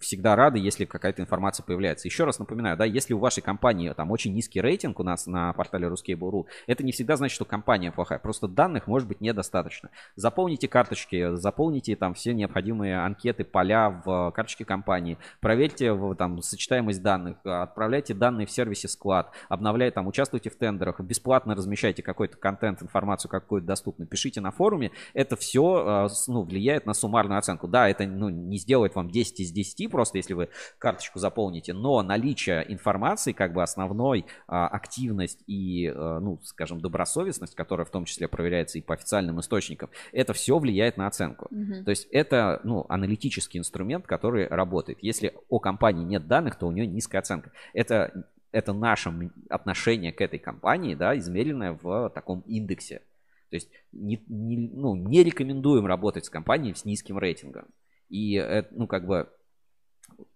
[0.00, 2.08] всегда рады, если какая-то информация появляется.
[2.08, 5.52] Еще раз напоминаю, да, если у вашей компании там очень низкий рейтинг у нас на
[5.52, 8.18] портале Ruskable.ru, это не всегда значит, что компания плохая.
[8.18, 9.90] Просто данных может быть недостаточно.
[10.16, 17.36] Заполните карточки, заполните там все необходимые анкеты, поля в карточке компании, проверьте там сочетаемость данных,
[17.44, 22.82] отправляйте данные в сервисе склад, обновляйте там, участвуйте в тендерах, бесплатно размещайте получаете какой-то контент,
[22.82, 24.90] информацию какую-то доступную, пишите на форуме.
[25.14, 27.68] Это все ну, влияет на суммарную оценку.
[27.68, 30.48] Да, это ну, не сделает вам 10 из 10 просто, если вы
[30.78, 37.90] карточку заполните, но наличие информации, как бы основной активность и, ну, скажем, добросовестность, которая в
[37.90, 41.48] том числе проверяется и по официальным источникам, это все влияет на оценку.
[41.50, 41.84] Угу.
[41.84, 44.98] То есть это, ну, аналитический инструмент, который работает.
[45.02, 47.50] Если о компании нет данных, то у нее низкая оценка.
[47.74, 49.12] Это это наше
[49.48, 53.02] отношение к этой компании, да, измеренное в таком индексе.
[53.50, 57.66] То есть не, не, ну, не рекомендуем работать с компанией с низким рейтингом.
[58.08, 59.28] И, это, ну, как бы,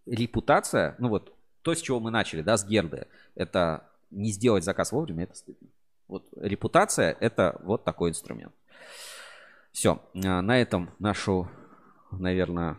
[0.06, 4.92] репутация, ну, вот, то, с чего мы начали, да, с Герды, это не сделать заказ
[4.92, 5.68] вовремя, это стыдно.
[6.08, 8.52] Вот репутация– это вот такой инструмент.
[9.72, 11.48] Все, а, на этом нашу,
[12.12, 12.78] наверное,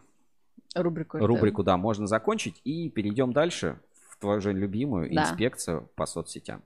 [0.76, 1.74] рубрику, рубрику да.
[1.74, 2.62] да, можно закончить.
[2.64, 3.80] И перейдем дальше
[4.18, 5.24] в твою же любимую да.
[5.24, 6.64] инспекцию по соцсетям.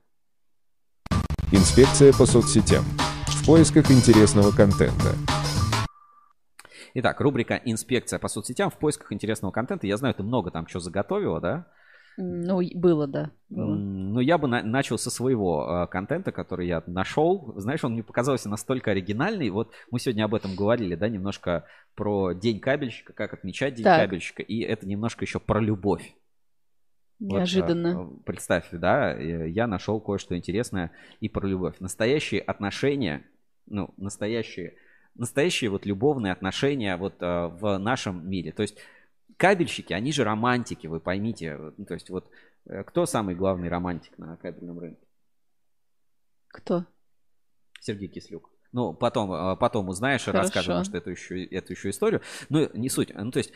[1.52, 2.84] Инспекция по соцсетям.
[3.28, 5.16] В поисках интересного контента.
[6.94, 9.88] Итак, рубрика «Инспекция по соцсетям» в поисках интересного контента.
[9.88, 11.68] Я знаю, ты много там что заготовила, да?
[12.18, 13.32] Ну, было, да.
[13.50, 13.76] Было.
[13.76, 17.54] Ну, я бы на- начал со своего э, контента, который я нашел.
[17.56, 19.50] Знаешь, он мне показался настолько оригинальный.
[19.52, 21.66] Вот мы сегодня об этом говорили, да, немножко
[21.96, 24.02] про День кабельщика, как отмечать День так.
[24.02, 24.44] кабельщика.
[24.44, 26.14] И это немножко еще про любовь.
[27.20, 28.04] Неожиданно.
[28.04, 31.76] Вот, представь, да, я нашел кое-что интересное и про любовь.
[31.80, 33.26] Настоящие отношения,
[33.66, 34.76] ну, настоящие,
[35.16, 38.54] настоящие вот любовные отношения вот э, в нашем мире.
[38.54, 38.78] То есть
[39.36, 41.58] кабельщики, они же романтики, вы поймите.
[41.78, 42.30] Ну, то есть вот
[42.66, 45.06] э, кто самый главный романтик на кабельном рынке?
[46.48, 46.86] Кто?
[47.82, 48.50] Сергей Кислюк.
[48.72, 52.22] Ну, потом, э, потом узнаешь и расскажем, что эту еще, эту еще историю.
[52.50, 53.12] Ну, не суть.
[53.16, 53.52] Ну, то есть,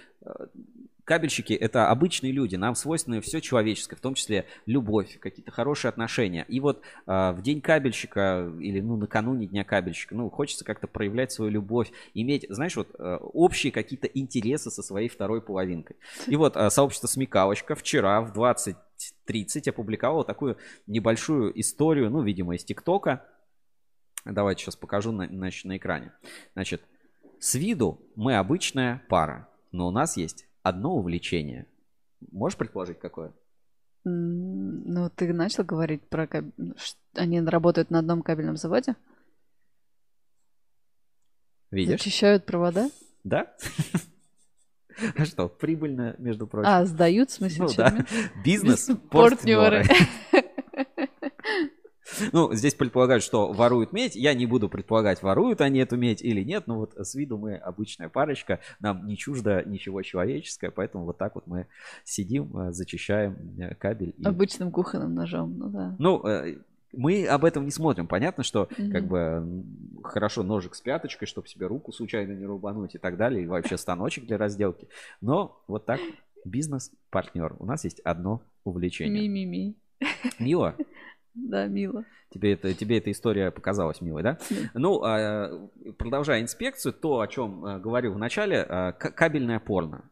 [1.06, 6.46] кабельщики это обычные люди, нам свойственно все человеческое, в том числе любовь, какие-то хорошие отношения.
[6.48, 11.32] И вот э, в день кабельщика или ну накануне дня кабельщика, ну хочется как-то проявлять
[11.32, 15.98] свою любовь, иметь, знаешь, вот э, общие какие-то интересы со своей второй половинкой.
[16.28, 20.58] И вот э, сообщество Смекалочка вчера в 20.30 опубликовало такую
[20.88, 23.26] небольшую историю, ну, видимо, из ТикТока.
[24.26, 26.14] Давайте сейчас покажу на, значит, на экране.
[26.54, 26.82] Значит,
[27.40, 31.68] с виду мы обычная пара, но у нас есть одно увлечение.
[32.32, 33.34] Можешь предположить, какое?
[34.06, 36.28] Ну, ты начал говорить про...
[36.28, 36.46] Каб...
[37.16, 38.96] Они работают на одном кабельном заводе?
[41.72, 42.00] Видишь?
[42.00, 42.90] Зачищают провода?
[43.24, 43.54] Да.
[45.18, 46.70] А что, прибыльно, между прочим.
[46.70, 48.06] А, сдают, в смысле, ну, да.
[48.46, 49.86] Бизнес, партнеры.
[52.32, 54.16] Ну, здесь предполагают, что воруют медь.
[54.16, 56.68] Я не буду предполагать, воруют они эту медь или нет.
[56.68, 58.60] Но вот с виду мы обычная парочка.
[58.80, 60.72] Нам не чуждо ничего человеческое.
[60.72, 61.68] Поэтому вот так вот мы
[62.04, 64.14] сидим, э, зачищаем э, кабель.
[64.18, 64.26] И...
[64.26, 65.96] Обычным кухонным ножом, ну да.
[66.00, 66.58] Ну, э,
[66.94, 68.08] мы об этом не смотрим.
[68.08, 68.92] Понятно, что mm-hmm.
[68.92, 69.64] как бы
[70.04, 73.44] хорошо ножик с пяточкой, чтобы себе руку случайно не рубануть и так далее.
[73.44, 74.88] И вообще станочек для разделки.
[75.22, 76.00] Но вот так
[76.46, 77.56] бизнес-партнер.
[77.60, 79.28] У нас есть одно увлечение.
[79.28, 79.76] Ми-ми-ми.
[80.40, 80.76] Мило?
[81.36, 82.06] Да, мило.
[82.30, 84.38] Тебе, это, тебе эта история показалась милой, да?
[84.74, 90.10] Ну, а, продолжая инспекцию, то, о чем а, говорил в начале, а, кабельное порно.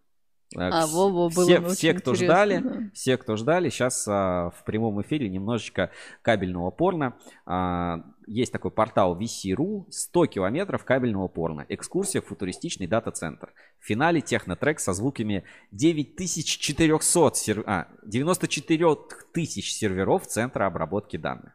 [0.55, 2.89] А, во, во, было все, все, кто ждали, да.
[2.93, 5.91] все, кто ждали, сейчас а, в прямом эфире немножечко
[6.21, 7.17] кабельного порно.
[7.45, 11.65] А, есть такой портал VC.ru, 100 километров кабельного порно.
[11.69, 13.53] Экскурсия в футуристичный дата-центр.
[13.79, 17.63] В финале технотрек со звуками 9400 сер...
[17.65, 18.95] а, 94
[19.33, 21.53] тысяч серверов Центра обработки данных.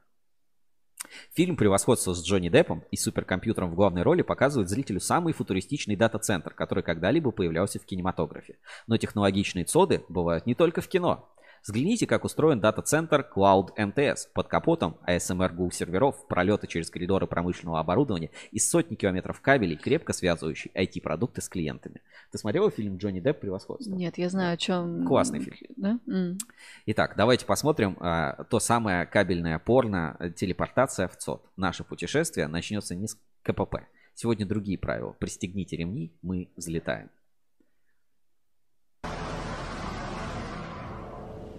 [1.35, 6.53] Фильм «Превосходство с Джонни Деппом» и суперкомпьютером в главной роли показывает зрителю самый футуристичный дата-центр,
[6.53, 8.57] который когда-либо появлялся в кинематографе.
[8.87, 11.29] Но технологичные цоды бывают не только в кино.
[11.67, 14.29] Взгляните, как устроен дата-центр Cloud MTS.
[14.33, 20.13] Под капотом ASMR GUI серверов, пролеты через коридоры промышленного оборудования и сотни километров кабелей, крепко
[20.13, 22.03] связывающие IT-продукты с клиентами.
[22.31, 23.93] Ты смотрела фильм Джонни Депп «Превосходство»?
[23.93, 25.05] Нет, я знаю, о чем...
[25.09, 25.59] Классный фильм.
[25.77, 25.99] Да?
[26.07, 26.39] Mm.
[26.87, 31.43] Итак, давайте посмотрим а, то самое кабельное порно, э, телепортация в ЦОД.
[31.57, 33.79] Наше путешествие начнется не с КПП.
[34.15, 35.17] Сегодня другие правила.
[35.19, 37.11] Пристегните ремни, мы взлетаем.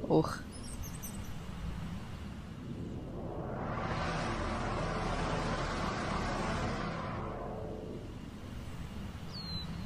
[0.09, 0.39] Ох.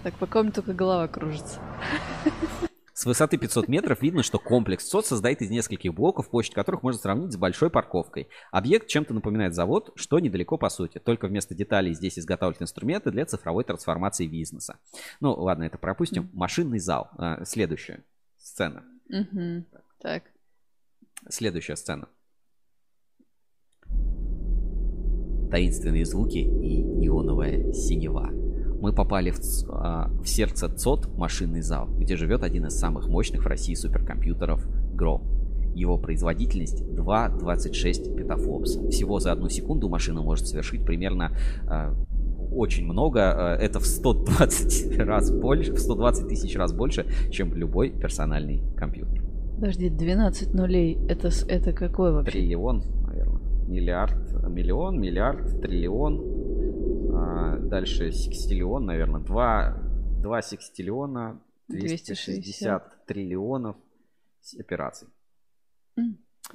[0.03, 1.59] Так, пока мне только голова кружится.
[2.93, 7.01] С высоты 500 метров видно, что комплекс СОД состоит из нескольких блоков, площадь которых можно
[7.01, 8.27] сравнить с большой парковкой.
[8.51, 10.99] Объект чем-то напоминает завод, что недалеко по сути.
[10.99, 14.77] Только вместо деталей здесь изготавливают инструменты для цифровой трансформации бизнеса.
[15.19, 16.29] Ну, ладно, это пропустим.
[16.33, 17.09] Машинный зал.
[17.17, 18.03] А, следующая
[18.37, 18.83] сцена.
[19.09, 19.65] Угу.
[20.01, 20.23] Так.
[21.29, 22.07] Следующая сцена.
[25.51, 28.29] таинственные звуки и неоновая синева.
[28.81, 33.43] Мы попали в, а, в сердце ЦОД машинный зал, где живет один из самых мощных
[33.43, 34.65] в России суперкомпьютеров
[34.95, 35.21] Гром.
[35.75, 38.89] Его производительность 2,26 петафлопса.
[38.89, 41.31] Всего за одну секунду машина может совершить примерно
[41.69, 41.93] э,
[42.51, 43.21] очень много.
[43.59, 49.30] Это в 120 раз больше, в 120 тысяч раз больше, чем любой персональный компьютер.
[49.61, 52.31] Подожди, 12 нулей, это, это какой вообще?
[52.31, 53.67] Триллион, наверное.
[53.67, 57.13] Миллиард, миллион, миллиард, триллион.
[57.13, 59.21] А, дальше секстиллион, наверное.
[59.21, 59.77] Два,
[60.19, 63.75] два секстиллиона, 260, 260 триллионов
[64.57, 65.09] операций.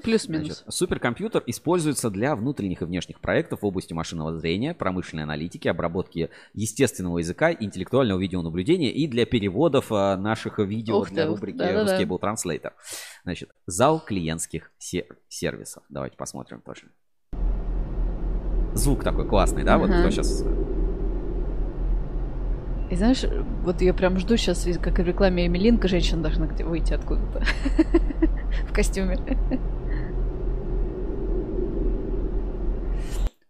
[0.02, 0.64] Плюс-минус.
[0.68, 7.18] суперкомпьютер используется для внутренних и внешних проектов в области машинного зрения, промышленной аналитики, обработки естественного
[7.18, 12.00] языка, интеллектуального видеонаблюдения и для переводов а, наших видео Ух для ты, рубрики да, да,
[12.00, 12.72] Stable Translator.
[13.24, 15.82] Значит, зал клиентских сер- сервисов.
[15.88, 16.90] Давайте посмотрим тоже.
[18.74, 19.76] Звук такой классный, да?
[19.76, 19.86] Uh-huh.
[19.86, 20.44] Вот кто сейчас
[22.88, 23.24] и знаешь,
[23.64, 27.42] вот я прям жду сейчас, как в рекламе Эмилинка, женщина должна выйти откуда-то
[28.64, 29.18] в костюме.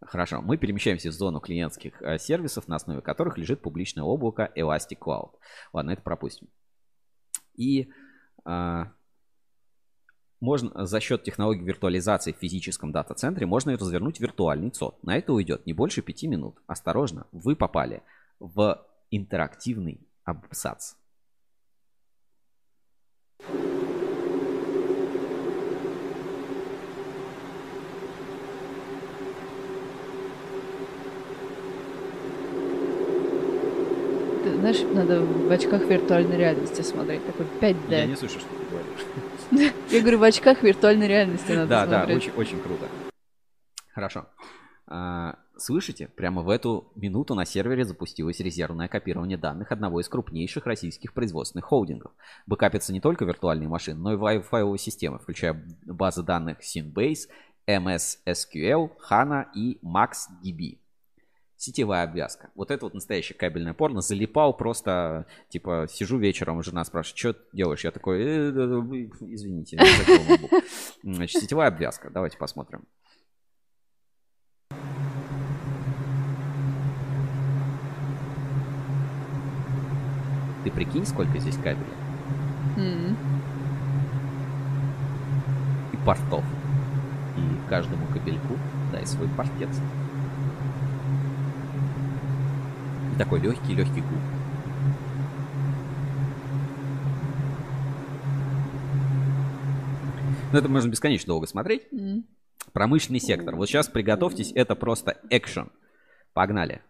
[0.00, 4.98] Хорошо, мы перемещаемся в зону клиентских э, сервисов, на основе которых лежит публичное облако Elastic
[5.00, 5.32] Cloud.
[5.72, 6.48] Ладно, это пропустим.
[7.54, 7.90] И
[8.44, 8.84] э,
[10.40, 15.02] можно за счет технологии виртуализации в физическом дата-центре можно развернуть виртуальный ЦОД.
[15.02, 16.62] На это уйдет не больше пяти минут.
[16.66, 18.02] Осторожно, вы попали
[18.38, 20.94] в интерактивный абзац.
[34.54, 37.24] Знаешь, надо в очках виртуальной реальности смотреть.
[37.26, 37.90] Такой 5D.
[37.90, 39.72] Я не слышу, что ты говоришь.
[39.90, 42.08] Я говорю, в очках виртуальной реальности надо да, смотреть.
[42.08, 42.86] Да, да, очень, очень круто.
[43.92, 44.26] Хорошо.
[44.88, 46.08] А, слышите?
[46.08, 51.64] Прямо в эту минуту на сервере запустилось резервное копирование данных одного из крупнейших российских производственных
[51.64, 52.12] холдингов.
[52.46, 57.28] Бэкапятся не только виртуальные машины, но и файловые системы, включая базы данных Synbase,
[57.66, 60.78] MS SQL, HANA и MaxDB
[61.56, 62.50] сетевая обвязка.
[62.54, 64.00] Вот это вот настоящее кабельное порно.
[64.00, 67.84] Залипал просто, типа, сижу вечером, жена спрашивает, что делаешь?
[67.84, 68.50] Я такой, э,
[69.20, 69.78] извините,
[71.02, 72.10] Значит, сетевая обвязка.
[72.10, 72.84] Давайте посмотрим.
[80.64, 81.86] Ты прикинь, сколько здесь кабелей?
[82.76, 83.16] Mm.
[85.92, 86.44] И портов.
[87.36, 88.58] И каждому кабельку
[88.90, 89.80] дай свой портец.
[93.16, 94.18] Такой легкий-легкий гул.
[100.52, 101.82] Ну, это можно бесконечно долго смотреть.
[101.92, 102.22] Mm.
[102.72, 103.56] Промышленный сектор.
[103.56, 105.70] Вот сейчас приготовьтесь, это просто экшен.
[106.32, 106.82] Погнали.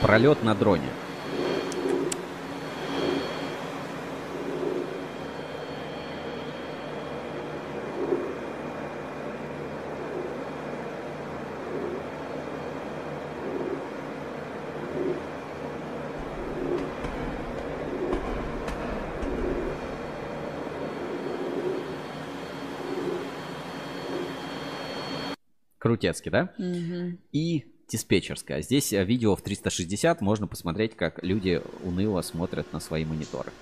[0.00, 0.88] Пролет на дроне.
[25.92, 26.54] Крутецкий, да?
[26.56, 27.18] Угу.
[27.32, 28.62] И диспетчерская.
[28.62, 33.52] Здесь э, видео в 360 можно посмотреть, как люди уныло смотрят на свои мониторы.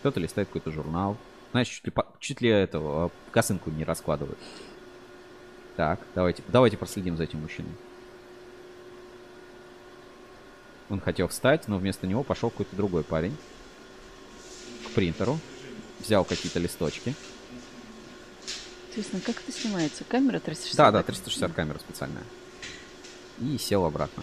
[0.00, 1.16] Кто-то листает какой-то журнал.
[1.52, 4.40] Знаешь, чуть ли, чуть ли этого э, косынку не раскладывают.
[5.76, 7.70] Так, давайте, давайте проследим за этим мужчиной.
[10.90, 13.36] Он хотел встать, но вместо него пошел какой-то другой парень.
[14.88, 15.38] К принтеру.
[16.00, 17.14] Взял какие-то листочки.
[18.96, 20.04] Интересно, как это снимается?
[20.04, 20.76] Камера 360?
[20.76, 22.22] Да, да, 360 камера специальная.
[23.40, 24.22] И сел обратно.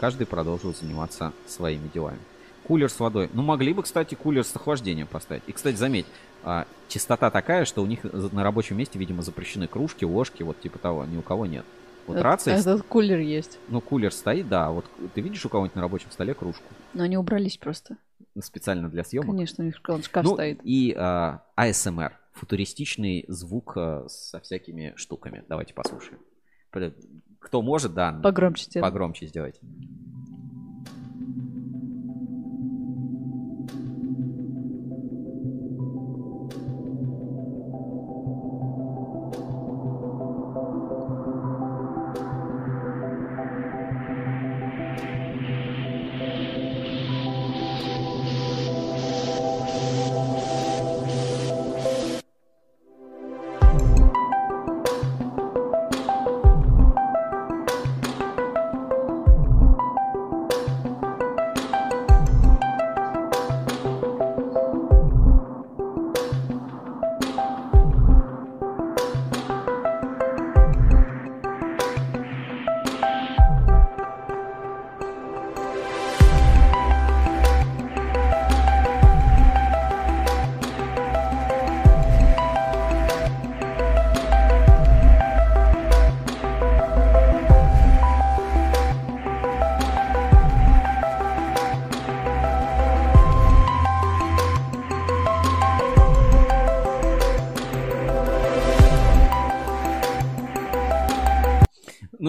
[0.00, 2.18] Каждый продолжил заниматься своими делами.
[2.66, 3.28] Кулер с водой.
[3.34, 5.42] Ну, могли бы, кстати, кулер с охлаждением поставить.
[5.48, 6.06] И, кстати, заметь,
[6.44, 10.78] а, частота такая, что у них на рабочем месте, видимо, запрещены кружки, ложки, вот типа
[10.78, 11.04] того.
[11.04, 11.66] Ни у кого нет.
[12.06, 12.56] Вот это, рация...
[12.56, 13.58] Этот кулер есть.
[13.68, 14.70] Ну, кулер стоит, да.
[14.70, 16.64] Вот ты видишь у кого-нибудь на рабочем столе кружку?
[16.94, 17.98] Но они убрались просто.
[18.40, 19.28] Специально для съемок?
[19.28, 20.60] Конечно, у них шкаф ну, стоит.
[20.64, 25.44] И а, ASMR футуристичный звук э, со всякими штуками.
[25.48, 26.20] Давайте послушаем.
[27.38, 28.12] Кто может, да.
[28.22, 28.88] Погромче сделать.
[28.88, 29.60] Погромче сделать.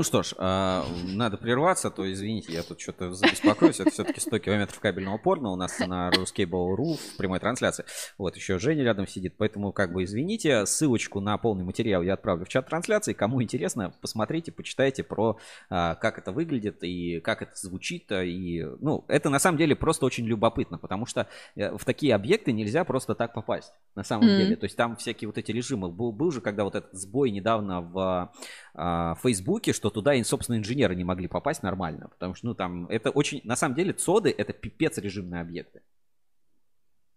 [0.02, 0.84] Ну что ж, а,
[1.14, 3.80] надо прерваться, то извините, я тут что-то забеспокоюсь.
[3.80, 7.86] Это все-таки 100 километров кабельного порно у нас на Ruskable.ru в прямой трансляции.
[8.18, 10.66] Вот, еще Женя рядом сидит, поэтому как бы извините.
[10.66, 13.14] Ссылочку на полный материал я отправлю в чат трансляции.
[13.14, 15.38] Кому интересно, посмотрите, почитайте про
[15.70, 18.12] а, как это выглядит и как это звучит.
[18.12, 22.54] И, ну, это на самом деле просто очень любопытно, потому что э, в такие объекты
[22.54, 24.38] нельзя просто так попасть, на самом mm-hmm.
[24.38, 24.56] деле.
[24.56, 25.90] То есть там всякие вот эти режимы.
[25.90, 28.34] Был, был же, когда вот этот сбой недавно в
[28.74, 32.08] а, Фейсбуке, что туда, собственно, инженеры не могли попасть нормально.
[32.10, 33.42] Потому что, ну, там, это очень...
[33.44, 35.82] На самом деле, ЦОДы— это пипец режимные объекты.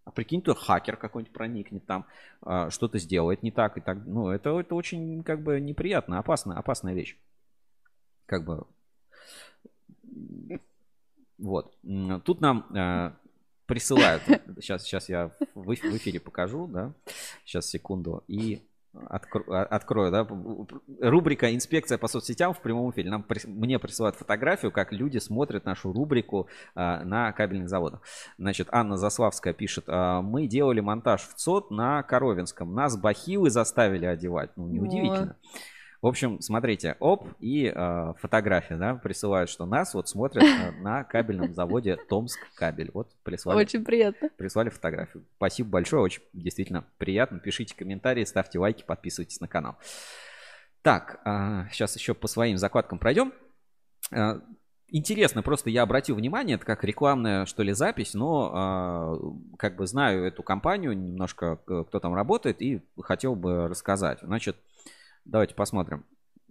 [0.05, 2.05] А прикинь, то хакер какой-нибудь проникнет там,
[2.41, 3.97] а, что-то сделает не так и так.
[4.05, 7.17] Ну, это, это очень, как бы, неприятно, опасно, опасная вещь.
[8.27, 8.65] Как бы...
[11.37, 11.75] Вот.
[12.23, 13.11] Тут нам э,
[13.65, 14.23] присылают.
[14.61, 16.93] Сейчас, сейчас я в эфире покажу, да.
[17.43, 18.23] Сейчас, секунду.
[18.27, 18.65] И
[19.07, 20.27] Откро, а, открою, да,
[21.01, 23.09] рубрика «Инспекция по соцсетям» в прямом эфире.
[23.09, 28.01] Нам, мне присылают фотографию, как люди смотрят нашу рубрику а, на кабельных заводах.
[28.37, 34.05] Значит, Анна Заславская пишет, а, мы делали монтаж в ЦОД на Коровинском, нас бахилы заставили
[34.05, 34.51] одевать.
[34.55, 35.37] Ну, неудивительно.
[35.41, 35.61] Вот.
[36.05, 41.03] В общем, смотрите, оп, и э, фотография, да, присылают, что нас вот смотрят э, на
[41.03, 42.91] кабельном заводе Томск кабель.
[42.93, 43.57] Вот прислали.
[43.57, 44.29] Очень приятно.
[44.37, 45.25] Прислали фотографию.
[45.37, 47.39] Спасибо большое, очень действительно приятно.
[47.39, 49.77] Пишите комментарии, ставьте лайки, подписывайтесь на канал.
[50.83, 53.33] Так, э, сейчас еще по своим закладкам пройдем.
[54.11, 54.41] Э,
[54.89, 59.17] интересно, просто я обратил внимание, это как рекламная, что ли, запись, но
[59.51, 64.19] э, как бы знаю эту компанию, немножко кто там работает, и хотел бы рассказать.
[64.21, 64.57] Значит,
[65.25, 66.05] Давайте посмотрим.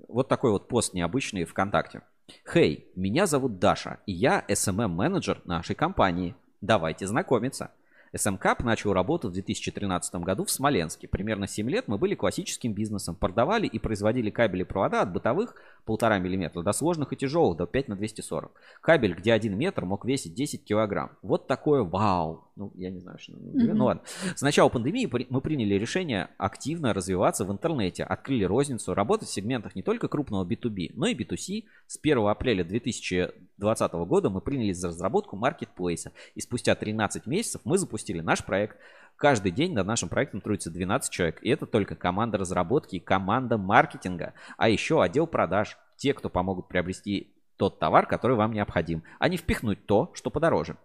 [0.09, 2.03] Вот такой вот пост необычный ВКонтакте.
[2.51, 6.35] Хей, меня зовут Даша, и я SMM-менеджер нашей компании.
[6.61, 7.71] Давайте знакомиться.
[8.15, 11.09] SMCAP начал работу в 2013 году в Смоленске.
[11.09, 13.17] Примерно 7 лет мы были классическим бизнесом.
[13.17, 15.55] Продавали и производили кабели провода от бытовых
[15.87, 18.53] 1,5 мм до сложных и тяжелых до 5 на 240.
[18.81, 21.13] Кабель, где 1 метр, мог весить 10 килограмм.
[21.23, 22.49] Вот такое вау.
[22.57, 23.33] Ну, я не знаю, что...
[23.33, 23.73] Mm-hmm.
[23.75, 24.03] Ну ладно.
[24.35, 28.05] С начала пандемии мы приняли решение активно развиваться в интернете.
[28.05, 31.65] Открыли розницу, работать в сегментах не только крупного B2B, но и B2C.
[31.87, 36.13] С 1 апреля 2020 года мы принялись за разработку маркетплейса.
[36.35, 38.77] И спустя 13 месяцев мы запустили наш проект
[39.17, 41.39] Каждый день над нашим проектом трудится 12 человек.
[41.43, 44.35] И это только команда разработки команда маркетинга.
[44.57, 45.79] А еще отдел продаж.
[45.97, 50.77] Те, кто помогут приобрести тот товар, который вам необходим, а не впихнуть то, что подороже.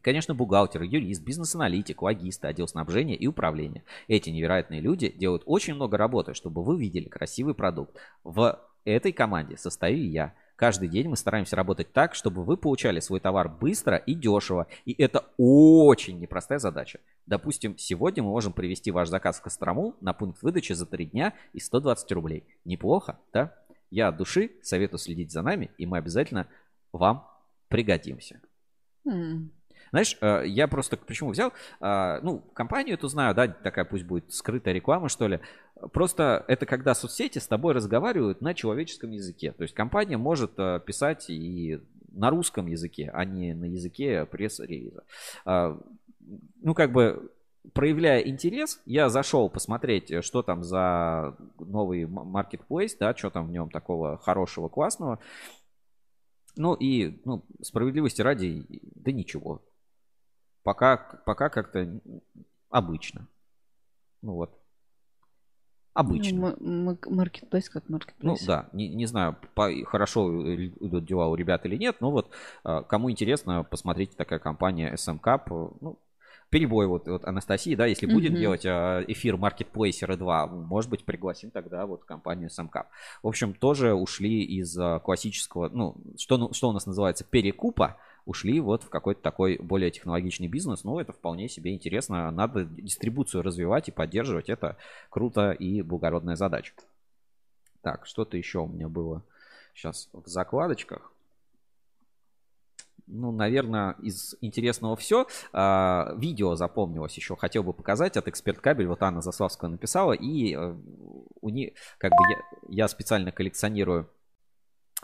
[0.00, 3.84] Конечно, бухгалтер, юрист, бизнес-аналитик, логист, отдел снабжения и управления.
[4.06, 7.96] Эти невероятные люди делают очень много работы, чтобы вы видели красивый продукт.
[8.24, 10.34] В этой команде состою я.
[10.58, 14.66] Каждый день мы стараемся работать так, чтобы вы получали свой товар быстро и дешево.
[14.84, 16.98] И это очень непростая задача.
[17.26, 21.32] Допустим, сегодня мы можем привести ваш заказ в Кострому на пункт выдачи за 3 дня
[21.52, 22.44] и 120 рублей.
[22.64, 23.54] Неплохо, да?
[23.92, 26.48] Я от души советую следить за нами, и мы обязательно
[26.90, 27.24] вам
[27.68, 28.40] пригодимся.
[29.06, 29.50] Mm.
[29.90, 31.52] Знаешь, э, я просто почему взял?
[31.80, 35.40] А, ну, компанию эту знаю, да, такая пусть будет скрытая реклама, что ли.
[35.92, 39.52] Просто это когда соцсети с тобой разговаривают на человеческом языке.
[39.52, 45.04] То есть компания может э, писать и на русском языке, а не на языке пресс-релиза.
[45.44, 45.78] А,
[46.60, 47.30] ну, как бы
[47.72, 53.70] проявляя интерес, я зашел посмотреть, что там за новый marketplace, да, что там в нем
[53.70, 55.18] такого хорошего, классного.
[56.56, 58.66] Ну и, ну, справедливости ради,
[58.96, 59.62] да ничего.
[60.68, 61.98] Пока, пока как-то
[62.68, 63.26] обычно.
[64.20, 64.54] Ну вот.
[65.94, 66.56] Обычно.
[66.60, 68.42] Ну, маркетплейс как маркетплейс.
[68.42, 72.30] Ну да, не, не знаю, по, хорошо идут дела у ребят или нет, но вот
[72.64, 75.74] а, кому интересно, посмотрите, такая компания SM Cup.
[75.80, 75.98] Ну,
[76.50, 78.38] перебой вот, вот Анастасии, да, если будем mm-hmm.
[78.38, 82.88] делать а, эфир Marketplacer 2, может быть, пригласим тогда вот компанию SM Cup.
[83.22, 87.96] В общем, тоже ушли из а, классического, ну, что, ну, что у нас называется, перекупа,
[88.28, 90.84] ушли вот в какой-то такой более технологичный бизнес.
[90.84, 92.30] Ну, это вполне себе интересно.
[92.30, 94.50] Надо дистрибуцию развивать и поддерживать.
[94.50, 94.76] Это
[95.08, 96.74] круто и благородная задача.
[97.80, 99.22] Так, что-то еще у меня было
[99.74, 101.10] сейчас в закладочках.
[103.06, 105.26] Ну, наверное, из интересного все.
[105.54, 108.88] А, видео запомнилось еще, хотел бы показать от Эксперт Кабель.
[108.88, 110.12] Вот Анна Заславская написала.
[110.12, 110.76] И э,
[111.40, 114.10] у них, как бы я, я специально коллекционирую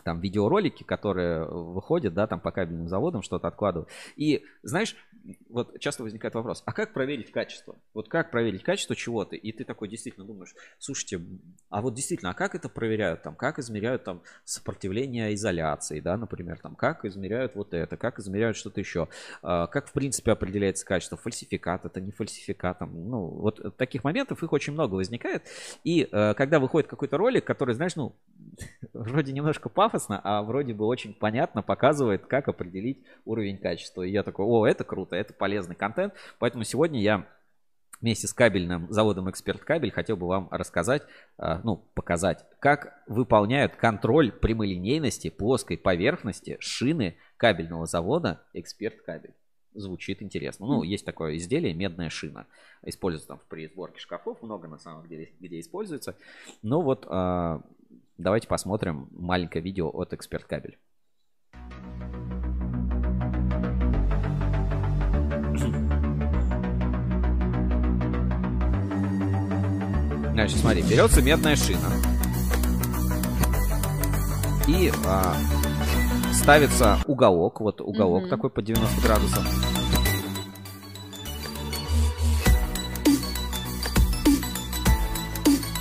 [0.05, 3.89] там видеоролики, которые выходят, да, там по кабельным заводам что-то откладывают.
[4.15, 4.95] И знаешь,
[5.49, 7.75] вот часто возникает вопрос, а как проверить качество?
[7.95, 9.35] Вот как проверить качество чего-то?
[9.35, 11.21] И ты такой действительно думаешь, слушайте,
[11.69, 13.23] а вот действительно, а как это проверяют?
[13.23, 18.57] Там, как измеряют там сопротивление изоляции, да, например, там, как измеряют вот это, как измеряют
[18.57, 19.07] что-то еще,
[19.41, 24.43] а, как в принципе определяется качество, фальсификат, это не фальсификат, там, ну, вот таких моментов
[24.43, 25.45] их очень много возникает.
[25.83, 28.15] И э, когда выходит какой-то ролик, который, знаешь, ну,
[28.93, 34.01] вроде немножко пафосно, а вроде бы очень понятно показывает, как определить уровень качества.
[34.01, 36.13] И я такой, о, это круто, это полезный контент.
[36.37, 37.27] Поэтому сегодня я
[38.01, 41.03] вместе с кабельным заводом «Эксперт Кабель» хотел бы вам рассказать,
[41.37, 49.33] а, ну, показать, как выполняют контроль прямолинейности плоской поверхности шины кабельного завода «Эксперт Кабель».
[49.73, 50.65] Звучит интересно.
[50.67, 52.47] Ну, есть такое изделие, медная шина.
[52.83, 56.15] Используется там при сборке шкафов, много на самом деле, где используется.
[56.61, 57.61] Ну вот, а,
[58.17, 60.77] давайте посмотрим маленькое видео от «Эксперт Кабель».
[70.33, 71.89] Значит, смотри, берется медная шина.
[74.67, 75.33] И а,
[76.33, 77.61] ставится уголок.
[77.61, 78.29] Вот уголок mm-hmm.
[78.29, 79.74] такой по 90 градусов.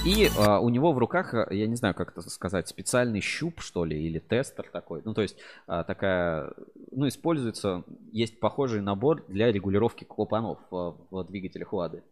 [0.04, 3.60] И а, у него в руках, а, я не знаю, как это сказать, специальный щуп,
[3.60, 5.00] что ли, или тестер такой.
[5.04, 5.36] Ну, то есть
[5.66, 6.52] а, такая,
[6.90, 12.02] ну, используется, есть похожий набор для регулировки клапанов в, в двигателях Лады.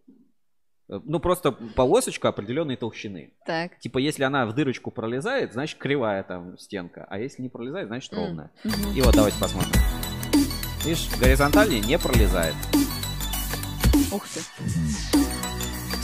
[0.89, 3.35] Э, ну, просто полосочка определенной толщины.
[3.44, 3.78] Так.
[3.78, 7.06] Типа, если она в дырочку пролезает, значит кривая там стенка.
[7.10, 8.51] А если не пролезает, значит ровная.
[8.64, 8.94] Mm-hmm.
[8.94, 9.81] И вот давайте посмотрим.
[10.85, 12.55] Видишь, горизонтальнее не пролезает.
[14.10, 14.40] Ух ты.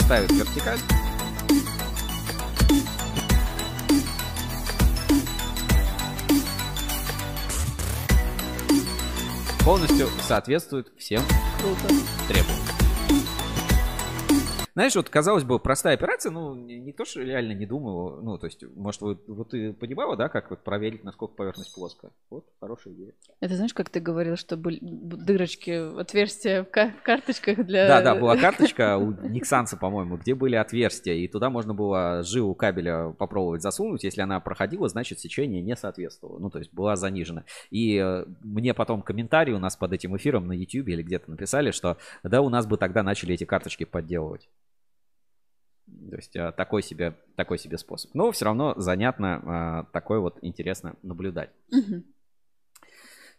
[0.05, 0.79] Ставит вертикаль.
[9.69, 11.21] Полностью соответствует всем
[12.27, 12.88] требованиям.
[14.79, 18.63] Знаешь, вот казалось бы, простая операция, ну, никто же реально не думал, ну, то есть,
[18.77, 22.13] может, вот, вот ты понимала, да, как вот проверить, насколько поверхность плоская?
[22.31, 23.13] Вот, хорошая идея.
[23.41, 27.89] Это знаешь, как ты говорил, что были дырочки, отверстия в, в карточках для...
[27.89, 32.55] Да, да, была карточка у Никсанса, по-моему, где были отверстия, и туда можно было жилу
[32.55, 37.43] кабеля попробовать засунуть, если она проходила, значит, сечение не соответствовало, ну, то есть, была занижена.
[37.71, 41.73] И э, мне потом комментарий у нас под этим эфиром на YouTube или где-то написали,
[41.73, 44.49] что да, у нас бы тогда начали эти карточки подделывать.
[46.09, 48.15] То есть а, такой себе, такой себе способ.
[48.15, 51.51] Но все равно занятно а, такой вот интересно наблюдать.
[51.71, 52.03] Угу.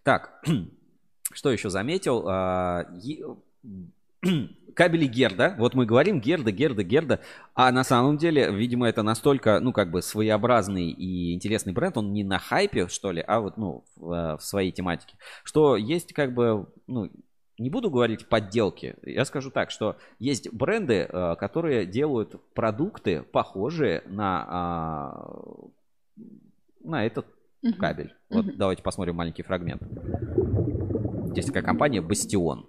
[0.04, 0.44] Так,
[1.34, 2.26] что еще заметил?
[2.28, 2.86] А,
[4.76, 5.56] кабели Герда.
[5.58, 7.20] Вот мы говорим Герда, Герда, Герда.
[7.54, 11.98] А на самом деле, видимо, это настолько, ну, как бы своеобразный и интересный бренд.
[11.98, 15.18] Он не на хайпе, что ли, а вот, ну, в, в своей тематике.
[15.44, 17.10] Что есть, как бы, ну,
[17.60, 24.02] не буду говорить подделки, я скажу так, что есть бренды, э, которые делают продукты похожие
[24.08, 25.32] на, а,
[26.84, 27.26] на этот
[27.64, 27.74] uh-huh.
[27.74, 28.16] кабель.
[28.30, 28.56] Вот uh-huh.
[28.56, 29.84] давайте посмотрим маленький фрагмент.
[31.32, 32.68] Здесь такая компания Бастион.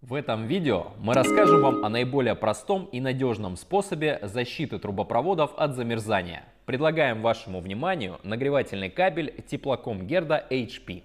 [0.00, 5.76] В этом видео мы расскажем вам о наиболее простом и надежном способе защиты трубопроводов от
[5.76, 6.44] замерзания.
[6.66, 11.02] Предлагаем вашему вниманию нагревательный кабель теплоком Герда HP.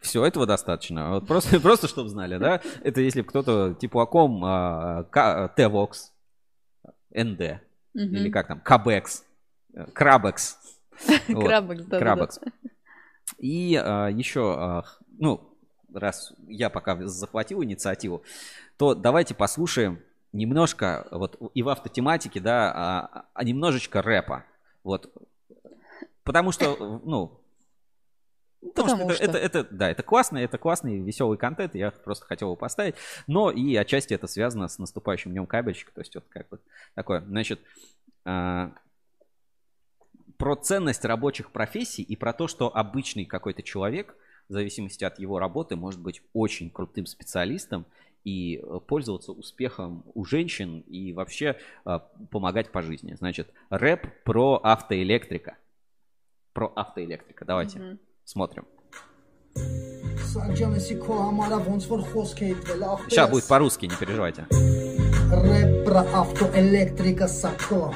[0.00, 1.10] Все, этого достаточно.
[1.10, 2.60] Вот просто, просто чтобы знали, да?
[2.82, 5.04] Это если кто-то теплоком а,
[5.56, 6.10] T-Vox,
[7.12, 7.60] ND,
[7.94, 9.24] или как там, Кабекс,
[9.92, 10.58] Крабекс.
[11.26, 11.98] Крабекс, да.
[11.98, 12.40] Крабекс.
[13.38, 14.84] И а, еще, а,
[15.18, 15.50] ну,
[15.92, 18.22] раз я пока захватил инициативу,
[18.76, 20.00] то давайте послушаем
[20.32, 24.44] немножко, вот и в автотематике, да, а, а немножечко рэпа.
[24.82, 25.12] Вот.
[26.24, 27.40] Потому что, ну,
[28.72, 29.24] Потому, Потому что, что...
[29.24, 32.94] Это, это, да, это классный, это классный, веселый контент, я просто хотел его поставить.
[33.26, 36.58] Но и отчасти это связано с наступающим днем кабельщика, то есть вот как бы
[36.94, 37.20] такое.
[37.22, 37.60] Значит,
[38.24, 38.70] э,
[40.38, 44.16] про ценность рабочих профессий и про то, что обычный какой-то человек,
[44.48, 47.84] в зависимости от его работы, может быть очень крутым специалистом
[48.24, 52.00] и э, пользоваться успехом у женщин и вообще э,
[52.30, 53.14] помогать по жизни.
[53.14, 55.58] Значит, рэп про автоэлектрика.
[56.54, 57.44] Про автоэлектрика.
[57.44, 57.78] Давайте.
[57.78, 57.98] Mm-hmm.
[58.24, 58.64] Смотрим.
[63.08, 64.46] Сейчас будет по-русски, не переживайте.
[64.50, 67.94] Рэп про автоэлектрика Сако.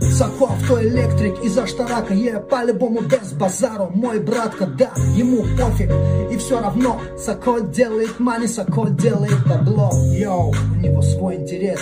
[0.00, 5.90] Сако автоэлектрик из Аштарака, я по-любому без базару Мой братка, да, ему пофиг
[6.30, 11.80] И все равно Сако делает мани, Сако делает бабло Йоу, у него свой интерес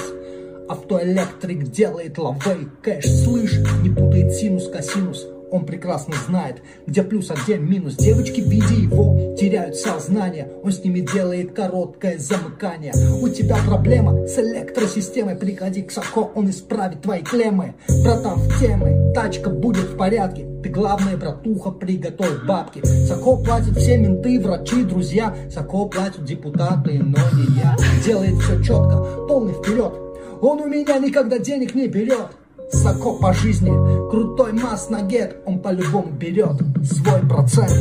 [0.68, 7.34] Автоэлектрик делает лавей кэш Слышь, не путает синус косинус он прекрасно знает, где плюс, а
[7.34, 7.96] где минус.
[7.96, 10.50] Девочки, видя его, теряют сознание.
[10.62, 12.92] Он с ними делает короткое замыкание.
[13.20, 15.36] У тебя проблема с электросистемой.
[15.36, 17.74] Приходи к Сако, он исправит твои клеммы.
[18.04, 20.46] Братан в темы, тачка будет в порядке.
[20.62, 22.84] Ты главное, братуха, приготовь бабки.
[22.84, 25.34] Сако платит все менты, врачи, друзья.
[25.50, 27.76] Сако платят депутаты, но не я.
[28.04, 29.92] Делает все четко, полный вперед.
[30.40, 32.28] Он у меня никогда денег не берет.
[32.70, 33.70] Сако по жизни,
[34.10, 37.72] крутой масс на гет, он по-любому берет свой процент.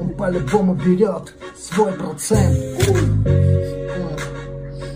[0.00, 2.56] Он по-любому берет свой процент.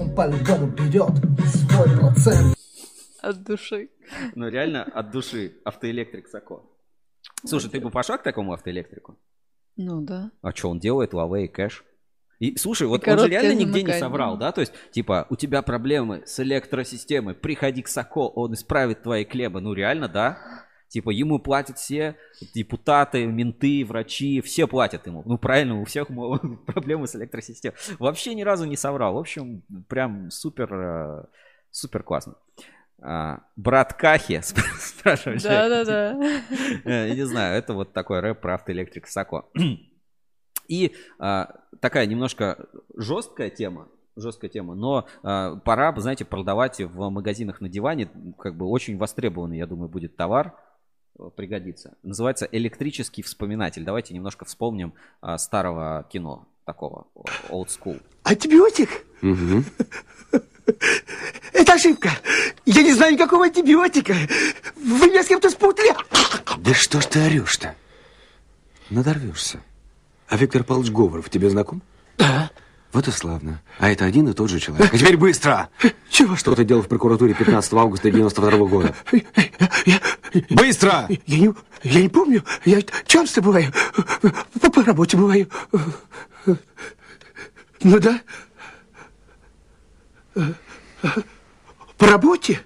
[0.01, 1.13] Он по-любому берет
[1.47, 2.57] свой процент.
[3.21, 3.91] От души.
[4.35, 5.55] Ну реально от души.
[5.65, 6.63] Автоэлектрик Сако.
[7.45, 9.17] Слушай, ты бы пошла к такому автоэлектрику?
[9.77, 10.31] Ну да.
[10.43, 11.13] А что он делает?
[11.13, 11.85] Huawei кэш.
[12.43, 14.51] И слушай, вот он же реально нигде не соврал, да?
[14.51, 19.61] То есть, типа, у тебя проблемы с электросистемой, приходи к Соко, он исправит твои клеммы.
[19.61, 20.39] Ну реально, да?
[20.89, 22.17] Типа, ему платят все
[22.53, 25.23] депутаты, менты, врачи, все платят ему.
[25.25, 26.09] Ну, правильно, у всех
[26.67, 27.77] проблемы с электросистемой.
[28.01, 29.15] Вообще ни разу не соврал.
[29.15, 31.25] В общем, прям супер, э,
[31.71, 32.35] супер классно.
[33.01, 34.41] А, брат Кахи,
[34.81, 35.45] спрашивает.
[35.45, 36.19] Да-да-да.
[36.85, 39.45] Э, я не знаю, это вот такой рэп про автоэлектрик Сако.
[40.73, 42.67] И а, такая немножко
[42.97, 48.09] жесткая тема, жесткая тема, но а, пора, знаете, продавать в магазинах на диване,
[48.39, 50.57] как бы очень востребованный, я думаю, будет товар,
[51.19, 51.95] э, пригодится.
[52.03, 53.85] Называется электрический вспоминатель.
[53.85, 57.07] Давайте немножко вспомним а, старого кино такого,
[57.51, 58.01] old school.
[58.23, 59.05] Антибиотик?
[59.21, 59.65] Угу.
[61.53, 62.13] Это ошибка.
[62.65, 64.15] Я не знаю никакого антибиотика.
[64.77, 65.95] Вы меня с кем-то спутали.
[66.57, 67.75] Да что ж ты орешь-то?
[68.89, 69.61] Надорвешься.
[70.33, 71.83] А Виктор Павлович Говоров тебе знаком?
[72.17, 72.51] Да.
[72.95, 73.61] Вот и славно.
[73.79, 74.91] А это один и тот же человек.
[74.91, 75.69] А теперь быстро!
[76.09, 76.37] Чего?
[76.37, 78.95] Что ты делал в прокуратуре 15 августа 92 года?
[79.85, 80.01] Я,
[80.49, 81.07] быстро!
[81.27, 82.43] Я не, я не помню.
[82.65, 83.75] Я часто бываю.
[84.59, 85.51] По, по работе бываю.
[86.47, 88.19] Ну да.
[91.99, 92.63] По работе?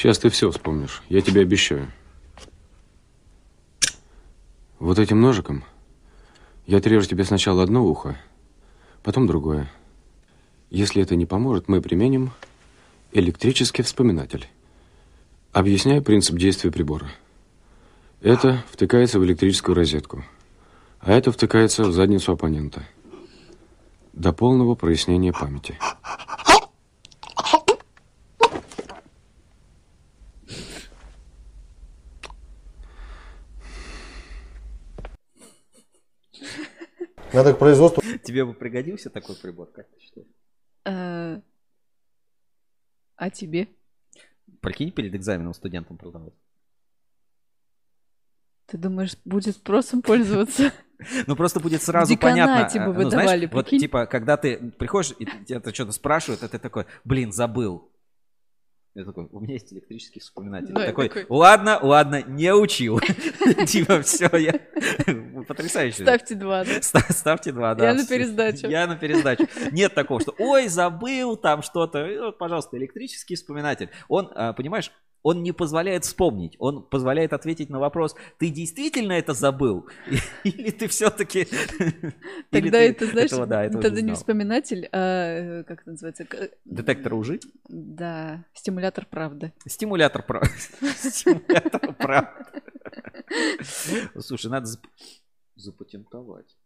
[0.00, 1.92] Сейчас ты все вспомнишь, я тебе обещаю.
[4.78, 5.62] Вот этим ножиком
[6.66, 8.16] я отрежу тебе сначала одно ухо,
[9.02, 9.70] потом другое.
[10.70, 12.30] Если это не поможет, мы применим
[13.12, 14.48] электрический вспоминатель.
[15.52, 17.10] Объясняю принцип действия прибора.
[18.22, 20.24] Это втыкается в электрическую розетку,
[21.00, 22.84] а это втыкается в задницу оппонента.
[24.14, 25.78] До полного прояснения памяти.
[37.32, 38.02] Надо к производству...
[38.22, 40.28] Тебе бы пригодился такой прибор, как ты считаешь?
[40.84, 41.40] Э,
[43.16, 43.68] а тебе?
[44.60, 46.34] Прикинь, перед экзаменом студентам продавать.
[48.66, 50.72] Ты думаешь, будет спросом пользоваться?
[51.26, 52.68] Ну, просто будет сразу понятно.
[52.78, 56.84] бы ну, выдавали, Вот, типа, когда ты приходишь, и тебя что-то спрашивают, а ты такой,
[57.04, 57.90] блин, забыл.
[58.94, 60.72] Я такой, у меня есть электрический вспоминатель.
[60.72, 62.98] Да, такой, такой, ладно, ладно, не учил.
[63.66, 64.52] Типа, все, я...
[65.46, 66.02] Потрясающе.
[66.02, 66.82] Ставьте два, да?
[66.82, 67.86] Ставьте два, да.
[67.86, 68.66] Я на пересдачу.
[68.66, 69.46] Я на пересдачу.
[69.70, 72.32] Нет такого, что, ой, забыл там что-то.
[72.32, 73.90] Пожалуйста, электрический вспоминатель.
[74.08, 74.90] Он, а, понимаешь,
[75.22, 79.88] он не позволяет вспомнить, он позволяет ответить на вопрос, ты действительно это забыл?
[80.44, 81.46] Или ты все-таки...
[82.50, 86.26] Тогда это, знаешь, тогда не вспоминатель, а как это называется?
[86.64, 87.40] Детектор лжи?
[87.68, 89.52] Да, стимулятор правды.
[89.66, 90.50] Стимулятор правды.
[90.96, 92.62] Стимулятор правды.
[94.18, 94.68] Слушай, надо
[95.56, 96.56] запатентовать.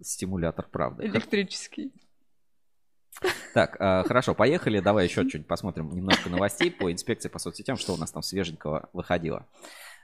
[0.00, 1.06] Стимулятор правды.
[1.06, 1.92] Электрический.
[3.54, 4.80] Так, э, хорошо, поехали.
[4.80, 8.88] Давай еще чуть посмотрим немножко новостей по инспекции по соцсетям, что у нас там свеженького
[8.92, 9.46] выходило.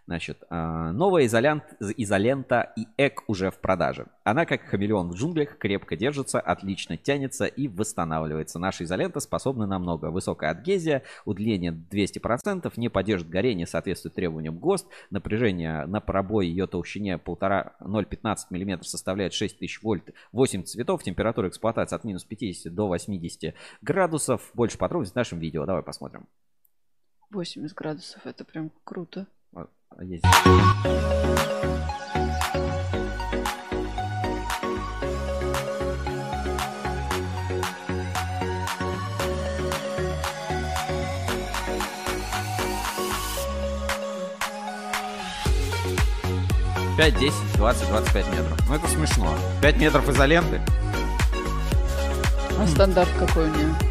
[0.06, 1.62] Значит, а, новая изолент,
[1.96, 4.06] изолента и эк уже в продаже.
[4.24, 8.58] Она, как хамелеон в джунглях, крепко держится, отлично тянется и восстанавливается.
[8.58, 10.06] Наша изолента способна на много.
[10.10, 14.86] Высокая адгезия, удлинение 200%, не поддержит горение, соответствует требованиям ГОСТ.
[15.10, 20.10] Напряжение на пробой ее толщине 1,5-0,15 мм составляет 6000 вольт.
[20.32, 24.50] 8 цветов, температура эксплуатации от минус 50 до 80 градусов.
[24.54, 25.66] Больше подробностей в нашем видео.
[25.66, 26.26] Давай посмотрим.
[27.30, 29.26] 80 градусов, это прям круто
[29.98, 30.24] есть.
[46.96, 48.58] Пять, десять, двадцать, двадцать пять метров.
[48.68, 49.34] Ну это смешно.
[49.62, 50.60] Пять метров изоленты.
[52.58, 53.89] А стандарт какой у нее?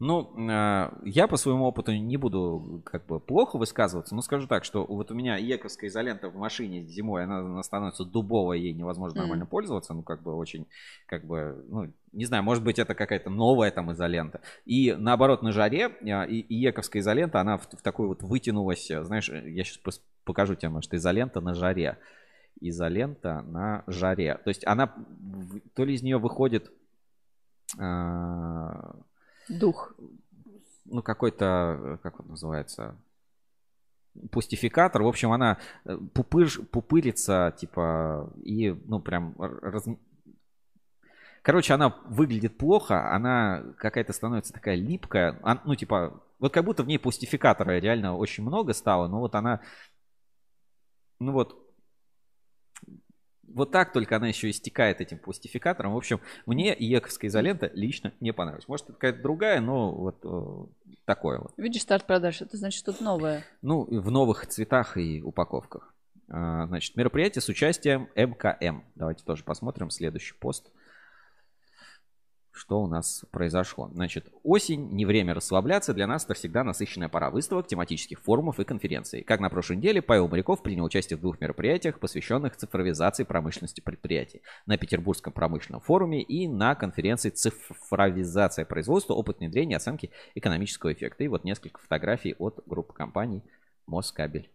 [0.00, 4.64] Ну, а, я по своему опыту не буду как бы плохо высказываться, но скажу так,
[4.64, 9.22] что вот у меня ековская изолента в машине зимой, она, она становится дубовой, ей невозможно
[9.22, 9.48] нормально mm.
[9.48, 10.68] пользоваться, ну, как бы очень,
[11.06, 14.40] как бы, ну, не знаю, может быть, это какая-то новая там изолента.
[14.64, 18.86] И наоборот, на жаре а, и, и ековская изолента, она в, в такой вот вытянулась,
[18.86, 21.98] знаешь, я сейчас покажу тебе, может, изолента на жаре.
[22.60, 24.38] Изолента на жаре.
[24.44, 24.94] То есть она,
[25.74, 26.70] то ли из нее выходит
[27.78, 28.94] а,
[29.48, 29.94] Дух.
[30.84, 32.96] Ну, какой-то, как он называется,
[34.30, 35.02] пустификатор.
[35.02, 39.84] В общем, она э, пупыж, пупырится, типа, и, ну, прям раз...
[41.42, 45.38] Короче, она выглядит плохо, она какая-то становится такая липкая.
[45.64, 49.60] Ну, типа, вот как будто в ней пустификатора реально очень много стало, но вот она,
[51.18, 51.67] ну вот,
[53.54, 55.94] вот так только она еще истекает этим пластификатором.
[55.94, 58.68] В общем, мне ековская изолента лично не понравилась.
[58.68, 61.52] Может, это какая-то другая, но вот э, такое вот.
[61.56, 63.44] Видишь, старт продаж, это значит что-то новое.
[63.62, 65.94] Ну, в новых цветах и упаковках.
[66.30, 68.82] А, значит, мероприятие с участием МКМ.
[68.94, 70.70] Давайте тоже посмотрим следующий пост
[72.58, 73.88] что у нас произошло.
[73.92, 78.64] Значит, осень, не время расслабляться, для нас это всегда насыщенная пора выставок, тематических форумов и
[78.64, 79.22] конференций.
[79.22, 84.42] Как на прошлой неделе, Павел Моряков принял участие в двух мероприятиях, посвященных цифровизации промышленности предприятий.
[84.66, 89.14] На Петербургском промышленном форуме и на конференции «Цифровизация производства.
[89.14, 91.24] Опыт внедрения и оценки экономического эффекта».
[91.24, 93.42] И вот несколько фотографий от группы компаний
[93.86, 94.50] Москабель.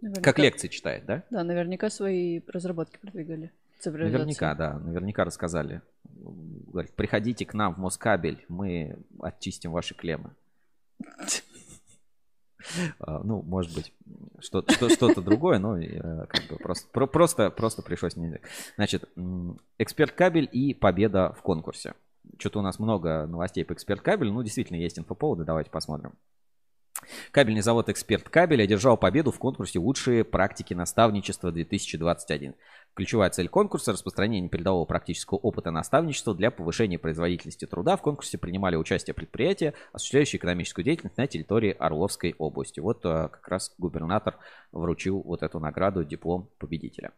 [0.00, 0.22] Наверняка...
[0.22, 1.22] Как лекции читает, да?
[1.30, 3.50] Да, наверняка свои разработки продвигали.
[3.86, 5.80] Наверняка, да, наверняка рассказали.
[6.16, 10.30] Говорит, приходите к нам в Москабель, мы очистим ваши клеммы.
[12.98, 13.92] А, ну, может быть,
[14.40, 18.40] что-то что, другое, но э, как бы просто, просто, просто пришлось не...
[18.76, 19.08] Значит,
[19.78, 21.94] эксперт кабель и победа в конкурсе.
[22.38, 24.30] Что-то у нас много новостей по эксперт кабель.
[24.30, 26.14] Ну, действительно, есть инфоповоды, давайте посмотрим.
[27.32, 32.54] Кабельный завод «Эксперт Кабель» одержал победу в конкурсе «Лучшие практики наставничества 2021».
[32.94, 37.96] Ключевая цель конкурса– распространение передового практического опыта наставничества для повышения производительности труда.
[37.96, 42.78] В конкурсе принимали участие предприятия, осуществляющие экономическую деятельность на территории Орловской области.
[42.78, 44.38] Вот э, как раз губернатор
[44.70, 47.12] вручил вот эту награду, диплом победителя.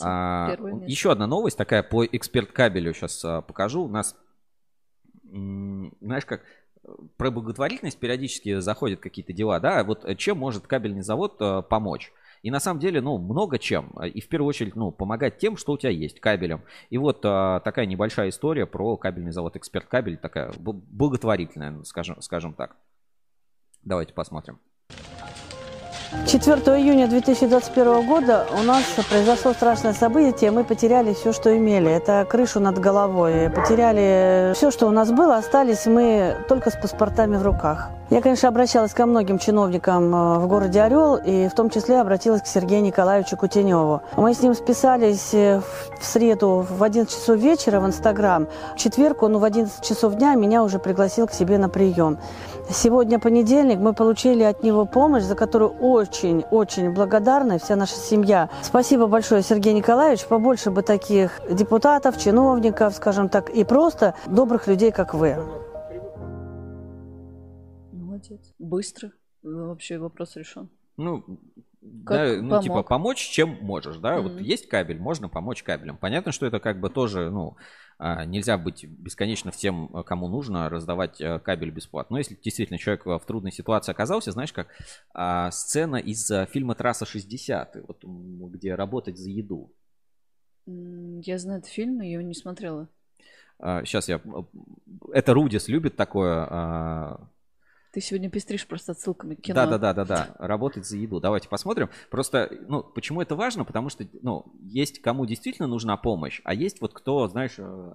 [0.00, 0.56] а,
[0.86, 3.84] еще одна новость такая по эксперт кабелю сейчас а, покажу.
[3.84, 4.16] У нас,
[5.22, 6.42] знаешь как,
[7.16, 12.12] про благотворительность периодически заходят какие-то дела, да, вот чем может кабельный завод а, помочь?
[12.42, 13.88] И на самом деле, ну, много чем.
[14.02, 16.62] И в первую очередь, ну, помогать тем, что у тебя есть, кабелем.
[16.90, 22.52] И вот а, такая небольшая история про кабельный завод «Эксперт Кабель», такая благотворительная, скажем, скажем
[22.52, 22.76] так.
[23.82, 24.60] Давайте посмотрим.
[26.26, 30.50] 4 июня 2021 года у нас произошло страшное событие.
[30.50, 31.90] Мы потеряли все, что имели.
[31.90, 33.50] Это крышу над головой.
[33.50, 35.36] Потеряли все, что у нас было.
[35.36, 37.90] Остались мы только с паспортами в руках.
[38.10, 42.42] Я, конечно, обращалась ко многим чиновникам э, в городе Орел, и в том числе обратилась
[42.42, 44.02] к Сергею Николаевичу Кутеневу.
[44.16, 45.62] Мы с ним списались э,
[45.98, 48.46] в среду в 11 часов вечера в Инстаграм.
[48.76, 52.18] В четверг он в 11 часов дня меня уже пригласил к себе на прием.
[52.70, 58.48] Сегодня понедельник, мы получили от него помощь, за которую очень-очень благодарна вся наша семья.
[58.62, 60.26] Спасибо большое, Сергей Николаевич.
[60.26, 65.36] Побольше бы таких депутатов, чиновников, скажем так, и просто добрых людей, как вы.
[67.92, 68.54] Молодец.
[68.58, 69.12] Быстро.
[69.42, 70.70] Вообще вопрос решен.
[70.96, 71.22] Ну,
[71.84, 74.22] да, ну, типа, помочь, чем можешь, да, mm-hmm.
[74.22, 75.98] вот есть кабель, можно помочь кабелем.
[75.98, 77.56] Понятно, что это как бы тоже, ну,
[77.98, 82.14] а, нельзя быть бесконечно всем, э, кому нужно, раздавать э, кабель бесплатно.
[82.14, 84.68] Но если действительно человек в трудной ситуации оказался, знаешь, как
[85.12, 89.72] а, сцена из э, фильма «Трасса 60», вот, где работать за еду.
[90.66, 92.88] Я знаю этот фильм, но я его не смотрела.
[93.60, 94.20] Сейчас а, я...
[95.12, 97.28] Это Рудис любит такое
[97.94, 99.54] ты сегодня пестришь просто отсылками к кино.
[99.54, 100.36] Да, да, да, да, да.
[100.38, 101.20] Работать за еду.
[101.20, 101.88] Давайте посмотрим.
[102.10, 103.64] Просто, ну, почему это важно?
[103.64, 107.94] Потому что, ну, есть кому действительно нужна помощь, а есть вот кто, знаешь, э,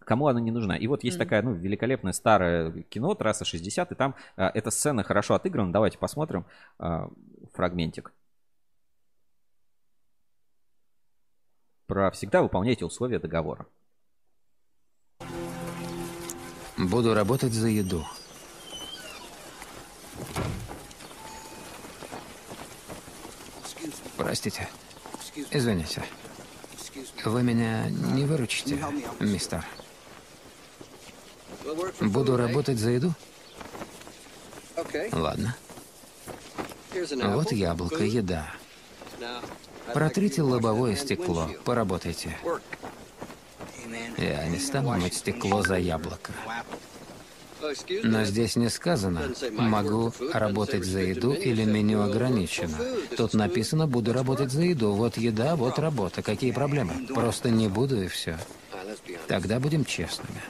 [0.00, 0.74] кому она не нужна.
[0.74, 1.20] И вот есть mm.
[1.20, 5.70] такая, ну, великолепное старое кино, трасса 60, и там а, эта сцена хорошо отыграна.
[5.70, 6.46] Давайте посмотрим
[6.78, 7.10] а,
[7.52, 8.14] фрагментик.
[11.86, 13.66] Про всегда выполняйте условия договора.
[16.78, 18.06] Буду работать за еду.
[24.20, 24.68] Простите.
[25.50, 26.02] Извините.
[27.24, 28.78] Вы меня не выручите,
[29.18, 29.64] мистер?
[32.00, 33.14] Буду работать за еду?
[35.12, 35.56] Ладно.
[36.92, 38.52] Вот яблоко, еда.
[39.94, 42.36] Протрите лобовое стекло, поработайте.
[44.18, 46.32] Я не стану мыть стекло за яблоко.
[48.02, 49.22] Но здесь не сказано,
[49.52, 52.78] могу работать за еду или меню ограничено.
[53.16, 54.92] Тут написано, буду работать за еду.
[54.92, 56.22] Вот еда, вот работа.
[56.22, 57.06] Какие проблемы?
[57.08, 58.38] Просто не буду и все.
[59.28, 60.40] Тогда будем честными.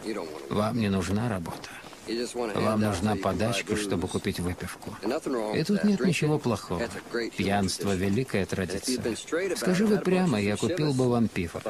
[0.50, 1.68] Вам не нужна работа.
[2.54, 4.96] Вам нужна подачка, чтобы купить выпивку.
[5.54, 6.82] И тут нет ничего плохого.
[7.36, 9.16] Пьянство– великая традиция.
[9.56, 11.60] Скажи вы прямо, я купил бы вам пиво.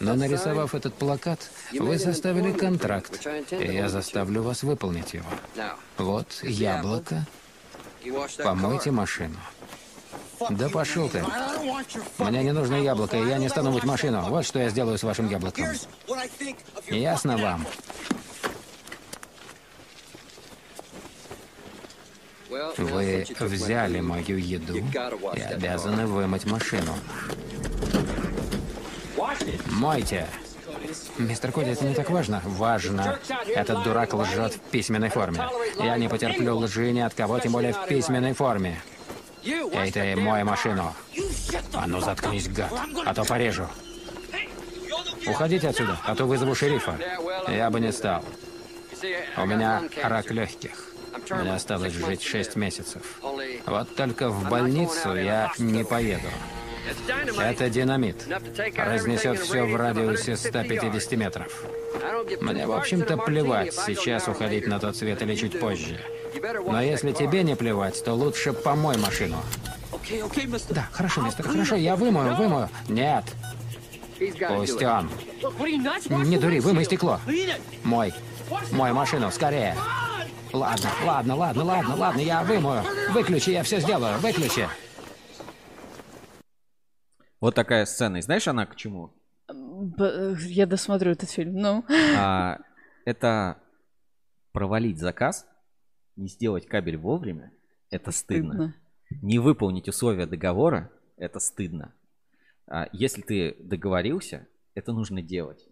[0.00, 5.26] Но нарисовав этот плакат, вы составили контракт, и я заставлю вас выполнить его.
[5.98, 7.26] Вот яблоко.
[8.42, 9.36] Помойте машину.
[10.50, 11.24] Да пошел ты.
[12.18, 14.22] Мне не нужно яблоко, и я не стану мыть машину.
[14.28, 15.66] Вот что я сделаю с вашим яблоком.
[16.88, 17.66] Ясно вам?
[22.48, 24.76] Вы взяли мою еду
[25.34, 26.94] и обязаны вымыть машину.
[29.70, 30.26] Мойте!
[31.18, 32.42] Мистер Коди, это не так важно.
[32.44, 33.18] Важно.
[33.48, 35.48] Этот дурак лжет в письменной форме.
[35.78, 38.80] Я не потерплю лжи ни от кого, тем более в письменной форме.
[39.44, 40.94] Эй, ты, мой машину.
[41.72, 42.72] А ну заткнись, гад,
[43.04, 43.68] а то порежу.
[45.26, 46.96] Уходите отсюда, а то вызову шерифа.
[47.48, 48.24] Я бы не стал.
[49.36, 50.85] У меня рак легких.
[51.30, 53.02] Мне осталось жить шесть месяцев.
[53.66, 56.28] Вот только в больницу я не поеду.
[57.38, 58.26] Это динамит.
[58.76, 61.64] Разнесет все в радиусе 150 метров.
[62.40, 66.00] Мне, в общем-то, плевать, сейчас уходить на тот свет или чуть позже.
[66.66, 69.36] Но если тебе не плевать, то лучше помой машину.
[70.70, 72.68] Да, хорошо, мистер, хорошо, я вымою, вымою.
[72.88, 73.24] Нет.
[74.48, 75.10] Пусть он.
[76.08, 77.20] Не дури, вымой стекло.
[77.82, 78.12] Мой.
[78.70, 79.74] Мой машину, скорее.
[80.56, 82.82] Ладно, ладно, ладно, ладно, ладно, я вымою.
[83.12, 84.66] Выключи, я все сделаю, выключи.
[87.42, 88.16] Вот такая сцена.
[88.16, 89.12] И знаешь, она к чему?
[89.48, 91.84] Я досмотрю этот фильм, ну.
[92.16, 92.58] А,
[93.04, 93.58] это
[94.52, 95.46] провалить заказ,
[96.16, 97.52] не сделать кабель вовремя,
[97.90, 98.54] это стыдно.
[98.54, 98.74] стыдно.
[99.22, 101.94] Не выполнить условия договора, это стыдно.
[102.66, 105.68] А если ты договорился, это нужно делать.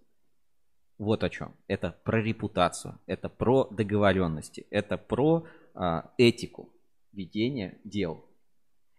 [0.99, 1.55] Вот о чем.
[1.67, 6.69] Это про репутацию, это про договоренности, это про а, этику
[7.13, 8.25] ведения дел.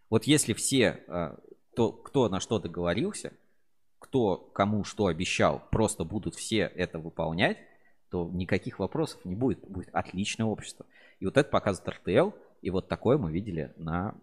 [0.10, 1.40] Вот если все, а,
[1.76, 3.34] то, кто на что договорился,
[4.00, 7.58] кто кому что обещал, просто будут все это выполнять,
[8.10, 9.68] то никаких вопросов не будет.
[9.68, 10.86] Будет отличное общество.
[11.20, 12.38] И вот это показывает РТЛ.
[12.62, 14.16] И вот такое мы видели на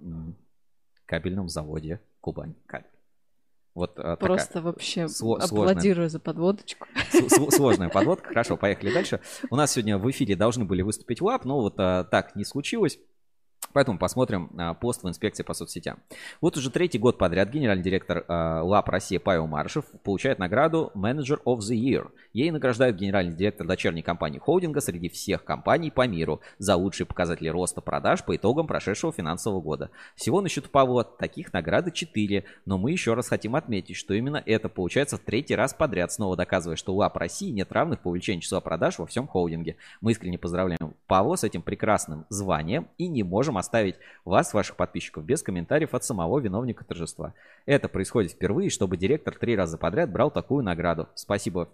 [1.06, 2.91] кабельном заводе Кубань Кабель.
[3.74, 6.86] Вот а, Просто такая вообще сло- аплодирую сложная, за подводочку.
[7.50, 8.28] Сложная подводка.
[8.28, 9.20] Хорошо, поехали дальше.
[9.50, 12.98] У нас сегодня в эфире должны были выступить ЛАП, но вот а, так не случилось.
[13.72, 15.98] Поэтому посмотрим а, пост в инспекции по соцсетям.
[16.40, 21.38] Вот уже третий год подряд генеральный директор а, ЛАП России Павел Маршев получает награду Manager
[21.44, 22.10] of the Year.
[22.32, 27.48] Ей награждают генеральный директор дочерней компании холдинга среди всех компаний по миру за лучшие показатели
[27.48, 29.90] роста продаж по итогам прошедшего финансового года.
[30.16, 34.42] Всего на счету Павла таких награды 4, но мы еще раз хотим отметить, что именно
[34.44, 38.42] это получается в третий раз подряд, снова доказывая, что ЛАП России нет равных по увеличению
[38.42, 39.76] числа продаж во всем холдинге.
[40.00, 45.24] Мы искренне поздравляем Павла с этим прекрасным званием и не можем оставить вас, ваших подписчиков,
[45.24, 47.32] без комментариев от самого виновника торжества.
[47.64, 51.08] Это происходит впервые, чтобы директор три раза подряд брал такую награду.
[51.14, 51.70] Спасибо.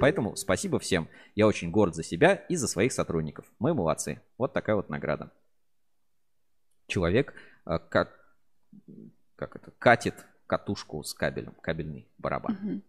[0.00, 1.08] Поэтому спасибо всем.
[1.34, 3.44] Я очень горд за себя и за своих сотрудников.
[3.58, 4.22] Мы молодцы.
[4.38, 5.30] Вот такая вот награда.
[6.86, 7.34] Человек
[7.66, 8.18] э, как,
[9.36, 10.14] как это, катит
[10.46, 12.56] катушку с кабелем, кабельный барабан.
[12.62, 12.82] Угу.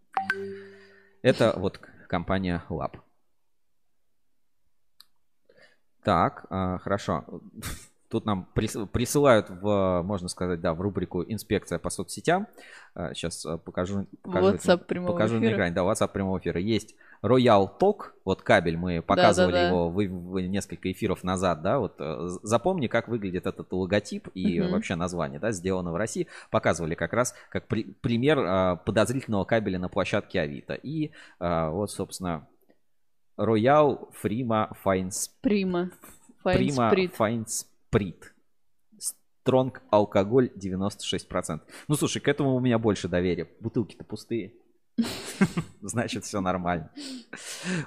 [1.21, 2.99] Это вот компания Lab.
[6.03, 7.25] Так, а, хорошо.
[8.13, 12.45] Тут нам присылают в, можно сказать, да, в рубрику «Инспекция по соцсетям».
[12.93, 15.49] Сейчас а, покажу, покажу, WhatsApp прямого покажу эфира.
[15.49, 15.73] на экране.
[15.73, 16.59] Да, WhatsApp прямого эфира.
[16.59, 19.67] Есть Royal Talk, вот кабель, мы показывали да, да, да.
[19.69, 24.61] его в, в несколько эфиров назад, да, вот э, запомни, как выглядит этот логотип и
[24.61, 24.73] угу.
[24.73, 26.27] вообще название, да, сделано в России.
[26.51, 30.75] Показывали как раз как при, пример а, подозрительного кабеля на площадке Авито.
[30.75, 31.09] И
[31.39, 32.47] вот, собственно,
[33.39, 35.31] Royal Frima Fines...
[35.41, 35.89] Prima.
[36.43, 38.33] Prima Fines Сприт.
[38.97, 41.61] Стронг алкоголь 96%.
[41.87, 43.47] Ну, слушай, к этому у меня больше доверия.
[43.59, 44.53] Бутылки-то пустые.
[45.81, 46.91] Значит, все нормально.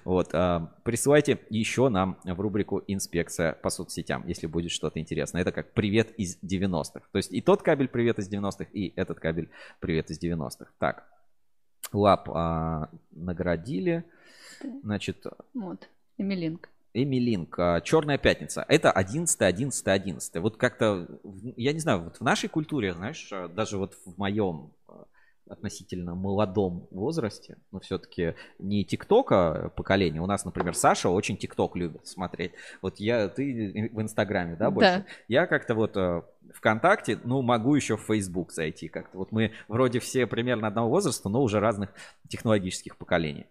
[0.05, 0.31] Вот.
[0.33, 5.43] А, присылайте еще нам в рубрику «Инспекция по соцсетям», если будет что-то интересное.
[5.43, 7.03] Это как «Привет из 90-х».
[7.11, 9.51] То есть и тот кабель «Привет из 90-х», и этот кабель
[9.81, 10.66] «Привет из 90-х».
[10.78, 11.05] Так.
[11.93, 14.05] Лап а, наградили.
[14.83, 15.27] Значит...
[15.55, 15.89] Вот.
[16.19, 16.69] Эмилинг.
[17.02, 18.64] Эмилинг, Черная пятница.
[18.68, 20.36] Это 11, 11, 11.
[20.36, 21.06] Вот как-то,
[21.56, 24.73] я не знаю, вот в нашей культуре, знаешь, даже вот в моем
[25.48, 30.20] относительно молодом возрасте, но все-таки не ТикТока поколение.
[30.20, 32.52] У нас, например, Саша очень ТикТок любит смотреть.
[32.82, 34.90] Вот я, ты в Инстаграме, да, больше?
[34.98, 35.05] Да.
[35.28, 36.23] Я как-то вот э,
[36.55, 39.18] ВКонтакте, ну, могу еще в Фейсбук зайти как-то.
[39.18, 41.90] Вот мы вроде все примерно одного возраста, но уже разных
[42.28, 43.47] технологических поколений.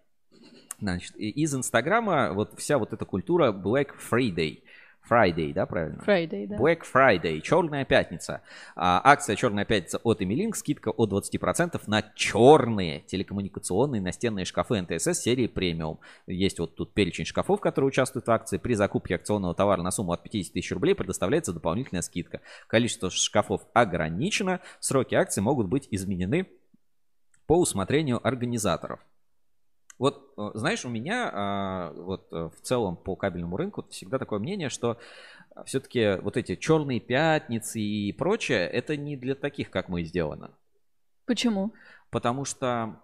[0.80, 4.62] Значит, из Инстаграма вот вся вот эта культура Black Friday–
[5.08, 6.02] Friday, да, правильно?
[6.04, 6.56] Friday, да.
[6.56, 8.42] Black Friday, черная пятница.
[8.74, 15.20] А, акция черная пятница от Emilink, скидка от 20% на черные телекоммуникационные настенные шкафы НТСС
[15.20, 16.00] серии премиум.
[16.26, 18.58] Есть вот тут перечень шкафов, которые участвуют в акции.
[18.58, 22.40] При закупке акционного товара на сумму от 50 тысяч рублей предоставляется дополнительная скидка.
[22.66, 24.60] Количество шкафов ограничено.
[24.80, 26.48] Сроки акции могут быть изменены
[27.46, 29.00] по усмотрению организаторов.
[29.98, 34.38] Вот, э, знаешь, у меня а, вот э, в целом по кабельному рынку всегда такое
[34.38, 34.98] мнение, что
[35.64, 40.50] все-таки вот эти черные пятницы и прочее, это не для таких, как мы сделано.
[41.24, 41.72] Почему?
[42.10, 43.00] Потому что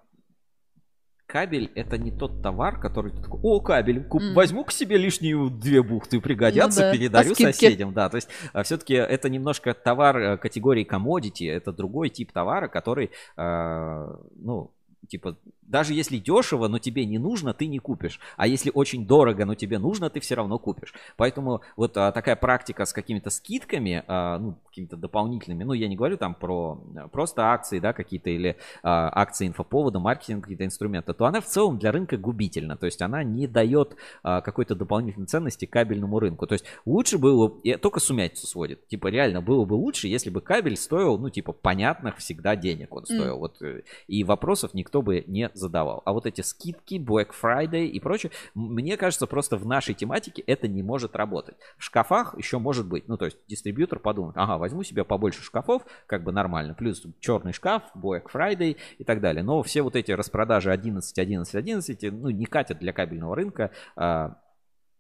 [1.27, 4.35] кабель это не тот товар, который ты такой, о, кабель, куп, mm.
[4.35, 6.93] возьму к себе лишнюю две бухты, пригодятся, ну, да.
[6.93, 7.95] передарю соседям.
[7.95, 8.29] Да, то есть
[8.65, 14.75] все-таки это немножко товар э, категории commodity, это другой тип товара, который, э, ну,
[15.09, 15.37] типа
[15.73, 18.21] даже если дешево, но тебе не нужно, ты не купишь.
[18.37, 20.93] А если очень дорого, но тебе нужно, ты все равно купишь.
[21.17, 25.97] Поэтому вот а, такая практика с какими-то скидками, а, ну, какими-то дополнительными, ну, я не
[25.97, 31.15] говорю там про а, просто акции, да, какие-то или а, акции инфоповода, маркетинг, какие-то инструменты,
[31.15, 32.77] то она в целом для рынка губительна.
[32.77, 36.47] То есть она не дает а, какой-то дополнительной ценности кабельному рынку.
[36.47, 38.87] То есть лучше было, и только сумятицу сводит.
[38.89, 43.07] Типа реально было бы лучше, если бы кабель стоил, ну, типа понятных всегда денег он
[43.07, 43.37] стоил.
[43.37, 43.39] Mm.
[43.39, 46.03] Вот, э, и вопросов никто бы не задавал.
[46.05, 50.69] А вот эти скидки, Black Friday и прочее, мне кажется, просто в нашей тематике это
[50.69, 51.57] не может работать.
[51.79, 53.09] В шкафах еще может быть.
[53.09, 56.75] Ну, то есть дистрибьютор подумает, ага, возьму себе побольше шкафов, как бы нормально.
[56.75, 59.43] Плюс черный шкаф, Black Friday и так далее.
[59.43, 63.71] Но все вот эти распродажи 11, 11, 11, ну, не катят для кабельного рынка.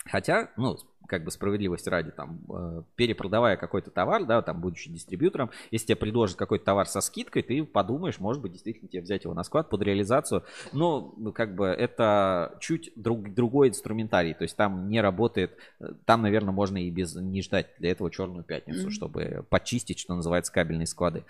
[0.05, 0.77] Хотя, ну,
[1.07, 5.97] как бы справедливости ради, там, э, перепродавая какой-то товар, да, там, будучи дистрибьютором, если тебе
[5.97, 9.69] предложат какой-то товар со скидкой, ты подумаешь, может быть, действительно тебе взять его на склад
[9.69, 10.45] под реализацию.
[10.73, 15.93] Но, ну, как бы, это чуть друг, другой инструментарий, то есть там не работает, э,
[16.05, 18.93] там, наверное, можно и без, не ждать для этого черную пятницу, mm-hmm.
[18.93, 21.25] чтобы почистить, что называется, кабельные склады.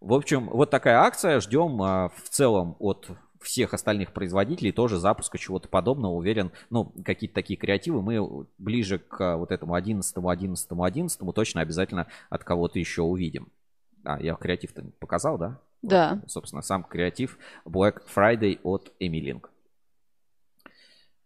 [0.00, 1.40] В общем, вот такая акция.
[1.40, 3.10] Ждем а, в целом от
[3.40, 6.12] всех остальных производителей тоже запуска чего-то подобного.
[6.12, 12.06] Уверен, ну, какие-то такие креативы мы ближе к вот этому 11, 11, 11 точно обязательно
[12.28, 13.48] от кого-то еще увидим.
[14.04, 15.60] А, я креатив-то показал, да?
[15.82, 16.18] Да.
[16.20, 19.48] Вот, собственно, сам креатив Black Friday от Emilink.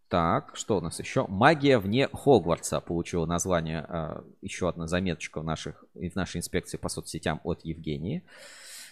[0.09, 1.27] Так, что у нас еще?
[1.27, 3.81] Магия вне Хогвартса получила название.
[3.89, 8.23] А, еще одна заметочка в, наших, в нашей инспекции по соцсетям от Евгении.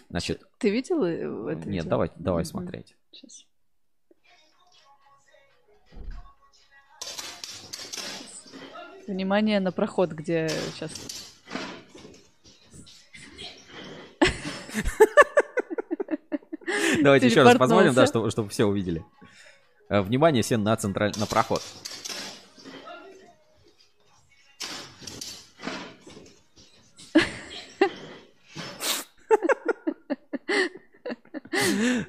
[0.09, 1.69] Значит, Ты видел это?
[1.69, 1.91] Нет, видео?
[1.91, 2.47] давай, давай mm-hmm.
[2.47, 2.97] смотреть.
[3.13, 3.47] Сейчас.
[9.07, 10.91] Внимание на проход, где сейчас.
[17.03, 19.05] Давайте еще раз посмотрим, да, чтобы, чтобы все увидели.
[19.89, 21.63] Э, внимание все на центральный на проход.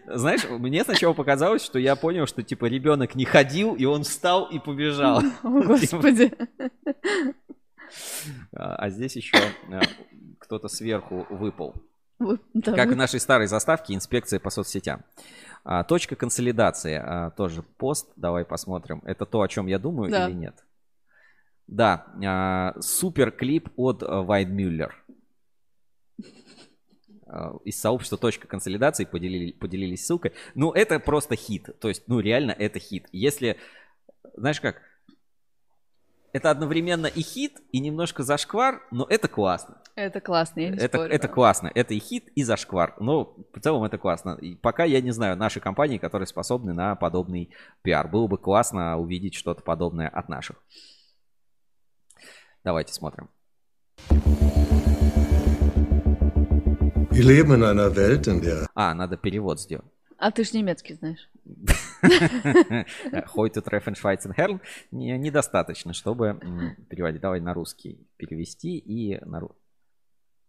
[0.07, 4.45] Знаешь, мне сначала показалось, что я понял, что типа ребенок не ходил, и он встал
[4.45, 5.21] и побежал.
[5.43, 6.31] О, Господи.
[8.53, 9.37] А, а здесь еще
[9.71, 9.81] а,
[10.39, 11.75] кто-то сверху выпал.
[12.63, 15.03] Как в нашей старой заставке инспекция по соцсетям.
[15.63, 17.01] А, точка консолидации.
[17.03, 18.11] А, тоже пост.
[18.15, 19.01] Давай посмотрим.
[19.05, 20.27] Это то, о чем я думаю да.
[20.27, 20.63] или нет?
[21.67, 22.07] Да.
[22.25, 25.02] А, супер клип от Вайдмюллер.
[27.33, 30.33] А, из сообщества «Точка консолидации» поделили, поделились ссылкой.
[30.53, 31.67] Ну, это просто хит.
[31.79, 33.07] То есть, ну, реально это хит.
[33.11, 33.57] Если,
[34.35, 34.81] знаешь как,
[36.31, 39.81] это одновременно и хит, и немножко зашквар, но это классно.
[39.95, 41.11] Это классно, я не это, спорю.
[41.11, 41.71] Это классно.
[41.73, 42.95] Это и хит, и зашквар.
[42.99, 44.37] Но в целом это классно.
[44.39, 47.49] И пока я не знаю наши компании, которые способны на подобный
[47.81, 48.07] пиар.
[48.07, 50.63] Было бы классно увидеть что-то подобное от наших.
[52.63, 53.29] Давайте смотрим.
[58.73, 59.85] А, надо перевод сделать.
[60.17, 61.29] А ты ж немецкий знаешь.
[63.35, 64.59] Heute treffen Schweizer Herren
[64.91, 66.39] не, недостаточно, чтобы
[66.89, 67.21] переводить.
[67.21, 69.47] Давай на русский перевести и на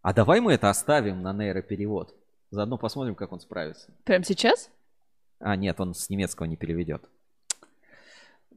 [0.00, 2.14] А давай мы это оставим на нейроперевод.
[2.50, 3.92] Заодно посмотрим, как он справится.
[4.04, 4.70] Прямо сейчас?
[5.40, 7.10] А, нет, он с немецкого не переведет.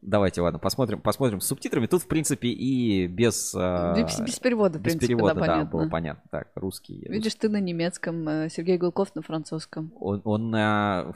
[0.01, 1.87] Давайте, ладно, посмотрим, посмотрим с субтитрами.
[1.87, 3.53] Тут, в принципе, и без...
[3.53, 5.69] Без, без перевода, в без принципе, перевода, да, да, понятно.
[5.71, 6.23] было понятно.
[6.31, 7.05] Так, русский.
[7.09, 9.91] Видишь, ты на немецком, э, Сергей Гулков на французском.
[9.99, 11.13] Он, он на,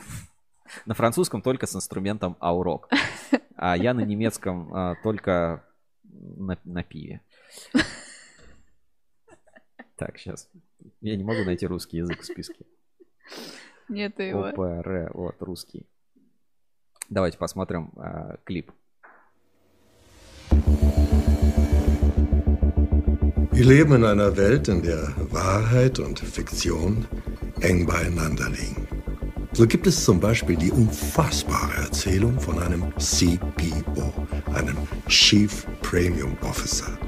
[0.85, 2.89] на французском только с инструментом аурок,
[3.55, 5.63] а я на немецком а, только
[6.03, 7.21] на, на пиве.
[9.95, 10.49] Так, сейчас.
[11.01, 12.65] Я не могу найти русский язык в списке.
[13.87, 14.45] Нет его.
[14.45, 15.85] ОПР, вот, русский.
[17.10, 18.72] Давайте посмотрим э, клип.
[23.52, 27.06] Wir leben in einer Welt, in der Wahrheit und Fiktion
[27.60, 28.86] eng beieinander liegen.
[29.52, 34.12] So gibt es zum Beispiel die unfassbare Erzählung von einem CPO,
[34.52, 34.76] einem
[35.08, 36.98] Chief Premium Officer,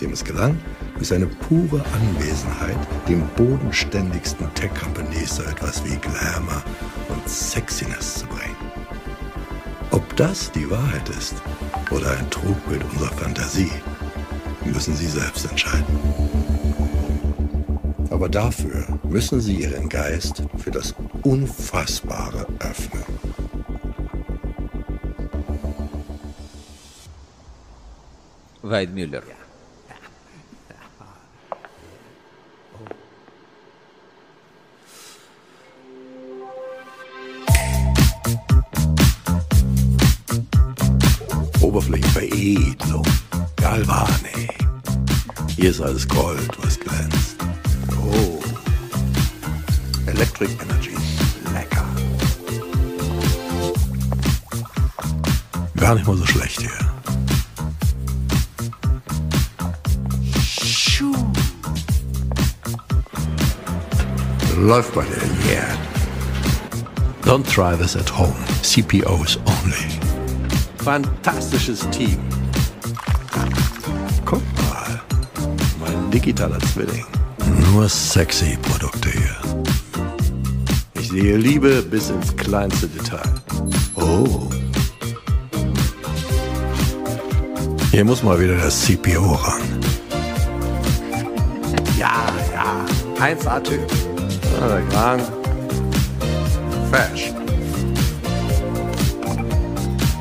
[0.00, 0.58] dem es gelang,
[0.96, 2.78] durch seine pure Anwesenheit
[3.08, 6.64] den bodenständigsten Tech-Companies so etwas wie Glamour
[7.08, 8.53] und Sexiness zu bringen.
[9.95, 11.35] Ob das die Wahrheit ist
[11.89, 13.71] oder ein Trugbild unserer Fantasie,
[14.65, 15.85] müssen Sie selbst entscheiden.
[18.09, 20.93] Aber dafür müssen Sie Ihren Geist für das
[21.23, 23.05] Unfassbare öffnen.
[28.63, 29.21] Weidmüller.
[45.85, 47.35] Alles Gold, was glänzt.
[48.01, 48.41] Oh.
[50.07, 50.95] Electric Energy.
[51.53, 51.85] Lecker.
[55.75, 56.71] Gar nicht mal so schlecht hier.
[60.43, 61.15] Schuh.
[64.57, 65.21] Läuft bei dir,
[65.51, 65.77] yeah.
[67.21, 68.33] Don't try this at home.
[68.63, 69.99] CPOs only.
[70.77, 72.17] Fantastisches Team.
[76.15, 77.05] Digitaler Zwilling.
[77.73, 79.35] Nur sexy Produkte hier.
[80.97, 83.33] Ich sehe Liebe bis ins kleinste Detail.
[83.95, 84.47] Oh.
[87.91, 89.61] Hier muss mal wieder das CPO ran.
[91.99, 92.85] Ja, ja.
[93.19, 93.85] 1A-Typ.
[94.61, 95.23] Ah, der Kragen.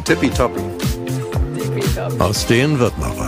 [0.05, 0.61] Tippitoppi.
[2.19, 3.24] Aus denen wird noch was.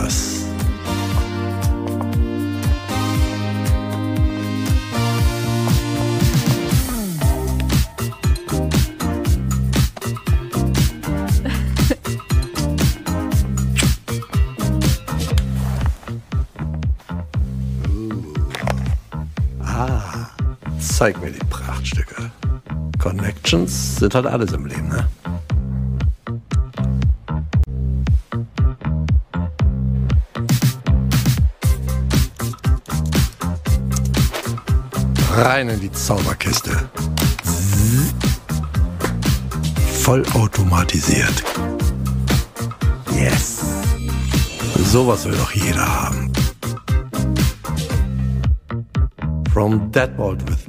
[23.49, 25.07] Connections sind halt alles im Leben, ne?
[35.31, 36.89] Rein in die Zauberkiste.
[40.01, 41.43] Vollautomatisiert.
[43.15, 43.61] Yes.
[44.91, 46.33] Sowas will doch jeder haben.
[49.53, 50.66] From Deadbolt with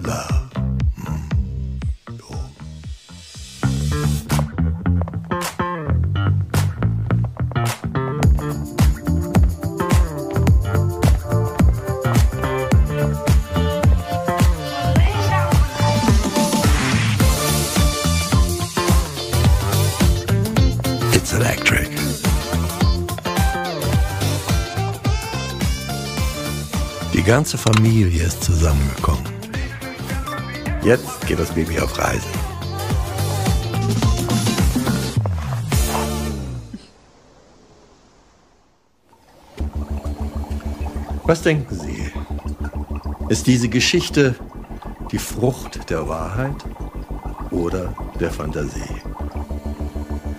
[27.38, 29.22] ganze Familie ist zusammengekommen.
[30.82, 32.32] Jetzt geht das Baby auf Reisen.
[41.26, 42.10] Was denken Sie?
[43.28, 44.34] Ist diese Geschichte
[45.12, 46.56] die Frucht der Wahrheit
[47.52, 48.96] oder der Fantasie?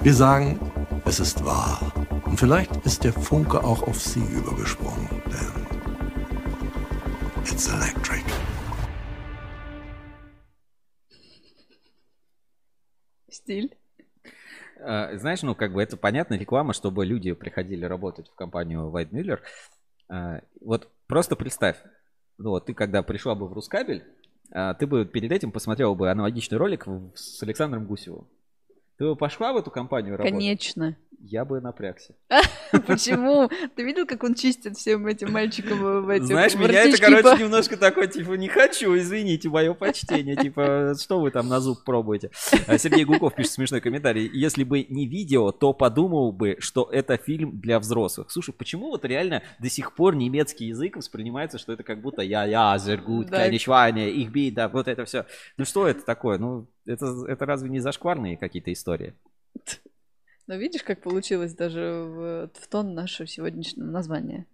[0.01, 0.59] Wir sagen,
[1.05, 1.79] es ist wahr.
[2.25, 5.07] Und vielleicht ist der Funke auch auf Sie übergesprungen,
[15.29, 19.37] Знаешь, ну как бы это понятно, реклама, чтобы люди приходили работать в компанию White Miller.
[20.09, 21.77] А, Вот просто представь,
[22.39, 24.03] вот ты когда пришла бы в Рускабель,
[24.51, 28.27] а, ты бы перед этим посмотрел бы аналогичный ролик с Александром Гусевым.
[28.99, 30.33] Ты бы пошла в эту компанию работать?
[30.33, 30.97] Конечно.
[31.21, 32.15] Я бы напрягся.
[32.85, 33.49] Почему?
[33.75, 37.77] Ты видел, как он чистит всем этим мальчикам в этих Знаешь, меня это, короче, немножко
[37.77, 40.35] такой, типа, не хочу, извините, мое почтение.
[40.35, 42.31] Типа, что вы там на зуб пробуете?
[42.67, 44.29] А Сергей Гуков пишет смешной комментарий.
[44.33, 48.31] Если бы не видео, то подумал бы, что это фильм для взрослых.
[48.31, 52.45] Слушай, почему вот реально до сих пор немецкий язык воспринимается, что это как будто я,
[52.45, 55.25] я, зергут, конечно, их бит, да, вот это все.
[55.57, 56.37] Ну что это такое?
[56.37, 59.13] Ну, это, это разве не зашкварные какие-то истории?
[60.47, 64.47] Но видишь, как получилось даже в, в тон нашего сегодняшнего названия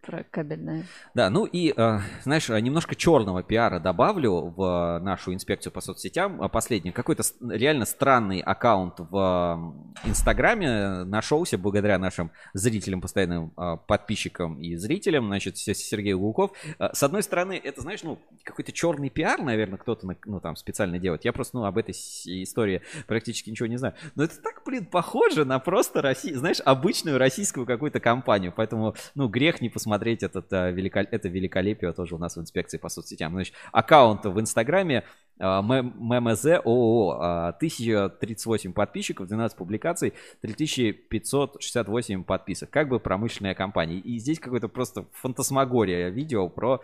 [0.00, 0.84] про кабельное.
[1.14, 6.48] Да, ну и, э, знаешь, немножко черного пиара добавлю в нашу инспекцию по соцсетям.
[6.50, 14.76] Последний, какой-то реально странный аккаунт в Инстаграме нашелся благодаря нашим зрителям, постоянным э, подписчикам и
[14.76, 16.52] зрителям, значит, Сергей Гулков.
[16.78, 20.98] Э, с одной стороны, это, знаешь, ну, какой-то черный пиар, наверное, кто-то, ну, там, специально
[20.98, 21.24] делает.
[21.24, 23.94] Я просто, ну, об этой истории практически ничего не знаю.
[24.14, 28.52] Но это так, блин, похоже на просто, Россию, знаешь, обычную российскую какую-то компанию.
[28.56, 31.02] Поэтому, ну, грех не посмотреть посмотреть этот, а, великол...
[31.10, 33.32] это великолепие тоже у нас в инспекции по соцсетям.
[33.32, 35.04] Значит, аккаунт в Инстаграме
[35.38, 40.12] ММЗ ООО, 1038 подписчиков, 12 публикаций,
[40.42, 42.70] 3568 подписок.
[42.70, 43.98] Как бы промышленная компания.
[43.98, 46.80] И здесь какое-то просто фантасмагория видео про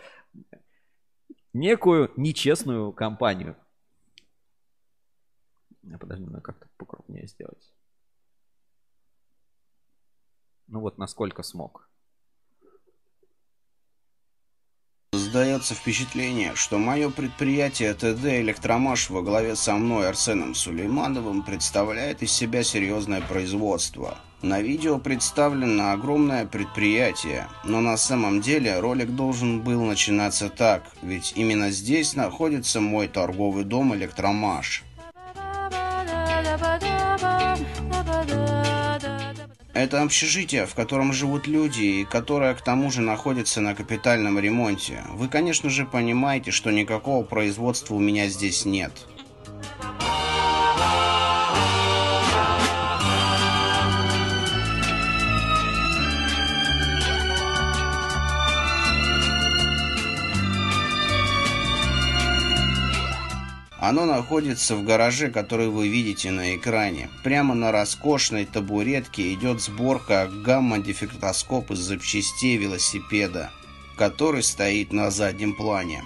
[1.52, 3.54] некую нечестную компанию.
[6.00, 7.72] Подожди, надо как-то покрупнее сделать.
[10.66, 11.88] Ну вот насколько смог.
[15.26, 22.30] Создается впечатление, что мое предприятие ТД «Электромаш» во главе со мной Арсеном Сулеймановым представляет из
[22.30, 24.18] себя серьезное производство.
[24.42, 31.32] На видео представлено огромное предприятие, но на самом деле ролик должен был начинаться так, ведь
[31.34, 34.84] именно здесь находится мой торговый дом «Электромаш».
[39.76, 45.04] Это общежитие, в котором живут люди и которое к тому же находится на капитальном ремонте.
[45.10, 48.92] Вы, конечно же, понимаете, что никакого производства у меня здесь нет.
[63.88, 67.08] Оно находится в гараже, который вы видите на экране.
[67.22, 73.52] Прямо на роскошной табуретке идет сборка гамма-дефектоскоп из запчастей велосипеда,
[73.96, 76.02] который стоит на заднем плане.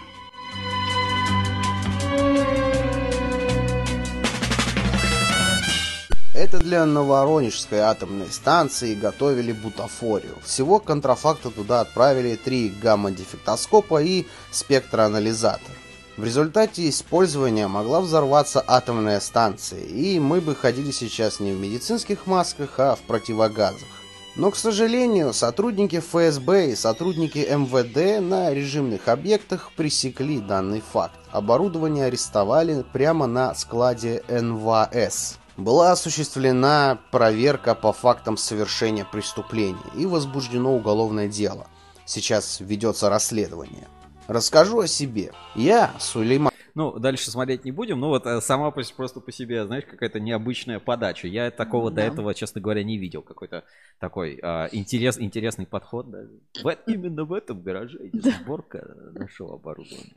[6.35, 10.37] Это для Новоронежской атомной станции готовили бутафорию.
[10.45, 15.80] Всего контрафакта туда отправили три гамма-дефектоскопа и спектроанализатор.
[16.21, 22.27] В результате использования могла взорваться атомная станция, и мы бы ходили сейчас не в медицинских
[22.27, 23.89] масках, а в противогазах.
[24.37, 31.19] Но, к сожалению, сотрудники ФСБ и сотрудники МВД на режимных объектах пресекли данный факт.
[31.31, 35.39] Оборудование арестовали прямо на складе НВС.
[35.57, 41.67] Была осуществлена проверка по фактам совершения преступления и возбуждено уголовное дело.
[42.05, 43.89] Сейчас ведется расследование.
[44.31, 45.33] Расскажу о себе.
[45.57, 46.53] Я Сулейман.
[46.77, 50.79] Ну, дальше смотреть не будем, но вот э, сама просто по себе, знаешь, какая-то необычная
[50.79, 51.27] подача.
[51.27, 51.97] Я такого да.
[51.97, 53.23] до этого, честно говоря, не видел.
[53.23, 53.65] Какой-то
[53.99, 56.09] такой а, интерес, интересный подход.
[56.13, 56.21] Да.
[56.63, 60.15] В, именно в этом гараже идет сборка нашего оборудования.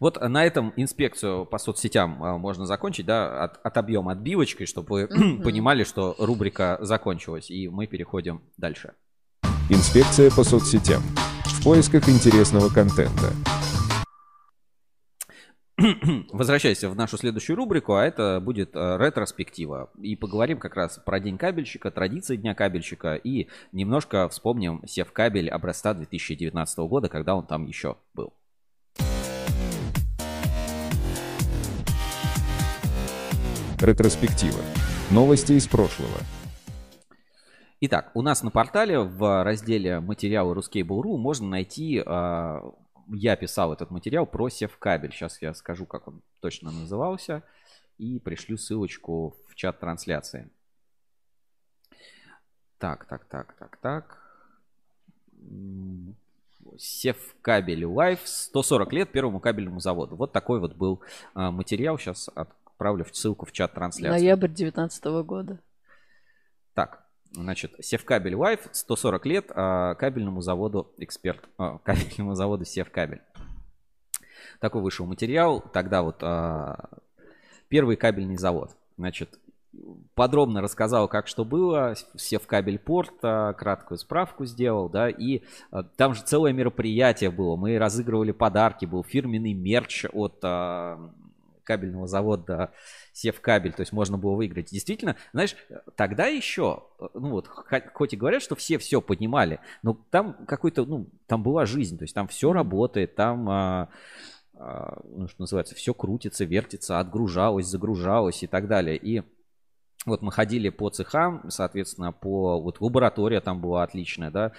[0.00, 5.02] Вот на этом инспекцию по соцсетям а, можно закончить, да, от, отобьем отбивочкой, чтобы вы
[5.04, 5.42] mm-hmm.
[5.42, 8.94] понимали, что рубрика закончилась, и мы переходим дальше.
[9.68, 11.02] Инспекция по соцсетям
[11.62, 13.32] поисках интересного контента.
[16.32, 19.90] Возвращайся в нашу следующую рубрику, а это будет э, ретроспектива.
[20.00, 25.92] И поговорим как раз про День кабельщика, традиции Дня кабельщика и немножко вспомним Севкабель образца
[25.92, 28.32] 2019 года, когда он там еще был.
[33.78, 34.60] Ретроспектива.
[35.10, 36.18] Новости из прошлого.
[37.78, 42.72] Итак, у нас на портале в разделе материалы Ruskable.ru можно найти, а,
[43.08, 45.12] я писал этот материал про севкабель.
[45.12, 47.42] Сейчас я скажу, как он точно назывался,
[47.98, 50.48] и пришлю ссылочку в чат трансляции.
[52.78, 54.22] Так, так, так, так, так.
[56.78, 60.16] Севкабель Life 140 лет первому кабельному заводу.
[60.16, 61.02] Вот такой вот был
[61.34, 61.98] а, материал.
[61.98, 64.18] Сейчас отправлю ссылку в чат трансляции.
[64.18, 65.60] Ноябрь 2019 года.
[66.72, 73.22] Так, Значит, Севкабель Live 140 лет а кабельному заводу Эксперт, а, кабельному заводу Севкабель.
[74.60, 75.60] Такой вышел материал.
[75.72, 76.88] Тогда вот а,
[77.68, 78.76] первый кабельный завод.
[78.96, 79.38] значит,
[80.14, 85.42] подробно рассказал, как что было, все в кабель порта, краткую справку сделал, да, и
[85.96, 90.42] там же целое мероприятие было, мы разыгрывали подарки, был фирменный мерч от
[91.66, 92.72] кабельного завода
[93.12, 94.70] Севкабель, то есть можно было выиграть.
[94.70, 95.56] Действительно, знаешь,
[95.96, 101.08] тогда еще, ну вот, хоть и говорят, что все все понимали, но там какой-то, ну,
[101.26, 103.48] там была жизнь, то есть там все работает, там...
[103.50, 103.88] А,
[104.58, 108.96] а, ну, что называется, все крутится, вертится, отгружалось, загружалось и так далее.
[108.96, 109.22] И
[110.06, 114.52] вот мы ходили по цехам, соответственно, по вот лаборатория там была отличная, да.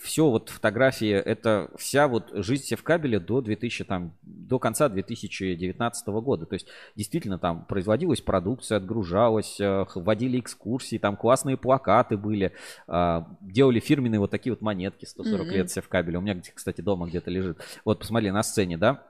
[0.00, 6.46] Все вот фотографии, это вся вот жизнь Севкабеля до 2000 там до конца 2019 года.
[6.46, 12.52] То есть действительно там производилась продукция, отгружалась, э, вводили экскурсии, там классные плакаты были,
[12.88, 15.50] а, делали фирменные вот такие вот монетки 140 mm-hmm.
[15.50, 16.18] лет Севкабеля.
[16.18, 17.58] У меня, кстати, дома где-то лежит.
[17.84, 19.09] Вот посмотри на сцене, да.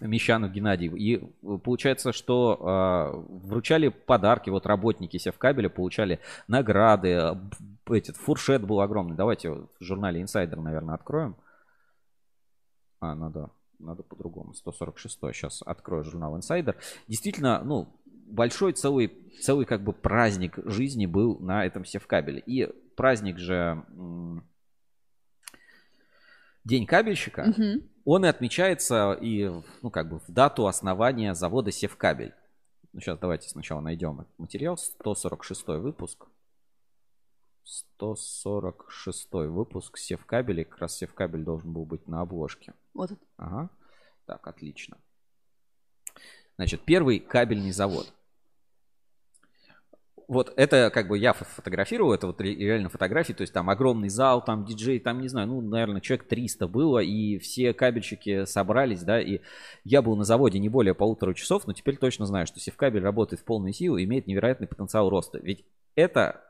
[0.00, 0.88] Мещанов Геннадий.
[0.88, 7.34] И э, получается, что э, вручали подарки, вот работники Севкабеля получали награды, э,
[7.86, 9.16] этот фуршет был огромный.
[9.16, 11.36] Давайте в журнале Insider, наверное, откроем.
[13.00, 14.54] А, надо, надо по-другому.
[14.54, 16.76] 146 сейчас открою журнал Insider.
[17.06, 22.40] Действительно, ну, большой целый, целый как бы праздник жизни был на этом Севкабеле.
[22.40, 23.82] И праздник же
[26.68, 27.82] День кабельщика, угу.
[28.08, 29.50] Он и отмечается и,
[29.82, 32.34] ну, как бы в дату основания завода Севкабель.
[32.94, 34.78] Ну, сейчас давайте сначала найдем этот материал.
[34.78, 36.26] 146 выпуск.
[37.64, 40.64] 146 выпуск Севкабеля.
[40.64, 42.72] Как раз Севкабель должен был быть на обложке.
[42.94, 43.10] Вот.
[43.36, 43.68] Ага.
[44.24, 44.96] Так, отлично.
[46.56, 48.10] Значит, первый кабельный завод
[50.28, 54.44] вот это как бы я фотографировал, это вот реально фотографии, то есть там огромный зал,
[54.44, 59.20] там диджей, там не знаю, ну, наверное, человек 300 было, и все кабельщики собрались, да,
[59.20, 59.40] и
[59.84, 63.40] я был на заводе не более полутора часов, но теперь точно знаю, что Севкабель работает
[63.40, 65.38] в полной силе и имеет невероятный потенциал роста.
[65.42, 66.42] Ведь это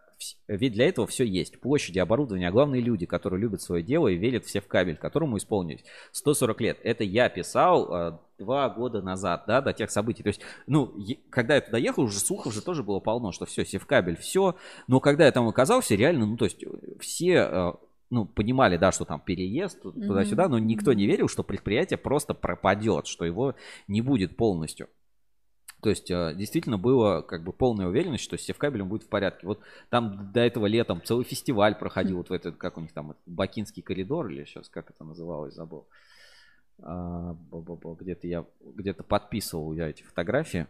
[0.46, 1.60] ведь для этого все есть.
[1.60, 5.36] Площади, оборудование, а главные люди, которые любят свое дело и верят все в кабель, которому
[5.36, 6.78] исполнилось 140 лет.
[6.82, 10.22] Это я писал э, два года назад, да, до тех событий.
[10.22, 10.94] То есть, ну,
[11.30, 14.56] когда я туда ехал, уже слухов же тоже было полно, что все, севкабель, все.
[14.86, 16.64] Но когда я там оказался, реально, ну, то есть,
[17.00, 17.72] все э,
[18.10, 23.06] ну, понимали, да, что там переезд туда-сюда, но никто не верил, что предприятие просто пропадет,
[23.06, 23.54] что его
[23.86, 24.88] не будет полностью.
[25.80, 29.46] То есть э, действительно было как бы полная уверенность, что с севкабелем будет в порядке.
[29.46, 33.14] Вот там до этого летом целый фестиваль проходил, вот в этот, как у них там,
[33.26, 35.86] Бакинский коридор или сейчас, как это называлось, забыл.
[36.80, 37.36] А,
[38.00, 40.66] где-то я, где-то подписывал я эти фотографии.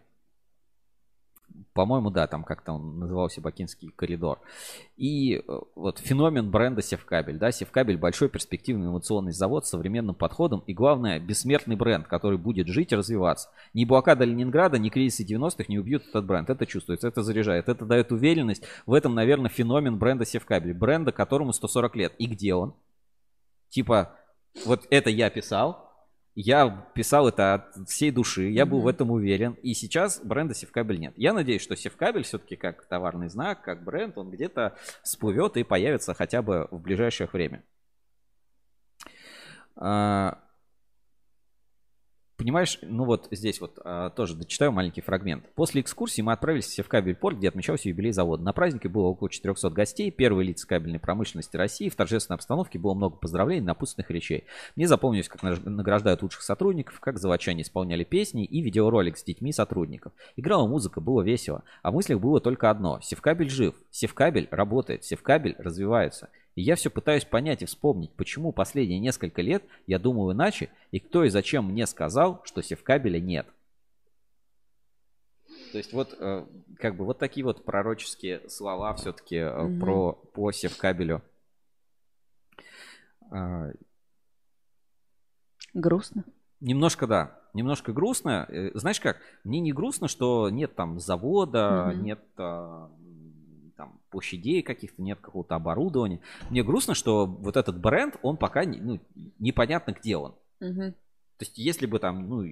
[1.73, 4.41] По-моему, да, там как-то он назывался Бакинский коридор.
[4.97, 5.43] И э,
[5.77, 7.39] вот феномен бренда Севкабель.
[7.39, 12.67] Да, Севкабель большой перспективный инновационный завод с современным подходом и, главное, бессмертный бренд, который будет
[12.67, 13.49] жить и развиваться.
[13.75, 16.51] Ни блокада Ленинграда, ни кризисы 90-х не убьют этот бренд.
[16.51, 18.65] Это чувствуется, это заряжает, это дает уверенность.
[18.85, 20.75] В этом, наверное, феномен бренда Севкабель.
[20.75, 22.13] Бренда, которому 140 лет.
[22.19, 22.75] И где он?
[23.69, 24.17] Типа,
[24.65, 25.88] вот это я писал,
[26.41, 28.83] я писал это от всей души, я был mm-hmm.
[28.83, 29.53] в этом уверен.
[29.55, 31.13] И сейчас бренда Севкабель нет.
[31.17, 36.15] Я надеюсь, что Севкабель все-таки как товарный знак, как бренд, он где-то всплывет и появится
[36.15, 37.65] хотя бы в ближайшее время.
[39.75, 40.39] А,
[42.39, 45.45] Понимаешь, ну вот здесь вот а, тоже дочитаю маленький фрагмент.
[45.57, 48.45] После экскурсии мы отправились в Севкабель порт, где отмечался юбилей завода.
[48.45, 51.89] На празднике было около 400 гостей, первые лица кабельной промышленности России.
[51.89, 54.45] В торжественной обстановке было много поздравлений, напутственных речей.
[54.77, 60.13] Мне запомнилось, как награждают лучших сотрудников, как заводчане исполняли песни и видеоролик с детьми сотрудников.
[60.37, 61.65] Играла музыка, было весело.
[61.83, 63.01] А в мыслях было только одно.
[63.03, 66.29] Севкабель жив, Севкабель работает, Севкабель развивается.
[66.59, 70.99] И я все пытаюсь понять и вспомнить, почему последние несколько лет я думаю иначе, и
[70.99, 73.47] кто и зачем мне сказал, что севкабеля нет.
[75.71, 76.47] То есть вот э,
[76.81, 79.79] как бы вот такие вот пророческие слова все-таки mm-hmm.
[79.79, 81.23] про по севкабелю.
[83.31, 83.71] А,
[85.75, 86.25] грустно.
[86.59, 88.47] Немножко да, немножко грустно.
[88.49, 89.19] Э, знаешь как?
[89.45, 92.03] Мне не грустно, что нет там завода, mm-hmm.
[92.03, 92.91] нет а,
[93.79, 96.21] там площадей каких-то, нет какого-то оборудования.
[96.51, 99.01] Мне грустно, что вот этот бренд, он пока не, ну,
[99.39, 100.35] непонятно, где он.
[100.61, 100.83] Угу.
[100.83, 102.45] То есть, если бы там, ну,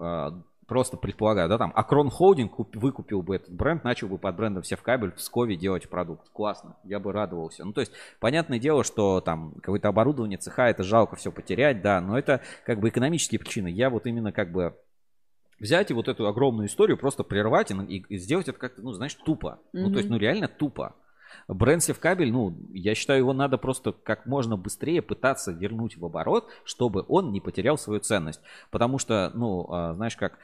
[0.00, 0.30] э,
[0.66, 5.10] просто предполагаю, да, там, Акрон Холдинг выкупил бы этот бренд, начал бы под брендом Севкабель
[5.10, 6.30] в Пскове делать продукт.
[6.30, 7.66] Классно, я бы радовался.
[7.66, 12.00] Ну, то есть, понятное дело, что там какое-то оборудование цеха, это жалко все потерять, да,
[12.00, 13.68] но это как бы экономические причины.
[13.68, 14.74] Я вот именно как бы
[15.58, 19.14] взять и вот эту огромную историю просто прервать и, и сделать это как-то, ну, знаешь,
[19.14, 19.58] тупо.
[19.72, 19.80] Mm-hmm.
[19.80, 20.94] Ну, то есть, ну, реально тупо.
[21.48, 26.48] Бренд Севкабель, ну, я считаю, его надо просто как можно быстрее пытаться вернуть в оборот,
[26.64, 28.40] чтобы он не потерял свою ценность.
[28.70, 30.38] Потому что, ну, а, знаешь, как...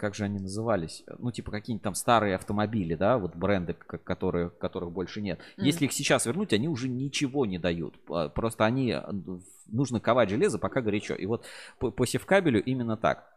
[0.00, 1.04] А, как же они назывались?
[1.18, 5.38] Ну, типа какие-нибудь там старые автомобили, да, вот бренды, которые, которых больше нет.
[5.58, 5.64] Mm.
[5.64, 7.94] Если их сейчас вернуть, они уже ничего не дают.
[8.34, 8.96] Просто они,
[9.66, 11.14] нужно ковать железо, пока горячо.
[11.14, 11.44] И вот
[11.78, 13.30] по, по севкабелю именно так.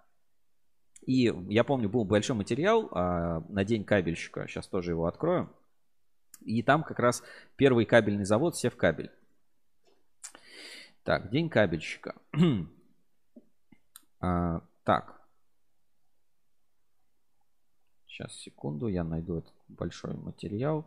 [1.06, 4.48] И я помню, был большой материал а, на день кабельщика.
[4.48, 5.50] Сейчас тоже его открою.
[6.40, 7.24] И там как раз
[7.58, 9.12] первый кабельный завод Севкабель.
[11.04, 12.16] Так, день кабельщика.
[14.22, 15.23] а, так.
[18.14, 20.86] Сейчас, секунду, я найду этот большой материал.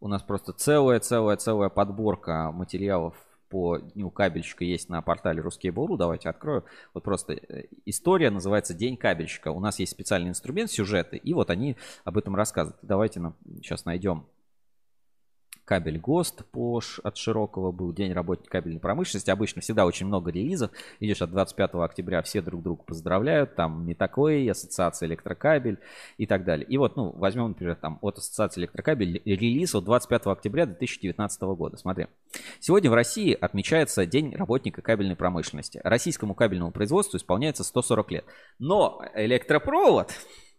[0.00, 3.14] У нас просто целая-целая-целая подборка материалов
[3.50, 5.98] по дню кабельщика есть на портале Ruskable.ru.
[5.98, 6.64] Давайте открою.
[6.94, 9.50] Вот просто э, история называется День кабельщика.
[9.50, 12.78] У нас есть специальный инструмент, сюжеты, и вот они об этом рассказывают.
[12.80, 14.24] Давайте нам сейчас найдем
[15.66, 19.30] кабель ГОСТ по, от Широкого был День работника кабельной промышленности.
[19.30, 20.70] Обычно всегда очень много релизов.
[21.00, 23.56] Видишь, от 25 октября все друг друга поздравляют.
[23.56, 25.78] Там Метаклей, Ассоциация Электрокабель
[26.16, 26.66] и так далее.
[26.66, 31.76] И вот, ну, возьмем, например, там от Ассоциации Электрокабель релиз от 25 октября 2019 года.
[31.76, 32.06] Смотри.
[32.60, 35.80] Сегодня в России отмечается День работника кабельной промышленности.
[35.82, 38.24] Российскому кабельному производству исполняется 140 лет.
[38.60, 40.12] Но электропровод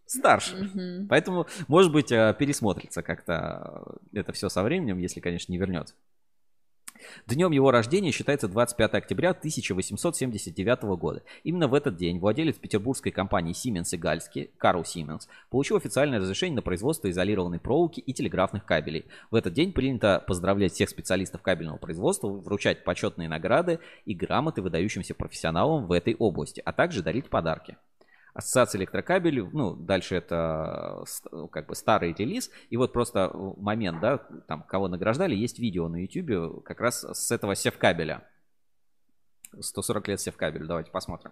[0.08, 0.56] старше.
[0.56, 1.08] Mm-hmm.
[1.08, 5.94] Поэтому, может быть, э, пересмотрится как-то это все со временем, если, конечно, не вернется.
[7.28, 11.24] Днем его рождения считается 25 октября 1879 года.
[11.44, 16.56] Именно в этот день владелец петербургской компании Siemens и Гальски, Карл Siemens, получил официальное разрешение
[16.56, 19.06] на производство изолированной проволоки и телеграфных кабелей.
[19.32, 25.14] В этот день принято поздравлять всех специалистов кабельного производства, вручать почетные награды и грамоты выдающимся
[25.14, 27.78] профессионалам в этой области, а также дарить подарки.
[28.38, 31.04] Ассоциация электрокабелей, ну, дальше это
[31.52, 36.04] как бы старый релиз, и вот просто момент, да, там, кого награждали, есть видео на
[36.04, 38.28] YouTube как раз с этого севкабеля.
[39.60, 41.32] 140 лет севкабелю, давайте посмотрим.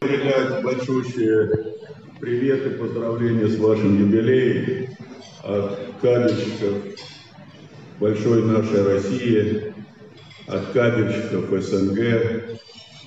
[0.00, 1.76] Передать большущие
[2.20, 4.96] привет и поздравления с вашим юбилеем
[5.44, 6.82] от кабельщиков
[8.00, 9.72] большой нашей России,
[10.48, 12.58] от кабельщиков СНГ,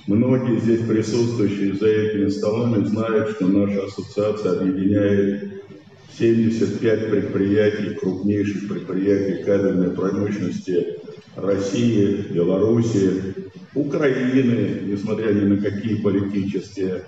[0.06, 5.62] Многие здесь присутствующие за этими столами знают, что наша ассоциация объединяет
[6.18, 10.98] 75 предприятий, крупнейших предприятий кабельной промышленности
[11.36, 13.34] России, Белоруссии,
[13.74, 17.06] Украины, несмотря ни на какие политические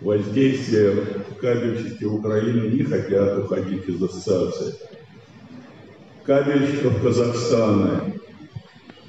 [0.00, 0.94] воздействия,
[1.40, 4.74] кабельщики Украины не хотят уходить из ассоциации.
[6.24, 8.12] Кабельщиков Казахстана,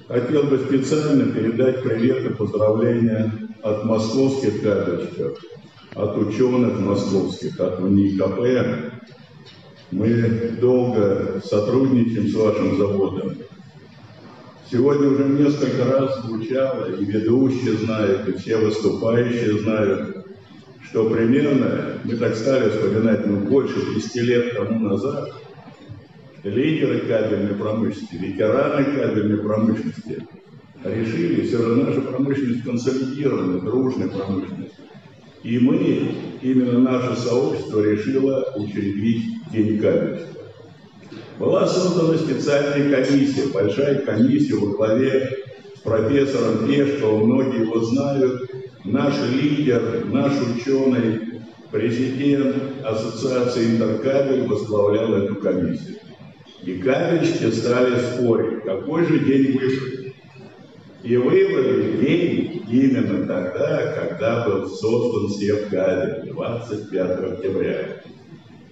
[0.10, 3.32] Хотел бы специально передать привет и поздравления
[3.62, 5.38] от московских кабельщиков,
[5.94, 8.92] от ученых московских, от УНИКП.
[9.92, 13.36] Мы долго сотрудничаем с вашим заводом.
[14.72, 20.26] Сегодня уже несколько раз звучало, и ведущие знают, и все выступающие знают,
[20.90, 25.34] что примерно, мы так стали вспоминать, ну, больше 10 лет тому назад–
[26.44, 30.28] лидеры кабельной промышленности, ветераны кабельной промышленности
[30.84, 34.76] решили, все же наша промышленность консолидированная, дружная промышленность.
[35.44, 36.12] И мы,
[36.42, 40.28] именно наше сообщество, решило учредить День кабельства.
[41.38, 45.32] Была создана специальная комиссия, большая комиссия во главе
[45.76, 48.52] с профессором Пешковым, многие его знают,
[48.84, 55.99] наш лидер, наш ученый, президент Ассоциации Интеркабель возглавлял эту комиссию.
[56.64, 60.14] И кабельщики стали спорить, какой же день выбрать.
[61.04, 68.02] И выбрали день именно тогда, когда был создан Севкабель, 25 октября.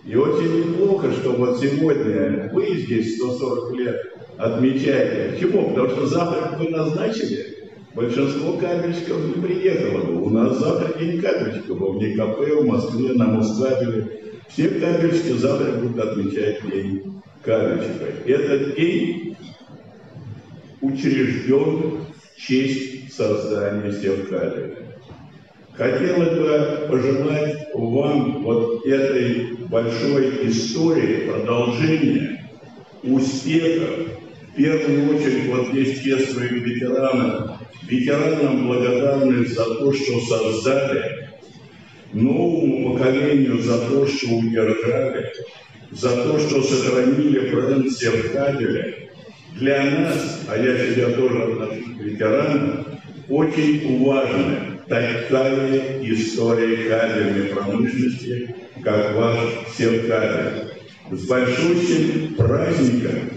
[0.06, 3.96] И очень неплохо, что вот сегодня вы здесь 140 лет
[4.38, 5.34] отмечаете.
[5.34, 5.70] Почему?
[5.70, 10.24] Потому что завтра вы назначили, большинство кабельщиков не приехало бы.
[10.24, 14.24] У нас завтра день кабельщиков в НИКП, в Москве, на Москабеле.
[14.50, 17.17] Все кабельщики завтра будут отмечать день
[17.48, 18.30] Кавичка.
[18.30, 19.38] Этот день
[20.82, 24.76] учрежден в честь создания Севкалия.
[25.74, 32.52] Хотелось бы пожелать вам вот этой большой истории продолжения,
[33.04, 34.08] успехов,
[34.52, 41.30] в первую очередь вот здесь те своим ветеранам, ветеранам благодарны за то, что создали,
[42.12, 45.32] новому поколению за то, что удержали,
[45.92, 49.10] за то, что сохранили бренд Севкабеля.
[49.56, 52.86] Для нас, а я себя тоже отношу к ветеранам,
[53.30, 59.38] очень важна такая история кабельной промышленности, как ваш
[59.78, 60.74] Севкабель.
[61.10, 63.30] С большущим праздником,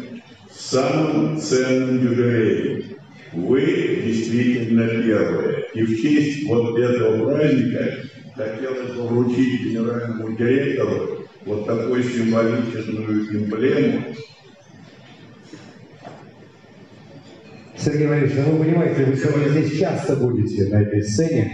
[0.52, 2.84] самым ценным юбилеем.
[3.32, 5.66] Вы действительно первые.
[5.74, 8.02] И в честь вот этого праздника
[8.34, 14.04] хотелось бы вручить генеральному директору вот такую символическую эмблему.
[17.76, 21.50] Сергей Валерьевич, ну вы понимаете, вы сегодня здесь часто будете на этой сцене.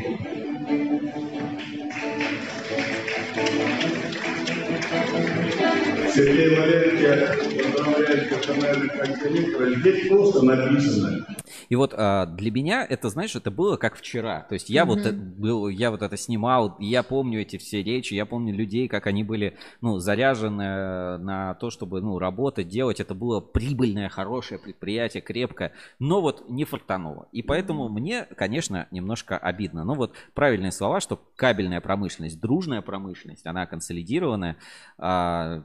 [6.12, 9.78] Сергей Валерьевич, поздравляю персональных коллекционеров.
[9.78, 11.26] Здесь просто написано
[11.69, 14.43] и вот а, для меня это, знаешь, это было как вчера.
[14.49, 14.86] То есть я mm-hmm.
[14.86, 19.07] вот был, я вот это снимал, я помню эти все речи, я помню людей, как
[19.07, 23.01] они были, ну, заряжены на то, чтобы, ну, работать, делать.
[23.01, 27.28] Это было прибыльное, хорошее предприятие, крепкое, но вот не фартануло.
[27.33, 27.93] И поэтому mm-hmm.
[27.93, 29.85] мне, конечно, немножко обидно.
[29.85, 34.57] Но вот правильные слова, что кабельная промышленность, дружная промышленность, она консолидированная,
[34.99, 35.62] а,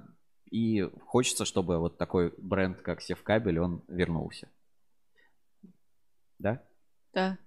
[0.52, 4.50] и хочется, чтобы вот такой бренд, как Севкабель, он вернулся.
[6.42, 6.61] Да?
[7.14, 7.38] Да.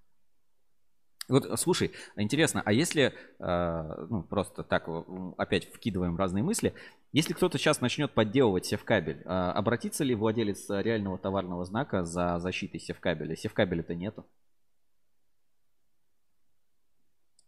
[1.27, 4.87] Вот, слушай, интересно, а если, э, ну, просто так
[5.39, 6.75] опять вкидываем разные мысли,
[7.13, 12.79] если кто-то сейчас начнет подделывать севкабель, э, обратится ли владелец реального товарного знака за защитой
[12.79, 13.37] севкабеля?
[13.37, 14.27] Севкабеля-то нету.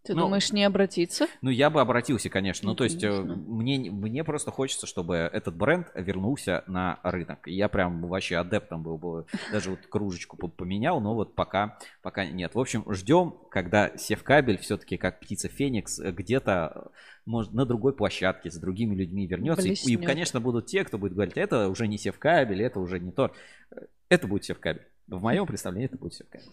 [0.06, 1.26] Ты ну, думаешь, не обратиться?
[1.42, 2.66] Ну, я бы обратился, конечно.
[2.66, 7.46] Ну, ну то есть, э, мне, мне просто хочется, чтобы этот бренд вернулся на рынок.
[7.46, 9.26] Я прям вообще адептом был бы.
[9.50, 12.54] Даже вот кружечку поменял, но вот пока, пока нет.
[12.54, 16.92] В общем, ждем, когда Севкабель все-таки, как птица Феникс, где-то
[17.26, 19.62] может, на другой площадке с другими людьми вернется.
[19.62, 20.00] Блеснет.
[20.00, 23.32] И, конечно, будут те, кто будет говорить, это уже не Севкабель, это уже не то.
[24.08, 24.86] Это будет Севкабель.
[25.08, 26.46] В моем представлении это будет Севкабель.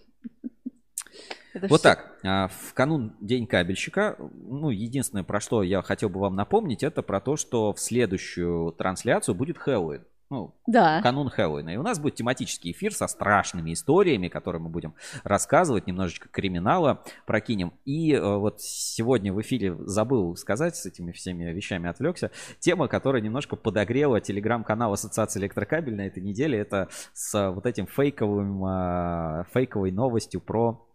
[1.53, 1.90] Это вот все...
[1.90, 6.83] так, а, в канун День кабельщика, ну, единственное, про что я хотел бы вам напомнить,
[6.83, 10.03] это про то, что в следующую трансляцию будет Хэллоуин.
[10.33, 11.00] Ну, да.
[11.03, 11.69] канун Хэллоуина.
[11.69, 17.03] И у нас будет тематический эфир со страшными историями, которые мы будем рассказывать, немножечко криминала
[17.27, 17.74] прокинем.
[17.85, 23.22] И э, вот сегодня в эфире забыл сказать, с этими всеми вещами отвлекся, тема, которая
[23.22, 29.92] немножко подогрела телеграм-канал Ассоциации Электрокабель на этой неделе, это с вот этим фейковым, э, фейковой
[29.92, 30.93] новостью про Э,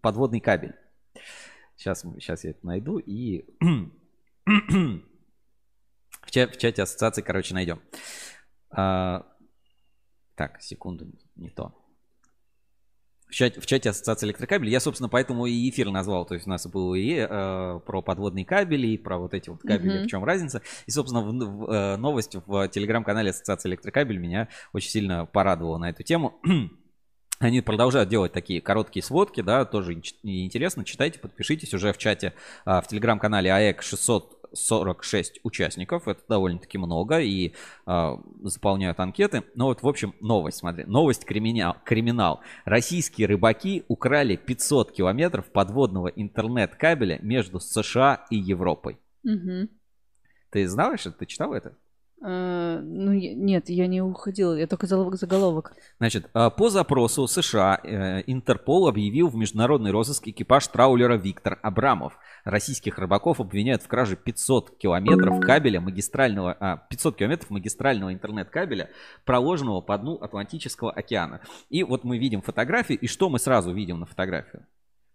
[0.00, 0.74] подводный кабель.
[1.76, 3.44] Сейчас, сейчас я это найду и
[6.22, 7.80] в, чате, в чате ассоциации, короче, найдем.
[8.70, 9.26] А,
[10.34, 11.74] так, секунду, не то.
[13.26, 14.68] В чате, в чате ассоциации электрокабель.
[14.68, 16.26] Я, собственно, поэтому и эфир назвал.
[16.26, 19.62] То есть у нас было и э, про подводные кабели, и про вот эти вот
[19.62, 20.04] кабели, mm-hmm.
[20.04, 20.60] в чем разница.
[20.86, 25.88] И, собственно, в, в, э, новость в телеграм-канале ассоциации электрокабель меня очень сильно порадовала на
[25.88, 26.40] эту тему.
[27.38, 30.84] Они продолжают делать такие короткие сводки, да, тоже интересно.
[30.84, 36.06] Читайте, подпишитесь уже в чате а, в телеграм-канале АЭК 646 участников.
[36.06, 37.52] Это довольно-таки много и
[37.84, 39.42] а, заполняют анкеты.
[39.56, 40.84] Ну вот, в общем, новость, смотри.
[40.84, 41.76] Новость криминал.
[41.84, 42.42] криминал.
[42.64, 49.00] Российские рыбаки украли 500 километров подводного интернет-кабеля между США и Европой.
[49.24, 49.68] Угу.
[50.50, 51.18] Ты знаешь это?
[51.18, 51.76] Ты читал это?
[52.22, 55.72] Uh, ну, нет, я не уходила, я только заголовок.
[55.98, 62.16] Значит, а, по запросу США э, Интерпол объявил в международный розыск экипаж траулера Виктор Абрамов.
[62.44, 68.90] Российских рыбаков обвиняют в краже 500 километров кабеля магистрального, а, 500 километров магистрального интернет-кабеля,
[69.24, 71.40] проложенного по дну Атлантического океана.
[71.70, 74.60] И вот мы видим фотографии, и что мы сразу видим на фотографии?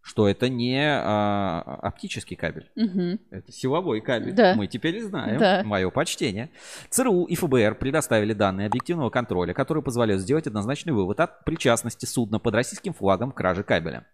[0.02, 2.70] Что это не а, оптический кабель.
[2.76, 3.20] Угу.
[3.30, 4.34] Это силовой кабель.
[4.34, 4.56] Да.
[4.56, 5.38] Мы теперь знаем.
[5.38, 5.64] Да.
[5.66, 6.50] Мое почтение.
[6.90, 12.40] ЦРУ и ФБР предоставили данные объективного контроля, которые позволяют сделать однозначный вывод от причастности судна
[12.40, 14.06] под российским флагом к краже кабеля.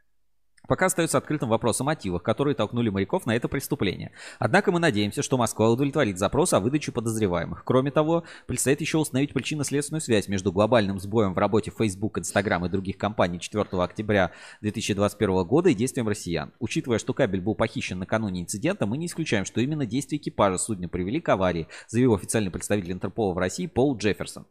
[0.65, 4.13] Пока остается открытым вопрос о мотивах, которые толкнули моряков на это преступление.
[4.39, 7.65] Однако мы надеемся, что Москва удовлетворит запрос о выдаче подозреваемых.
[7.65, 12.69] Кроме того, предстоит еще установить причинно-следственную связь между глобальным сбоем в работе Facebook, Instagram и
[12.69, 16.53] других компаний 4 октября 2021 года и действием россиян.
[16.59, 20.87] Учитывая, что кабель был похищен накануне инцидента, мы не исключаем, что именно действия экипажа судна
[20.87, 24.45] привели к аварии, заявил официальный представитель Интерпола в России Пол Джефферсон.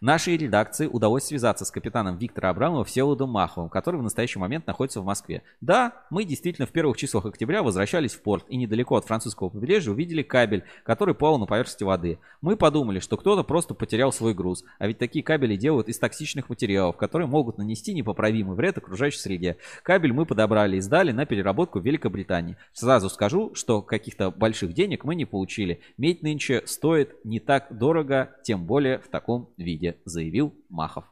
[0.00, 5.00] Нашей редакции удалось связаться с капитаном Виктора Абрамова Всеволодом Маховым, который в настоящий момент находится
[5.00, 5.42] в Москве.
[5.60, 9.92] Да, мы действительно в первых числах октября возвращались в порт и недалеко от французского побережья
[9.92, 12.18] увидели кабель, который плавал на поверхности воды.
[12.40, 16.48] Мы подумали, что кто-то просто потерял свой груз, а ведь такие кабели делают из токсичных
[16.48, 19.56] материалов, которые могут нанести непоправимый вред окружающей среде.
[19.82, 22.56] Кабель мы подобрали и сдали на переработку в Великобритании.
[22.72, 25.80] Сразу скажу, что каких-то больших денег мы не получили.
[25.96, 31.04] Медь нынче стоит не так дорого, тем более в таком виде, заявил Махов.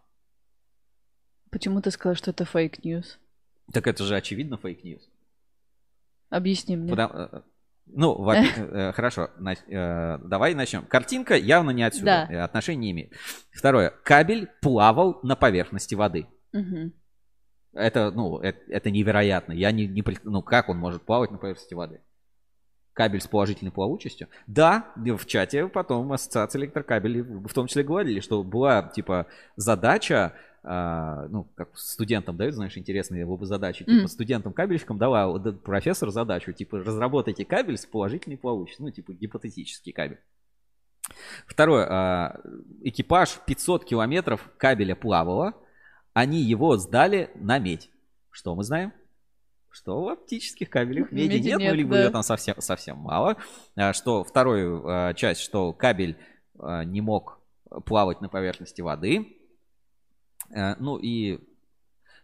[1.50, 3.18] Почему ты сказал, что это fake news?
[3.72, 5.08] Так это же очевидно fake news.
[6.30, 6.90] Объясни мне.
[6.90, 7.42] Потому, э,
[7.86, 9.30] ну, э, хорошо,
[9.68, 10.86] э, давай начнем.
[10.86, 12.44] Картинка явно не отсюда, да.
[12.44, 13.12] отношения не имеет.
[13.50, 13.90] Второе.
[14.02, 16.26] Кабель плавал на поверхности воды.
[16.54, 16.92] Угу.
[17.74, 19.52] Это, ну, это, это невероятно.
[19.52, 20.04] Я не, не...
[20.24, 22.00] Ну, как он может плавать на поверхности воды?
[22.92, 24.28] Кабель с положительной плавучестью?
[24.46, 31.26] Да, в чате потом ассоциация электрокабелей в том числе говорили, что была, типа, задача а,
[31.28, 33.84] ну, как студентам дают, знаешь, интересные задачи.
[33.84, 34.08] Типа, mm.
[34.08, 38.86] студентам-кабельщикам дала профессор задачу, типа, разработайте кабель с положительной плавучестью.
[38.86, 40.20] Ну, типа, гипотетический кабель.
[41.46, 41.86] Второе.
[41.90, 42.40] А,
[42.82, 45.54] экипаж 500 километров кабеля плавало.
[46.12, 47.90] Они его сдали на медь.
[48.30, 48.92] Что мы знаем?
[49.72, 52.04] Что в оптических кабелях меди, меди нет, нет, ну, либо да.
[52.04, 53.36] ее там совсем, совсем мало.
[53.74, 56.16] А, что вторую часть, что кабель
[56.54, 57.40] не мог
[57.84, 59.36] плавать на поверхности воды.
[60.54, 61.40] Э, ну и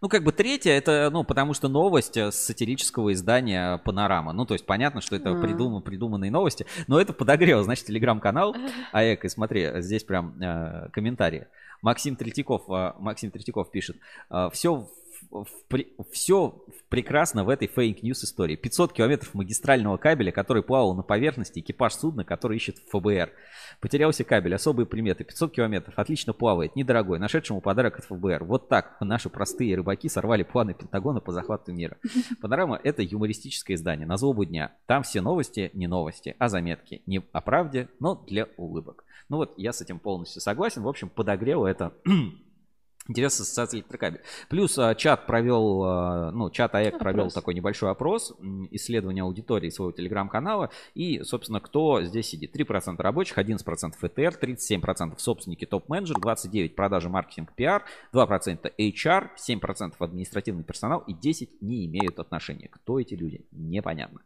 [0.01, 4.33] ну, как бы третье, это, ну, потому что новость с сатирического издания «Панорама».
[4.33, 8.55] Ну, то есть понятно, что это придум, придуманные новости, но это подогрело, значит, телеграм-канал
[8.93, 11.49] АЭК, и смотри, здесь прям э, комментарии.
[11.83, 13.97] Максим Третьяков, э, Максим Третьяков пишет,
[14.31, 14.89] э, все
[16.13, 18.57] все прекрасно в этой fake news истории.
[18.57, 23.31] 500 километров магистрального кабеля, который плавал на поверхности, экипаж судна, который ищет ФБР.
[23.81, 25.25] Потерялся кабель, особые приметы.
[25.25, 28.45] 500 километров, отлично плавает, недорогой, нашедшему подарок от ФБР.
[28.45, 31.97] Вот так наши простые рыбаки сорвали планы Пентагона по захвату мира.
[32.41, 34.73] Панорама— это юмористическое издание на злобу дня.
[34.87, 37.03] Там все новости не новости, а заметки.
[37.07, 39.05] Не о правде, но для улыбок.
[39.29, 40.83] Ну вот, я с этим полностью согласен.
[40.83, 41.93] В общем, подогрело это
[43.09, 44.21] Интересная ассоциация электрокабель.
[44.51, 47.01] Плюс а, чат провел, а, ну, чат АЭК опрос.
[47.01, 48.35] провел такой небольшой опрос,
[48.71, 50.71] исследование аудитории своего телеграм-канала.
[50.95, 52.55] И, собственно, кто здесь сидит?
[52.55, 60.65] 3% рабочих, 11% ФТР, 37% собственники топ-менеджер, 29% продажи, маркетинг, пиар, 2% HR, 7% административный
[60.65, 62.69] персонал и 10% не имеют отношения.
[62.69, 63.41] Кто эти люди?
[63.53, 64.21] Непонятно.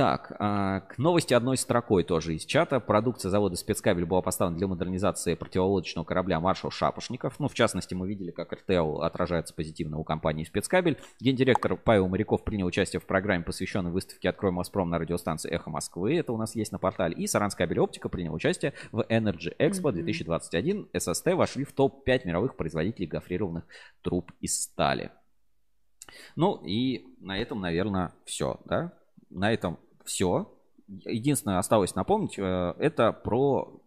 [0.00, 2.80] Так, а, к новости одной строкой тоже из чата.
[2.80, 7.38] Продукция завода спецкабель была поставлена для модернизации противолодочного корабля «Маршал Шапошников».
[7.38, 10.98] Ну, в частности, мы видели, как РТЛ отражается позитивно у компании «Спецкабель».
[11.20, 16.16] Гендиректор Павел Моряков принял участие в программе, посвященной выставке «Открой Моспром» на радиостанции «Эхо Москвы».
[16.16, 17.14] Это у нас есть на портале.
[17.14, 20.88] И Саранскабель Оптика принял участие в Energy Expo 2021.
[20.96, 23.64] ССТ вошли в топ-5 мировых производителей гофрированных
[24.00, 25.10] труб из стали.
[26.36, 28.94] Ну и на этом, наверное, все, да?
[29.30, 30.52] на этом все.
[31.04, 33.80] Единственное, осталось напомнить, э, это про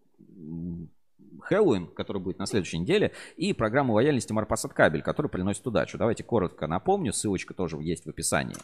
[1.41, 5.97] Хэллоуин, который будет на следующей неделе, и программу лояльности Марпасад Кабель, который приносит удачу.
[5.97, 8.55] Давайте коротко напомню, ссылочка тоже есть в описании.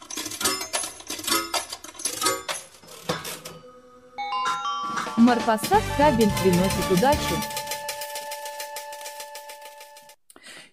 [5.16, 7.59] Марпасад Кабель приносит удачу.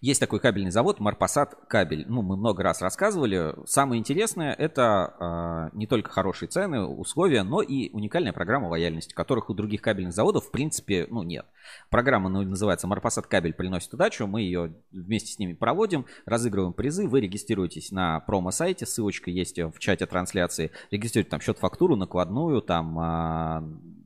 [0.02, 2.06] Есть такой кабельный завод Марпасад кабель.
[2.08, 3.56] Ну, мы много раз рассказывали.
[3.66, 9.50] Самое интересное это э, не только хорошие цены, условия, но и уникальная программа лояльности, которых
[9.50, 11.46] у других кабельных заводов в принципе ну, нет.
[11.90, 14.28] Программа называется Марпасад кабель приносит удачу.
[14.28, 17.08] Мы ее вместе с ними проводим, разыгрываем призы.
[17.08, 20.72] Вы регистрируетесь на промо-сайте, ссылочка есть в чате трансляции.
[20.92, 23.97] Регистрируйте там счет-фактуру, накладную, там э,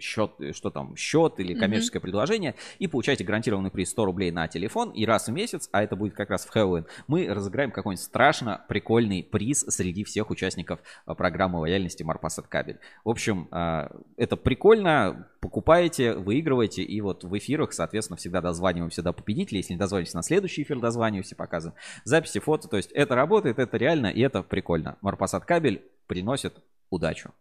[0.00, 2.02] счет, что там, счет или коммерческое mm-hmm.
[2.02, 5.96] предложение, и получаете гарантированный приз 100 рублей на телефон, и раз в месяц, а это
[5.96, 11.14] будет как раз в Хэллоуин, мы разыграем какой-нибудь страшно прикольный приз среди всех участников а,
[11.14, 12.78] программы лояльности Марпасад Кабель.
[13.04, 19.12] В общем, а, это прикольно, покупаете, выигрываете, и вот в эфирах, соответственно, всегда дозваниваемся до
[19.12, 23.58] победителей, если не дозвонитесь на следующий эфир, дозваниваемся, показываем записи, фото, то есть это работает,
[23.58, 24.98] это реально, и это прикольно.
[25.00, 26.54] Марпасад Кабель приносит
[26.90, 27.32] удачу.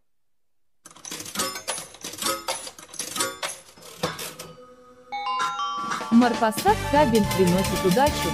[6.22, 8.30] Марпасад кабель приносит удачу.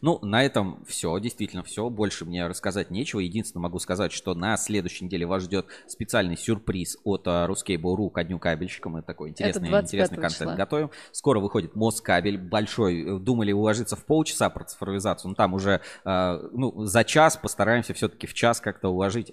[0.00, 1.90] Ну, на этом все, действительно все.
[1.90, 3.20] Больше мне рассказать нечего.
[3.20, 8.38] Единственное, могу сказать, что на следующей неделе вас ждет специальный сюрприз от Ruskable.ru ко дню
[8.38, 8.88] кабельщика.
[8.88, 10.54] Мы такой интересный, интересный контент числа.
[10.54, 10.90] готовим.
[11.12, 13.20] Скоро выходит Москабель большой.
[13.20, 15.30] Думали уложиться в полчаса про цифровизацию.
[15.30, 19.30] Но там уже uh, ну, за час постараемся все-таки в час как-то уложить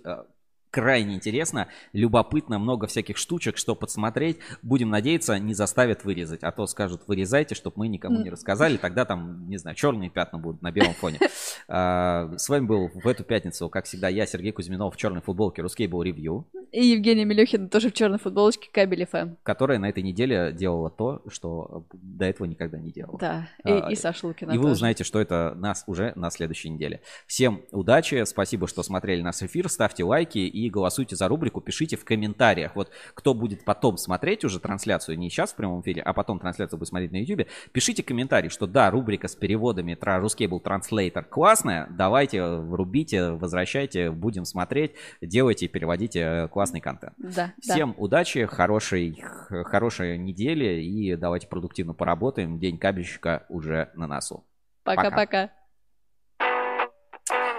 [0.74, 4.40] крайне интересно, любопытно, много всяких штучек, что подсмотреть.
[4.64, 9.06] Будем надеяться, не заставят вырезать, а то скажут, вырезайте, чтобы мы никому не рассказали, тогда
[9.06, 11.20] там, не знаю, черные пятна будут на белом фоне.
[11.70, 15.62] А, с вами был в эту пятницу, как всегда, я, Сергей Кузьминов, в черной футболке
[15.62, 16.46] Рускейбл Ревью.
[16.72, 19.36] И Евгения Милюхина тоже в черной футболочке Кабель ФМ.
[19.44, 23.18] Которая на этой неделе делала то, что до этого никогда не делала.
[23.18, 26.70] Да, и, а, и Саша Лукина И вы узнаете, что это нас уже на следующей
[26.70, 27.02] неделе.
[27.28, 31.98] Всем удачи, спасибо, что смотрели наш эфир, ставьте лайки и и голосуйте за рубрику, пишите
[31.98, 32.76] в комментариях.
[32.76, 36.80] Вот кто будет потом смотреть уже трансляцию, не сейчас в прямом эфире, а потом трансляцию
[36.80, 41.88] будет смотреть на YouTube, пишите комментарий, что да, рубрика с переводами про Ruscable Translator классная,
[41.90, 47.14] давайте, врубите, возвращайте, будем смотреть, делайте и переводите э, классный контент.
[47.18, 47.96] Да, Всем да.
[47.98, 52.60] удачи, хорошей, хорошей недели и давайте продуктивно поработаем.
[52.60, 54.46] День кабельщика уже на носу.
[54.84, 55.52] Пока-пока.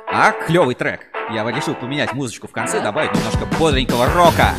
[0.07, 1.14] А, клевый трек.
[1.31, 4.55] Я решил поменять музычку в конце, добавить немножко бодренького рока.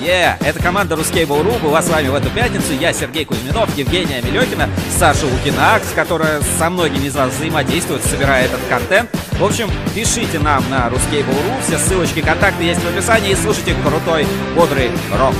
[0.00, 2.72] Yeah, это команда Ruskable.ru была с вами в эту пятницу.
[2.72, 8.60] Я Сергей Кузьминов, Евгения Мелехина, Саша Лукинакс, которая со многими из вас взаимодействует, собирая этот
[8.68, 9.08] контент.
[9.32, 14.26] В общем, пишите нам на Ruskable.ru, все ссылочки, контакты есть в описании и слушайте крутой,
[14.54, 15.34] бодрый рок.